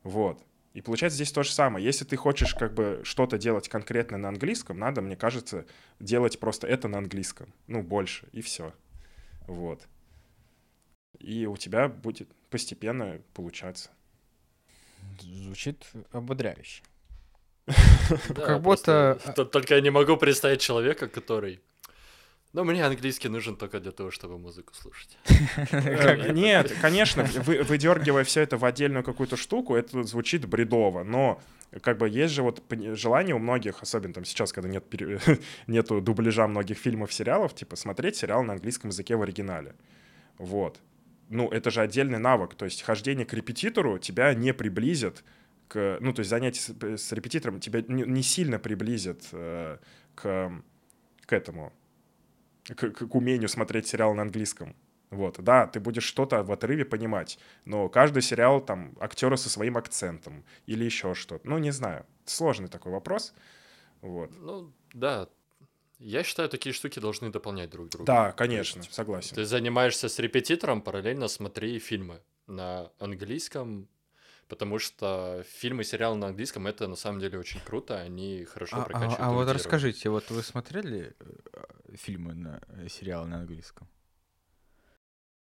Вот. 0.03 0.43
И 0.73 0.81
получается 0.83 1.17
здесь 1.17 1.33
то 1.33 1.43
же 1.43 1.53
самое. 1.53 1.85
Если 1.85 2.05
ты 2.05 2.17
хочешь 2.17 2.55
как 2.55 2.73
бы 2.75 3.01
что-то 3.05 3.39
делать 3.39 3.69
конкретно 3.69 4.19
на 4.19 4.29
английском, 4.29 4.79
надо, 4.79 5.01
мне 5.01 5.17
кажется, 5.17 5.67
делать 5.99 6.39
просто 6.39 6.67
это 6.69 6.87
на 6.89 6.99
английском. 6.99 7.53
Ну, 7.67 7.83
больше, 7.83 8.29
и 8.33 8.41
все. 8.41 8.73
Вот. 9.49 9.83
И 11.19 11.47
у 11.47 11.57
тебя 11.57 11.89
будет 11.89 12.29
постепенно 12.51 13.21
получаться. 13.35 13.91
Звучит 15.21 15.87
ободряюще. 16.13 16.83
Как 18.35 18.63
будто- 18.63 19.19
т- 19.35 19.45
Только 19.45 19.75
я 19.75 19.81
не 19.81 19.91
могу 19.91 20.17
представить 20.17 20.61
человека, 20.61 21.09
который... 21.09 21.61
Ну, 22.53 22.65
мне 22.65 22.85
английский 22.85 23.29
нужен 23.29 23.57
только 23.57 23.79
для 23.79 23.93
того, 23.93 24.11
чтобы 24.11 24.39
музыку 24.39 24.75
слушать. 24.75 25.17
Э, 25.73 26.33
Нет, 26.33 26.73
конечно, 26.81 27.25
вы, 27.47 27.63
выдергивая 27.63 28.25
все 28.25 28.41
это 28.41 28.57
в 28.57 28.65
отдельную 28.65 29.05
какую-то 29.05 29.37
штуку, 29.37 29.77
это 29.77 30.03
звучит 30.03 30.47
бредово, 30.47 31.05
но 31.05 31.41
как 31.83 31.99
бы 31.99 32.09
есть 32.09 32.35
же 32.35 32.43
вот 32.43 32.63
желание 32.95 33.35
у 33.35 33.39
многих, 33.39 33.83
особенно 33.83 34.15
там 34.15 34.25
сейчас, 34.25 34.53
когда 34.53 34.69
нет 34.69 34.85
нету 35.69 36.01
дубляжа 36.01 36.49
многих 36.49 36.79
фильмов, 36.79 37.13
сериалов, 37.13 37.55
типа 37.55 37.77
смотреть 37.77 38.17
сериал 38.17 38.43
на 38.43 38.55
английском 38.55 38.91
языке 38.91 39.15
в 39.15 39.23
оригинале. 39.23 39.75
Вот. 40.39 40.81
Ну, 41.29 41.49
это 41.49 41.71
же 41.71 41.81
отдельный 41.81 42.19
навык, 42.19 42.55
то 42.55 42.65
есть 42.65 42.83
хождение 42.83 43.25
к 43.25 43.33
репетитору 43.33 43.99
тебя 43.99 44.35
не 44.35 44.53
приблизит 44.53 45.23
к... 45.69 45.99
Ну, 46.01 46.13
то 46.13 46.21
есть 46.21 46.31
занятие 46.31 46.61
с, 46.61 46.99
с 46.99 47.13
репетитором 47.13 47.61
тебя 47.61 47.85
не, 47.87 48.03
не 48.03 48.23
сильно 48.23 48.59
приблизит 48.59 49.29
э, 49.31 49.79
к, 50.17 50.53
к 51.27 51.33
этому, 51.33 51.73
к, 52.65 52.91
к- 52.91 53.15
умению 53.15 53.49
смотреть 53.49 53.87
сериал 53.87 54.15
на 54.15 54.23
английском. 54.23 54.75
Вот, 55.11 55.41
да, 55.41 55.67
ты 55.67 55.81
будешь 55.81 56.05
что-то 56.05 56.43
в 56.45 56.53
отрыве 56.53 56.85
понимать, 56.85 57.39
но 57.65 57.89
каждый 57.89 58.23
сериал 58.23 58.61
там 58.61 58.97
актеры 59.01 59.37
со 59.37 59.51
своим 59.51 59.77
акцентом 59.77 60.45
или 60.67 60.85
еще 60.85 61.15
что-то. 61.15 61.49
Ну, 61.49 61.59
не 61.59 61.73
знаю. 61.73 62.07
Сложный 62.27 62.69
такой 62.69 62.93
вопрос. 62.93 63.35
Вот. 64.03 64.31
Ну, 64.39 64.73
да. 64.93 65.29
Я 65.99 66.23
считаю, 66.23 66.49
такие 66.49 66.73
штуки 66.73 66.99
должны 66.99 67.31
дополнять 67.31 67.71
друг 67.71 67.89
друга. 67.89 68.07
Да, 68.07 68.33
конечно, 68.33 68.79
есть 68.79 68.95
согласен. 68.95 69.35
Ты 69.35 69.45
занимаешься 69.45 70.09
с 70.09 70.19
репетитором, 70.19 70.81
параллельно 70.81 71.29
смотри 71.29 71.79
фильмы 71.79 72.21
на 72.47 72.91
английском, 72.99 73.89
потому 74.51 74.79
что 74.79 75.43
фильмы 75.49 75.83
и 75.83 75.85
сериалы 75.85 76.17
на 76.17 76.27
английском 76.27 76.67
это 76.67 76.87
на 76.89 76.97
самом 76.97 77.21
деле 77.21 77.39
очень 77.39 77.61
круто, 77.61 77.99
они 77.99 78.45
хорошо 78.45 78.77
А, 78.77 78.81
а- 78.83 78.85
прокачивают. 78.85 79.21
а 79.21 79.29
вот 79.29 79.37
аудиторию. 79.39 79.55
расскажите, 79.55 80.11
вот 80.11 80.29
вы 80.31 80.43
смотрели 80.43 81.15
э, 81.19 81.95
фильмы 81.97 82.35
на 82.35 82.61
э, 82.69 82.89
сериалы 82.89 83.29
на 83.29 83.37
английском? 83.39 83.89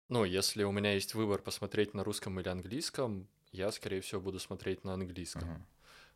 Ну, 0.10 0.24
если 0.24 0.64
у 0.64 0.72
меня 0.72 0.94
есть 0.94 1.14
выбор 1.16 1.42
посмотреть 1.42 1.94
на 1.94 2.04
русском 2.04 2.40
или 2.40 2.48
английском, 2.48 3.28
я, 3.52 3.72
скорее 3.72 4.02
всего, 4.02 4.22
буду 4.22 4.40
смотреть 4.40 4.84
на 4.84 4.94
английском. 4.94 5.44
Ага. 5.44 5.66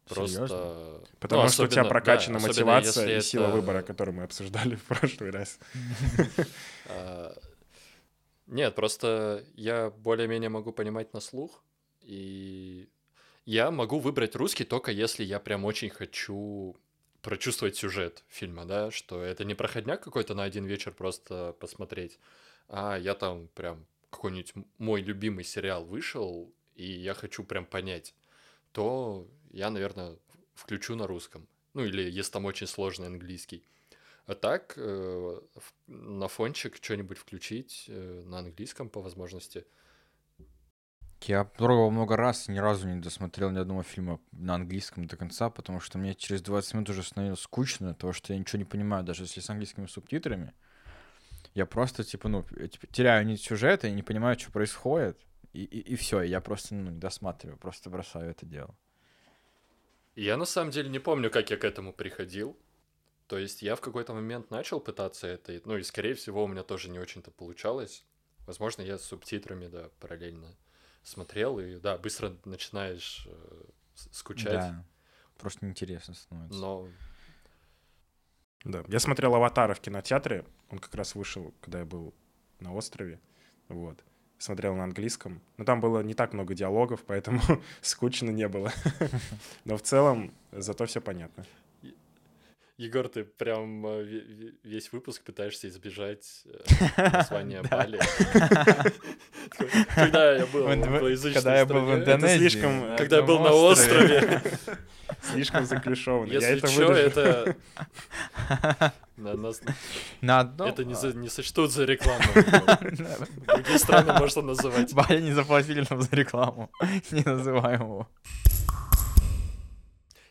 Просто... 0.06 0.36
Серьезно? 0.48 1.02
Потому 1.20 1.44
ну, 1.44 1.50
что 1.50 1.64
у 1.64 1.68
тебя 1.68 1.82
особенно- 1.82 1.84
да, 1.84 1.90
прокачана 1.90 2.38
особенно 2.38 2.66
мотивация 2.74 3.18
и 3.18 3.22
сила 3.22 3.44
это- 3.48 3.52
выбора, 3.56 3.82
которую 3.84 4.16
мы 4.16 4.24
обсуждали 4.24 4.76
в 4.82 4.84
прошлый 4.84 5.30
раз. 5.32 5.60
А, 6.88 7.36
Нет, 8.48 8.74
просто 8.76 9.44
я 9.56 9.92
более-менее 9.92 10.50
могу 10.50 10.72
понимать 10.72 11.14
на 11.14 11.20
слух, 11.20 11.64
и 12.10 12.90
я 13.46 13.70
могу 13.70 14.00
выбрать 14.00 14.36
русский 14.36 14.64
только 14.64 14.92
если 14.92 15.24
я 15.24 15.40
прям 15.40 15.64
очень 15.64 15.90
хочу 15.90 16.76
прочувствовать 17.22 17.76
сюжет 17.76 18.24
фильма, 18.28 18.66
да, 18.66 18.90
что 18.90 19.22
это 19.22 19.46
не 19.46 19.54
проходняк 19.54 20.04
какой-то 20.04 20.34
на 20.34 20.44
один 20.44 20.66
вечер 20.66 20.92
просто 20.92 21.56
посмотреть, 21.60 22.18
а 22.68 22.98
я 22.98 23.14
там 23.14 23.48
прям 23.54 23.86
какой-нибудь 24.10 24.54
мой 24.80 25.02
любимый 25.02 25.44
сериал 25.44 25.86
вышел, 25.86 26.52
и 26.76 26.90
я 26.90 27.14
хочу 27.14 27.44
прям 27.44 27.66
понять, 27.66 28.16
то 28.72 29.28
я, 29.52 29.70
наверное, 29.70 30.18
включу 30.56 30.96
на 30.96 31.06
русском. 31.06 31.48
Ну 31.76 31.86
или 31.86 32.10
если 32.10 32.32
там 32.32 32.46
очень 32.46 32.68
сложный 32.68 33.08
английский. 33.08 33.64
А 34.26 34.34
так, 34.34 34.74
э, 34.78 35.42
на 35.86 36.28
фончик 36.28 36.76
что-нибудь 36.82 37.20
включить 37.20 37.86
э, 37.88 38.24
на 38.26 38.40
английском 38.40 38.90
по 38.90 39.02
возможности. 39.02 39.66
Я 41.22 41.44
пробовал 41.44 41.92
много 41.92 42.16
раз, 42.16 42.48
и 42.48 42.52
ни 42.52 42.60
разу 42.60 42.88
не 42.88 43.00
досмотрел 43.02 43.52
ни 43.52 43.60
одного 43.60 43.84
фильма 43.84 44.20
на 44.32 44.56
английском 44.56 45.06
до 45.06 45.18
конца, 45.18 45.50
потому 45.50 45.80
что 45.80 45.98
мне 45.98 46.16
через 46.16 46.42
20 46.42 46.74
минут 46.76 46.90
уже 46.90 47.04
становилось 47.04 47.42
скучно, 47.42 47.94
того, 47.94 48.14
что 48.14 48.34
я 48.34 48.40
ничего 48.40 48.58
не 48.60 48.66
понимаю, 48.66 49.04
даже 49.04 49.24
если 49.24 49.42
с 49.42 49.50
английскими 49.50 49.86
субтитрами. 49.86 50.54
Я 51.54 51.66
просто, 51.66 52.04
типа, 52.04 52.30
ну, 52.30 52.46
я, 52.58 52.68
типа, 52.68 52.88
теряю 52.88 53.26
нить 53.26 53.42
сюжета 53.42 53.88
и 53.88 53.92
не 53.92 54.04
понимаю, 54.04 54.40
что 54.40 54.52
происходит. 54.52 55.20
И, 55.52 55.64
и, 55.64 55.96
все, 55.96 56.22
я 56.22 56.42
просто, 56.42 56.76
ну, 56.76 56.92
не 56.92 57.00
досматриваю, 57.00 57.58
просто 57.58 57.90
бросаю 57.90 58.32
это 58.32 58.46
дело. 58.46 58.76
И 60.16 60.24
Я 60.24 60.38
на 60.38 60.46
самом 60.46 60.72
деле 60.72 60.90
не 60.90 61.00
помню, 61.00 61.30
как 61.30 61.50
я 61.50 61.58
к 61.58 61.64
этому 61.64 61.92
приходил. 61.92 62.58
То 63.28 63.38
есть 63.38 63.62
я 63.62 63.76
в 63.76 63.82
какой-то 63.82 64.14
момент 64.14 64.52
начал 64.52 64.80
пытаться 64.80 65.28
это, 65.28 65.54
и- 65.54 65.62
ну 65.66 65.78
и 65.78 65.84
скорее 65.84 66.14
всего 66.14 66.44
у 66.44 66.48
меня 66.48 66.64
тоже 66.64 66.90
не 66.90 67.00
очень-то 67.00 67.32
получалось. 67.32 68.06
Возможно, 68.48 68.82
я 68.82 68.98
с 68.98 69.04
субтитрами, 69.04 69.68
да, 69.68 69.90
параллельно 70.00 70.56
смотрел, 71.10 71.60
и 71.60 71.78
да, 71.80 71.98
быстро 71.98 72.36
начинаешь 72.46 73.28
э, 73.28 73.64
скучать. 74.12 74.54
Да, 74.54 74.86
просто 75.38 75.66
неинтересно 75.66 76.14
становится. 76.14 76.60
Но 76.60 76.88
Да. 78.64 78.84
Я 78.88 79.00
смотрел 79.00 79.36
«Аватара» 79.36 79.74
в 79.74 79.80
кинотеатре. 79.82 80.46
Он 80.70 80.80
как 80.80 80.94
раз 80.96 81.16
вышел, 81.16 81.54
когда 81.62 81.80
я 81.80 81.86
был 81.86 82.14
на 82.60 82.74
острове. 82.74 83.20
Вот. 83.70 84.04
Смотрел 84.38 84.76
на 84.76 84.84
английском. 84.84 85.42
Но 85.58 85.66
там 85.66 85.82
было 85.82 86.02
не 86.02 86.14
так 86.14 86.34
много 86.34 86.54
диалогов, 86.54 87.04
поэтому 87.06 87.42
скучно 87.82 88.30
не 88.30 88.48
было. 88.48 88.72
Но 89.66 89.76
в 89.78 89.82
целом 89.82 90.34
зато 90.52 90.86
все 90.86 91.02
понятно. 91.02 91.46
Егор, 92.78 93.10
ты 93.10 93.26
прям 93.26 93.86
э, 93.86 94.04
ве- 94.06 94.26
ве- 94.26 94.56
весь 94.64 94.94
выпуск 94.94 95.24
пытаешься 95.24 95.68
избежать 95.68 96.44
э, 96.46 97.12
названия. 97.12 97.62
Бали. 97.64 98.00
Когда 99.96 100.36
я 100.36 100.46
был 100.46 100.64
В 100.64 100.70
англоязычной 100.70 101.34
когда 101.34 101.58
я 101.58 101.66
был 101.66 101.82
в 101.82 101.94
Индонезии. 101.94 102.96
Когда 102.98 103.18
я 103.18 103.24
был 103.24 103.40
на 103.40 103.52
острове. 103.52 104.42
Слишком 105.24 105.66
заклишованно. 105.66 106.32
Я 106.32 106.36
Если 106.40 106.58
это 106.58 106.68
что, 106.68 106.94
это... 106.94 107.56
На- 109.18 109.34
нас- 109.34 109.62
На 110.22 110.40
одном... 110.42 110.70
Это 110.70 110.86
не 110.86 110.94
за- 110.94 111.14
не 111.14 111.28
сочтут 111.30 111.72
за 111.72 111.84
рекламу. 111.84 112.24
Другие 113.48 113.80
страны 113.80 114.14
можно 114.14 114.42
называть. 114.42 114.94
Баля 114.94 115.20
не 115.20 115.34
заплатили 115.34 115.86
нам 115.90 116.02
за 116.02 116.16
рекламу. 116.16 116.72
Не 117.12 117.24
называем 117.24 117.82
его. 117.82 118.08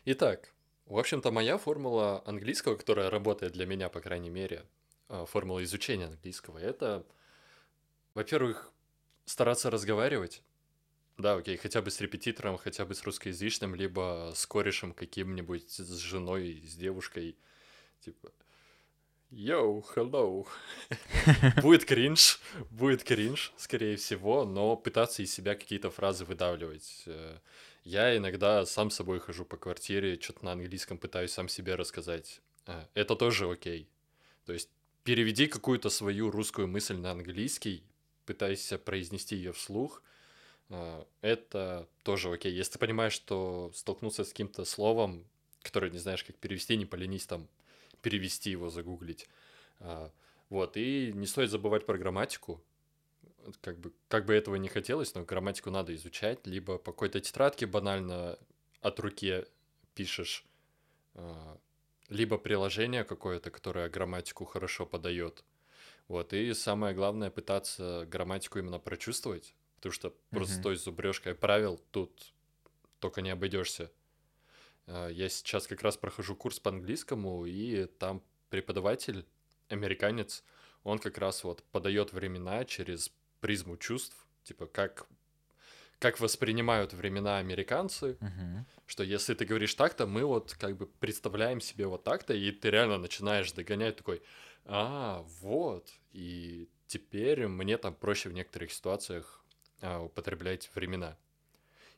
Итак, 0.05 0.49
в 0.85 0.97
общем-то, 0.97 1.31
моя 1.31 1.57
формула 1.59 2.23
английского, 2.25 2.75
которая 2.75 3.09
работает 3.11 3.53
для 3.53 3.67
меня, 3.67 3.89
по 3.89 3.99
крайней 4.01 4.31
мере, 4.31 4.63
а, 5.07 5.25
формула 5.25 5.63
изучения 5.63 6.05
английского, 6.07 6.57
это, 6.57 7.05
во-первых, 8.15 8.71
стараться 9.29 9.69
разговаривать. 9.69 10.41
Да, 11.17 11.35
окей, 11.35 11.57
хотя 11.57 11.81
бы 11.81 11.91
с 11.91 12.01
репетитором, 12.01 12.57
хотя 12.57 12.85
бы 12.85 12.95
с 12.95 13.03
русскоязычным, 13.03 13.75
либо 13.75 14.31
с 14.35 14.45
корешем 14.45 14.93
каким-нибудь, 14.93 15.69
с 15.69 15.97
женой, 15.97 16.63
с 16.65 16.75
девушкой. 16.75 17.37
Типа, 17.99 18.31
йоу, 19.29 19.85
hello. 19.95 20.47
Будет 21.61 21.85
кринж, 21.85 22.39
будет 22.71 23.03
кринж, 23.03 23.53
скорее 23.57 23.97
всего, 23.97 24.45
но 24.45 24.75
пытаться 24.77 25.21
из 25.21 25.33
себя 25.33 25.55
какие-то 25.55 25.91
фразы 25.91 26.25
выдавливать. 26.25 27.03
Э, 27.05 27.37
Я 27.83 28.15
иногда 28.17 28.65
сам 28.65 28.89
собой 28.89 29.19
хожу 29.19 29.45
по 29.45 29.57
квартире, 29.57 30.19
что-то 30.19 30.45
на 30.45 30.53
английском 30.53 30.97
пытаюсь 30.97 31.33
сам 31.33 31.49
себе 31.49 31.75
рассказать. 31.75 32.41
Э, 32.65 32.85
Это 32.93 33.15
тоже 33.15 33.51
окей. 33.51 33.89
То 34.45 34.53
есть 34.53 34.69
переведи 35.03 35.47
какую-то 35.47 35.89
свою 35.89 36.31
русскую 36.31 36.67
мысль 36.67 36.95
на 36.95 37.11
английский, 37.11 37.83
пытайся 38.29 38.77
произнести 38.77 39.35
ее 39.35 39.51
вслух. 39.53 40.03
Э, 40.69 41.03
Это 41.21 41.87
тоже 42.03 42.31
окей. 42.31 42.53
Если 42.53 42.73
ты 42.73 42.79
понимаешь, 42.79 43.13
что 43.13 43.71
столкнулся 43.73 44.23
с 44.23 44.29
каким-то 44.29 44.65
словом, 44.65 45.25
которое 45.63 45.89
не 45.89 45.97
знаешь, 45.97 46.23
как 46.23 46.35
перевести, 46.35 46.77
не 46.77 46.85
поленись 46.85 47.25
там 47.25 47.47
перевести 48.03 48.51
его, 48.51 48.69
загуглить. 48.69 49.27
А, 49.79 50.11
Вот, 50.49 50.77
и 50.77 51.11
не 51.13 51.27
стоит 51.27 51.49
забывать 51.49 51.85
про 51.85 51.97
грамматику. 51.97 52.61
Как 53.61 53.79
бы, 53.79 53.91
как 54.07 54.25
бы 54.25 54.33
этого 54.35 54.57
не 54.57 54.69
хотелось, 54.69 55.15
но 55.15 55.23
грамматику 55.23 55.71
надо 55.71 55.95
изучать, 55.95 56.45
либо 56.45 56.77
по 56.77 56.91
какой-то 56.91 57.19
тетрадке 57.19 57.65
банально 57.65 58.37
от 58.81 58.99
руки 58.99 59.45
пишешь, 59.95 60.45
а, 61.15 61.57
либо 62.09 62.37
приложение 62.37 63.03
какое-то, 63.03 63.49
которое 63.51 63.89
грамматику 63.89 64.45
хорошо 64.45 64.85
подает. 64.85 65.43
Вот, 66.09 66.33
и 66.33 66.53
самое 66.55 66.95
главное 66.95 67.29
пытаться 67.29 68.05
грамматику 68.07 68.57
именно 68.57 68.79
прочувствовать, 68.79 69.53
потому 69.75 69.93
что 69.93 70.09
просто 70.31 70.61
той 70.61 70.75
зубрежкой 70.75 71.35
правил 71.35 71.79
тут 71.91 72.33
только 72.99 73.21
не 73.21 73.29
обойдешься. 73.29 73.91
А, 74.87 75.07
Я 75.09 75.29
сейчас 75.29 75.67
как 75.67 75.83
раз 75.83 75.97
прохожу 75.97 76.35
курс 76.35 76.59
по 76.59 76.71
английскому, 76.71 77.45
и 77.45 77.85
там 77.85 78.23
преподаватель, 78.49 79.23
американец, 79.69 80.43
он 80.83 80.97
как 80.97 81.19
раз 81.19 81.43
вот 81.43 81.63
подает 81.71 82.11
времена 82.11 82.65
через 82.65 83.11
призму 83.39 83.77
чувств, 83.77 84.17
типа 84.43 84.65
как, 84.65 85.07
как 85.99 86.19
воспринимают 86.19 86.93
времена 86.93 87.37
американцы, 87.37 88.17
Мгм. 88.19 88.65
что 88.85 89.03
если 89.03 89.33
ты 89.33 89.45
говоришь 89.45 89.75
так-то, 89.75 90.07
мы 90.07 90.25
вот 90.25 90.55
как 90.59 90.77
бы 90.77 90.87
представляем 90.87 91.61
себе 91.61 91.87
вот 91.87 92.03
так-то, 92.03 92.33
и 92.33 92.51
ты 92.51 92.69
реально 92.71 92.97
начинаешь 92.97 93.51
догонять 93.51 93.97
такой, 93.97 94.23
а, 94.65 95.23
вот, 95.41 95.89
и 96.11 96.69
теперь 96.87 97.47
мне 97.47 97.77
там 97.77 97.93
проще 97.95 98.29
в 98.29 98.33
некоторых 98.33 98.71
ситуациях 98.71 99.43
а, 99.81 100.01
употреблять 100.01 100.71
времена. 100.75 101.17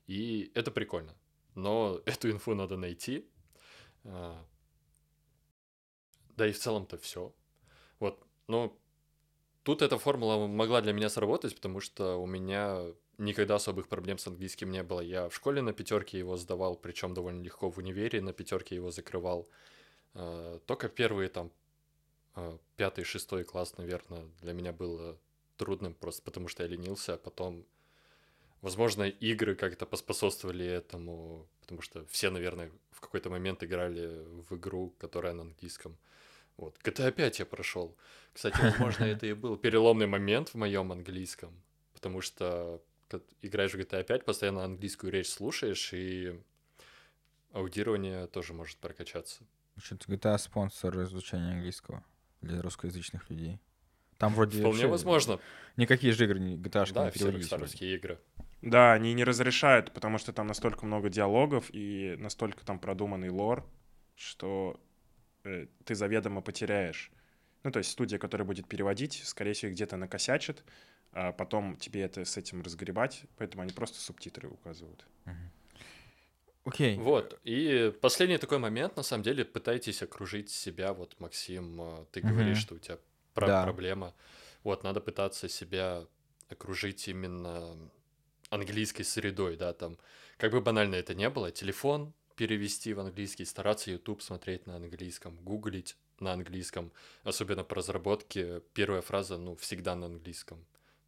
И 0.07 0.51
это 0.55 0.71
прикольно. 0.71 1.15
Но 1.55 2.01
эту 2.05 2.31
инфу 2.31 2.55
надо 2.55 2.77
найти. 2.77 3.25
А, 4.05 4.45
Да 6.37 6.47
и 6.47 6.51
в 6.51 6.59
целом-то 6.59 6.97
все. 6.97 7.33
Вот, 7.99 8.25
но 8.47 8.77
тут 9.63 9.81
эта 9.81 9.97
формула 9.97 10.47
могла 10.47 10.81
для 10.81 10.93
меня 10.93 11.09
сработать, 11.09 11.55
потому 11.55 11.79
что 11.79 12.15
у 12.17 12.25
меня 12.25 12.93
никогда 13.21 13.55
особых 13.55 13.87
проблем 13.87 14.17
с 14.17 14.27
английским 14.27 14.71
не 14.71 14.83
было. 14.83 15.01
Я 15.01 15.29
в 15.29 15.35
школе 15.35 15.61
на 15.61 15.73
пятерке 15.73 16.17
его 16.17 16.37
сдавал, 16.37 16.75
причем 16.75 17.13
довольно 17.13 17.41
легко 17.41 17.69
в 17.69 17.77
универе 17.77 18.21
на 18.21 18.33
пятерке 18.33 18.75
его 18.75 18.91
закрывал. 18.91 19.47
А, 20.13 20.59
Только 20.65 20.89
первые 20.89 21.29
там 21.29 21.51
а, 22.35 22.57
пятый, 22.75 23.03
шестой 23.03 23.43
класс, 23.43 23.77
наверное, 23.77 24.25
для 24.41 24.53
меня 24.53 24.73
было 24.73 25.17
трудным, 25.57 25.93
просто 25.93 26.23
потому 26.23 26.47
что 26.47 26.63
я 26.63 26.69
ленился, 26.69 27.13
а 27.13 27.17
потом, 27.17 27.65
возможно, 28.61 29.03
игры 29.03 29.55
как-то 29.55 29.85
поспособствовали 29.85 30.65
этому, 30.65 31.47
потому 31.61 31.81
что 31.81 32.05
все, 32.07 32.31
наверное, 32.31 32.71
в 32.91 32.99
какой-то 32.99 33.29
момент 33.29 33.63
играли 33.63 34.25
в 34.49 34.55
игру, 34.55 34.93
которая 34.97 35.33
на 35.33 35.43
английском. 35.43 35.97
Вот. 36.57 36.75
GTA 36.83 37.11
5 37.11 37.39
я 37.39 37.45
прошел. 37.45 37.95
Кстати, 38.33 38.59
возможно, 38.61 39.03
это 39.13 39.27
и 39.27 39.33
был 39.33 39.57
переломный 39.57 40.07
момент 40.07 40.49
в 40.49 40.55
моем 40.55 40.91
английском, 40.91 41.53
потому 41.93 42.21
что 42.21 42.81
играешь 43.41 43.73
в 43.73 43.77
GTA 43.77 44.03
5, 44.03 44.25
постоянно 44.25 44.63
английскую 44.63 45.11
речь 45.11 45.29
слушаешь, 45.29 45.93
и 45.93 46.39
аудирование 47.51 48.27
тоже 48.27 48.53
может 48.53 48.77
прокачаться. 48.77 49.43
Что-то 49.77 50.11
GTA 50.11 50.37
спонсор 50.37 51.01
изучения 51.03 51.53
английского 51.53 52.03
для 52.41 52.61
русскоязычных 52.61 53.29
людей. 53.29 53.59
Там 54.17 54.33
вроде 54.35 54.59
Вполне 54.59 54.87
возможно. 54.87 55.39
Никакие 55.77 56.13
же 56.13 56.25
игры 56.25 56.39
не 56.39 56.55
GTA 56.55 56.91
Да, 56.93 57.05
не 57.05 57.11
все 57.11 57.19
переводились 57.19 57.21
вроде. 57.21 57.37
рокстаровские 57.39 57.95
игры. 57.95 58.19
Да, 58.61 58.93
они 58.93 59.13
не 59.13 59.23
разрешают, 59.23 59.91
потому 59.91 60.19
что 60.19 60.33
там 60.33 60.45
настолько 60.47 60.85
много 60.85 61.09
диалогов 61.09 61.69
и 61.73 62.15
настолько 62.19 62.63
там 62.63 62.77
продуманный 62.77 63.29
лор, 63.29 63.65
что 64.15 64.79
э, 65.43 65.65
ты 65.83 65.95
заведомо 65.95 66.41
потеряешь. 66.41 67.11
Ну, 67.63 67.71
то 67.71 67.79
есть 67.79 67.91
студия, 67.91 68.19
которая 68.19 68.45
будет 68.45 68.67
переводить, 68.67 69.21
скорее 69.25 69.53
всего, 69.53 69.71
где-то 69.71 69.97
накосячит, 69.97 70.63
а 71.13 71.31
потом 71.31 71.75
тебе 71.77 72.01
это 72.01 72.23
с 72.25 72.37
этим 72.37 72.61
разгребать, 72.61 73.23
поэтому 73.37 73.63
они 73.63 73.71
просто 73.73 73.99
субтитры 73.99 74.49
указывают. 74.49 75.05
Окей. 76.63 76.97
Вот. 76.97 77.39
И 77.43 77.91
последний 78.01 78.37
такой 78.37 78.59
момент, 78.59 78.95
на 78.95 79.03
самом 79.03 79.23
деле, 79.23 79.43
пытайтесь 79.43 80.03
окружить 80.03 80.51
себя. 80.51 80.93
Вот, 80.93 81.19
Максим, 81.19 81.81
э, 81.81 82.05
ты 82.11 82.21
говоришь, 82.21 82.57
Мгм. 82.57 82.61
что 82.61 82.75
у 82.75 82.79
тебя 82.79 82.97
про- 83.33 83.47
Да. 83.47 83.63
проблема. 83.63 84.13
Вот, 84.63 84.83
надо 84.83 85.01
пытаться 85.01 85.49
себя 85.49 86.05
окружить 86.49 87.07
именно 87.07 87.75
английской 88.51 89.03
средой, 89.03 89.55
да, 89.57 89.73
там, 89.73 89.97
как 90.37 90.51
бы 90.51 90.61
банально 90.61 90.95
это 90.95 91.15
не 91.15 91.29
было, 91.29 91.51
телефон 91.51 92.13
перевести 92.35 92.93
в 92.93 92.99
английский, 92.99 93.45
стараться 93.45 93.89
YouTube 93.89 94.21
смотреть 94.21 94.67
на 94.67 94.75
английском, 94.75 95.37
гуглить 95.37 95.95
на 96.19 96.33
английском, 96.33 96.91
особенно 97.23 97.63
по 97.63 97.75
разработке, 97.75 98.61
первая 98.73 99.01
фраза, 99.01 99.37
ну, 99.37 99.55
всегда 99.55 99.95
на 99.95 100.07
английском. 100.07 100.63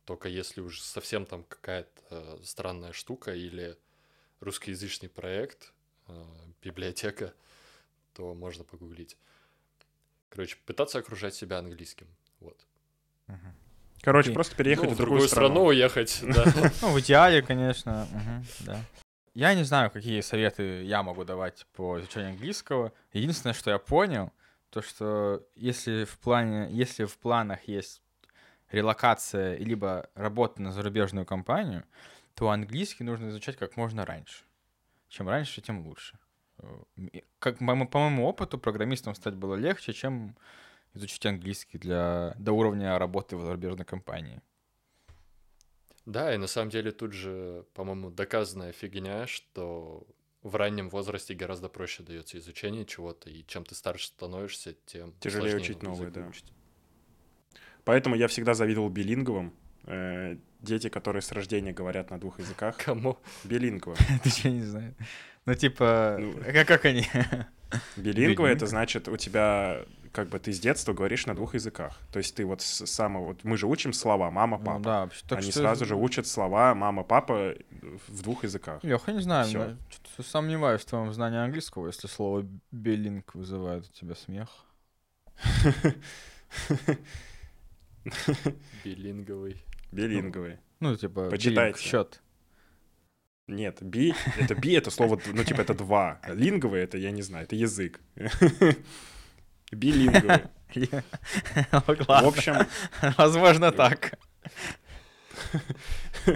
Только 0.06 0.28
если 0.28 0.62
уж 0.62 0.82
совсем 0.82 1.26
там 1.26 1.44
какая-то 1.44 2.02
э, 2.10 2.38
странная 2.44 2.92
штука 2.92 3.34
или 3.34 3.78
русскоязычный 4.40 5.10
проект, 5.10 5.74
э, 6.08 6.26
библиотека, 6.64 7.34
то 8.14 8.34
можно 8.34 8.64
погуглить. 8.64 9.18
Короче, 10.30 10.58
пытаться 10.66 11.00
окружать 11.00 11.36
себя 11.36 11.60
английским. 11.60 12.08
Вот. 12.40 12.60
Короче, 14.02 14.28
Окей. 14.30 14.34
просто 14.36 14.56
переехать 14.56 14.90
Ну, 14.90 14.96
в 14.96 14.98
другую 14.98 15.28
страну. 15.28 15.66
уехать, 15.66 16.20
да. 16.24 16.46
Ну, 16.82 16.90
в 16.92 17.00
идеале, 17.00 17.42
конечно. 17.42 18.08
да. 18.60 18.84
Я 19.34 19.56
не 19.56 19.64
знаю, 19.64 19.90
какие 19.90 20.20
советы 20.22 20.84
я 20.84 21.02
могу 21.02 21.24
давать 21.24 21.66
по 21.74 22.00
изучению 22.00 22.32
английского. 22.32 22.92
Единственное, 23.14 23.54
что 23.54 23.72
я 23.72 23.80
понял, 23.80 24.32
то 24.70 24.82
что 24.82 25.44
если 25.56 26.04
в 26.04 26.20
плане, 26.20 26.68
если 26.72 27.06
в 27.06 27.18
планах 27.18 27.68
есть 27.68 28.03
релокация 28.74 29.56
либо 29.58 30.10
работа 30.16 30.62
на 30.62 30.72
зарубежную 30.72 31.26
компанию, 31.26 31.86
то 32.34 32.50
английский 32.50 33.04
нужно 33.04 33.30
изучать 33.30 33.56
как 33.56 33.78
можно 33.78 34.06
раньше. 34.06 34.44
Чем 35.10 35.30
раньше, 35.30 35.62
тем 35.62 35.86
лучше. 35.86 36.18
Э, 36.58 37.22
Как 37.40 37.60
по 37.60 37.64
моему, 37.64 37.88
по 37.88 38.00
моему 38.00 38.26
опыту, 38.28 38.58
программистом 38.58 39.16
стать 39.16 39.36
было 39.36 39.56
легче, 39.56 39.94
чем 39.94 40.36
изучить 40.96 41.26
английский 41.26 41.78
для, 41.78 42.34
до 42.38 42.54
уровня 42.54 42.98
работы 42.98 43.38
в 43.38 43.46
зарубежной 43.46 43.86
компании. 43.86 44.42
Да, 46.06 46.34
и 46.34 46.38
на 46.38 46.48
самом 46.48 46.70
деле 46.70 46.92
тут 46.92 47.14
же, 47.14 47.66
по-моему, 47.74 48.10
доказанная 48.10 48.74
фигня, 48.74 49.26
что 49.28 50.06
в 50.42 50.56
раннем 50.56 50.90
возрасте 50.90 51.34
гораздо 51.34 51.70
проще 51.70 52.04
дается 52.04 52.38
изучение 52.38 52.86
чего-то, 52.86 53.30
и 53.30 53.46
чем 53.46 53.64
ты 53.64 53.76
старше 53.76 54.08
становишься, 54.08 54.76
тем 54.86 55.14
Тяжелее 55.20 55.56
учить 55.56 55.82
новый 55.82 56.08
новое, 56.08 56.12
да. 56.12 56.22
выучить. 56.22 56.52
Поэтому 57.86 58.16
я 58.16 58.28
всегда 58.28 58.54
завидовал 58.54 58.90
билинговым. 58.90 59.54
Э, 59.86 60.38
дети, 60.62 60.88
которые 60.90 61.22
с 61.22 61.32
рождения 61.32 61.74
говорят 61.74 62.10
на 62.12 62.20
двух 62.20 62.40
языках. 62.40 62.78
Кому? 62.78 63.18
Билингвы. 63.44 63.96
Ты 64.24 64.30
что, 64.30 64.50
не 64.50 64.62
знаю? 64.64 64.96
Ну, 65.46 65.54
типа, 65.56 66.18
Ну. 66.20 66.34
как, 66.54 66.68
как 66.68 66.86
они? 66.86 67.06
Билингва— 67.98 68.46
это 68.48 68.66
Билингва. 68.66 68.68
значит, 68.68 69.08
у 69.10 69.18
тебя 69.18 69.82
как 70.14 70.30
бы 70.30 70.38
ты 70.40 70.54
с 70.54 70.60
детства 70.60 70.94
говоришь 70.94 71.26
на 71.26 71.34
двух 71.36 71.56
языках. 71.56 71.98
То 72.12 72.20
есть 72.20 72.36
ты 72.36 72.46
вот 72.46 72.62
с 72.62 72.86
самого... 72.86 73.26
Вот 73.30 73.44
мы 73.44 73.58
же 73.58 73.66
учим 73.66 73.94
слова 73.94 74.30
«мама», 74.30 74.60
Ну 74.60 74.64
«папа». 74.64 74.80
да, 74.84 75.02
вообще, 75.02 75.26
так 75.28 75.40
Они 75.40 75.50
что- 75.52 75.60
сразу 75.62 75.86
же 75.86 75.96
учат 75.96 76.28
слова 76.28 76.76
«мама», 76.76 77.04
«папа» 77.04 77.56
в 78.08 78.22
двух 78.22 78.44
языках. 78.44 78.84
Лёха, 78.84 79.12
не 79.12 79.22
знаю, 79.22 79.48
но 79.52 79.76
что-то 79.90 80.22
сомневаюсь 80.30 80.82
в 80.82 80.86
твоем 80.86 81.12
знании 81.14 81.40
английского, 81.40 81.88
если 81.88 82.06
слово 82.08 82.46
«беллинг» 82.72 83.34
вызывает 83.34 83.90
у 83.90 83.92
тебя 83.92 84.14
смех. 84.14 84.50
Билинговый. 88.84 89.64
Билинговые. 89.92 90.60
Ну, 90.80 90.96
типа, 90.96 91.30
Почитайте. 91.30 91.80
счет. 91.82 92.22
Нет, 93.48 93.82
би, 93.82 94.14
это 94.38 94.56
би, 94.56 94.74
это 94.74 94.90
слово, 94.90 95.20
ну, 95.34 95.44
типа, 95.44 95.62
это 95.62 95.74
два. 95.74 96.22
Линговые, 96.28 96.86
это, 96.86 96.98
я 96.98 97.12
не 97.12 97.22
знаю, 97.22 97.44
это 97.46 97.56
язык. 97.56 98.00
Билинговые. 99.72 100.50
В 101.76 102.28
общем, 102.28 102.56
возможно, 103.18 103.72
так. 103.72 104.18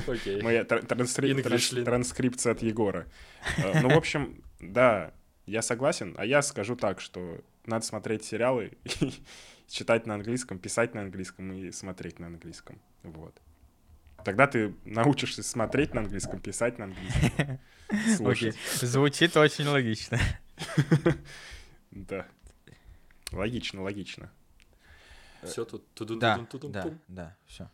Окей. 0.07 0.41
моя 0.41 0.65
транскрипция 0.65 2.51
от 2.51 2.61
Егора. 2.61 3.07
Э, 3.57 3.81
Ну, 3.81 3.89
в 3.89 3.97
общем, 3.97 4.43
да, 4.59 5.13
я 5.45 5.61
согласен, 5.61 6.13
а 6.17 6.25
я 6.25 6.41
скажу 6.41 6.75
так, 6.75 6.99
что 6.99 7.39
надо 7.65 7.85
смотреть 7.85 8.25
сериалы, 8.25 8.73
читать 9.67 10.05
на 10.05 10.15
английском, 10.15 10.59
писать 10.59 10.93
на 10.93 11.01
английском 11.01 11.51
и 11.53 11.71
смотреть 11.71 12.19
на 12.19 12.27
английском. 12.27 12.79
Вот. 13.03 13.39
Тогда 14.23 14.47
ты 14.47 14.73
научишься 14.85 15.43
смотреть 15.43 15.93
на 15.93 16.01
английском, 16.01 16.39
писать 16.39 16.79
на 16.79 16.85
английском, 16.85 17.59
слушать. 18.17 18.57
Звучит 18.81 19.37
очень 19.37 19.67
логично. 19.67 20.19
Да. 21.91 22.27
Логично, 23.31 23.81
логично. 23.81 24.29
Все 25.43 25.65
тут 25.65 25.85
Да, 26.19 26.45
да, 26.69 26.93
да, 27.07 27.37
все. 27.45 27.69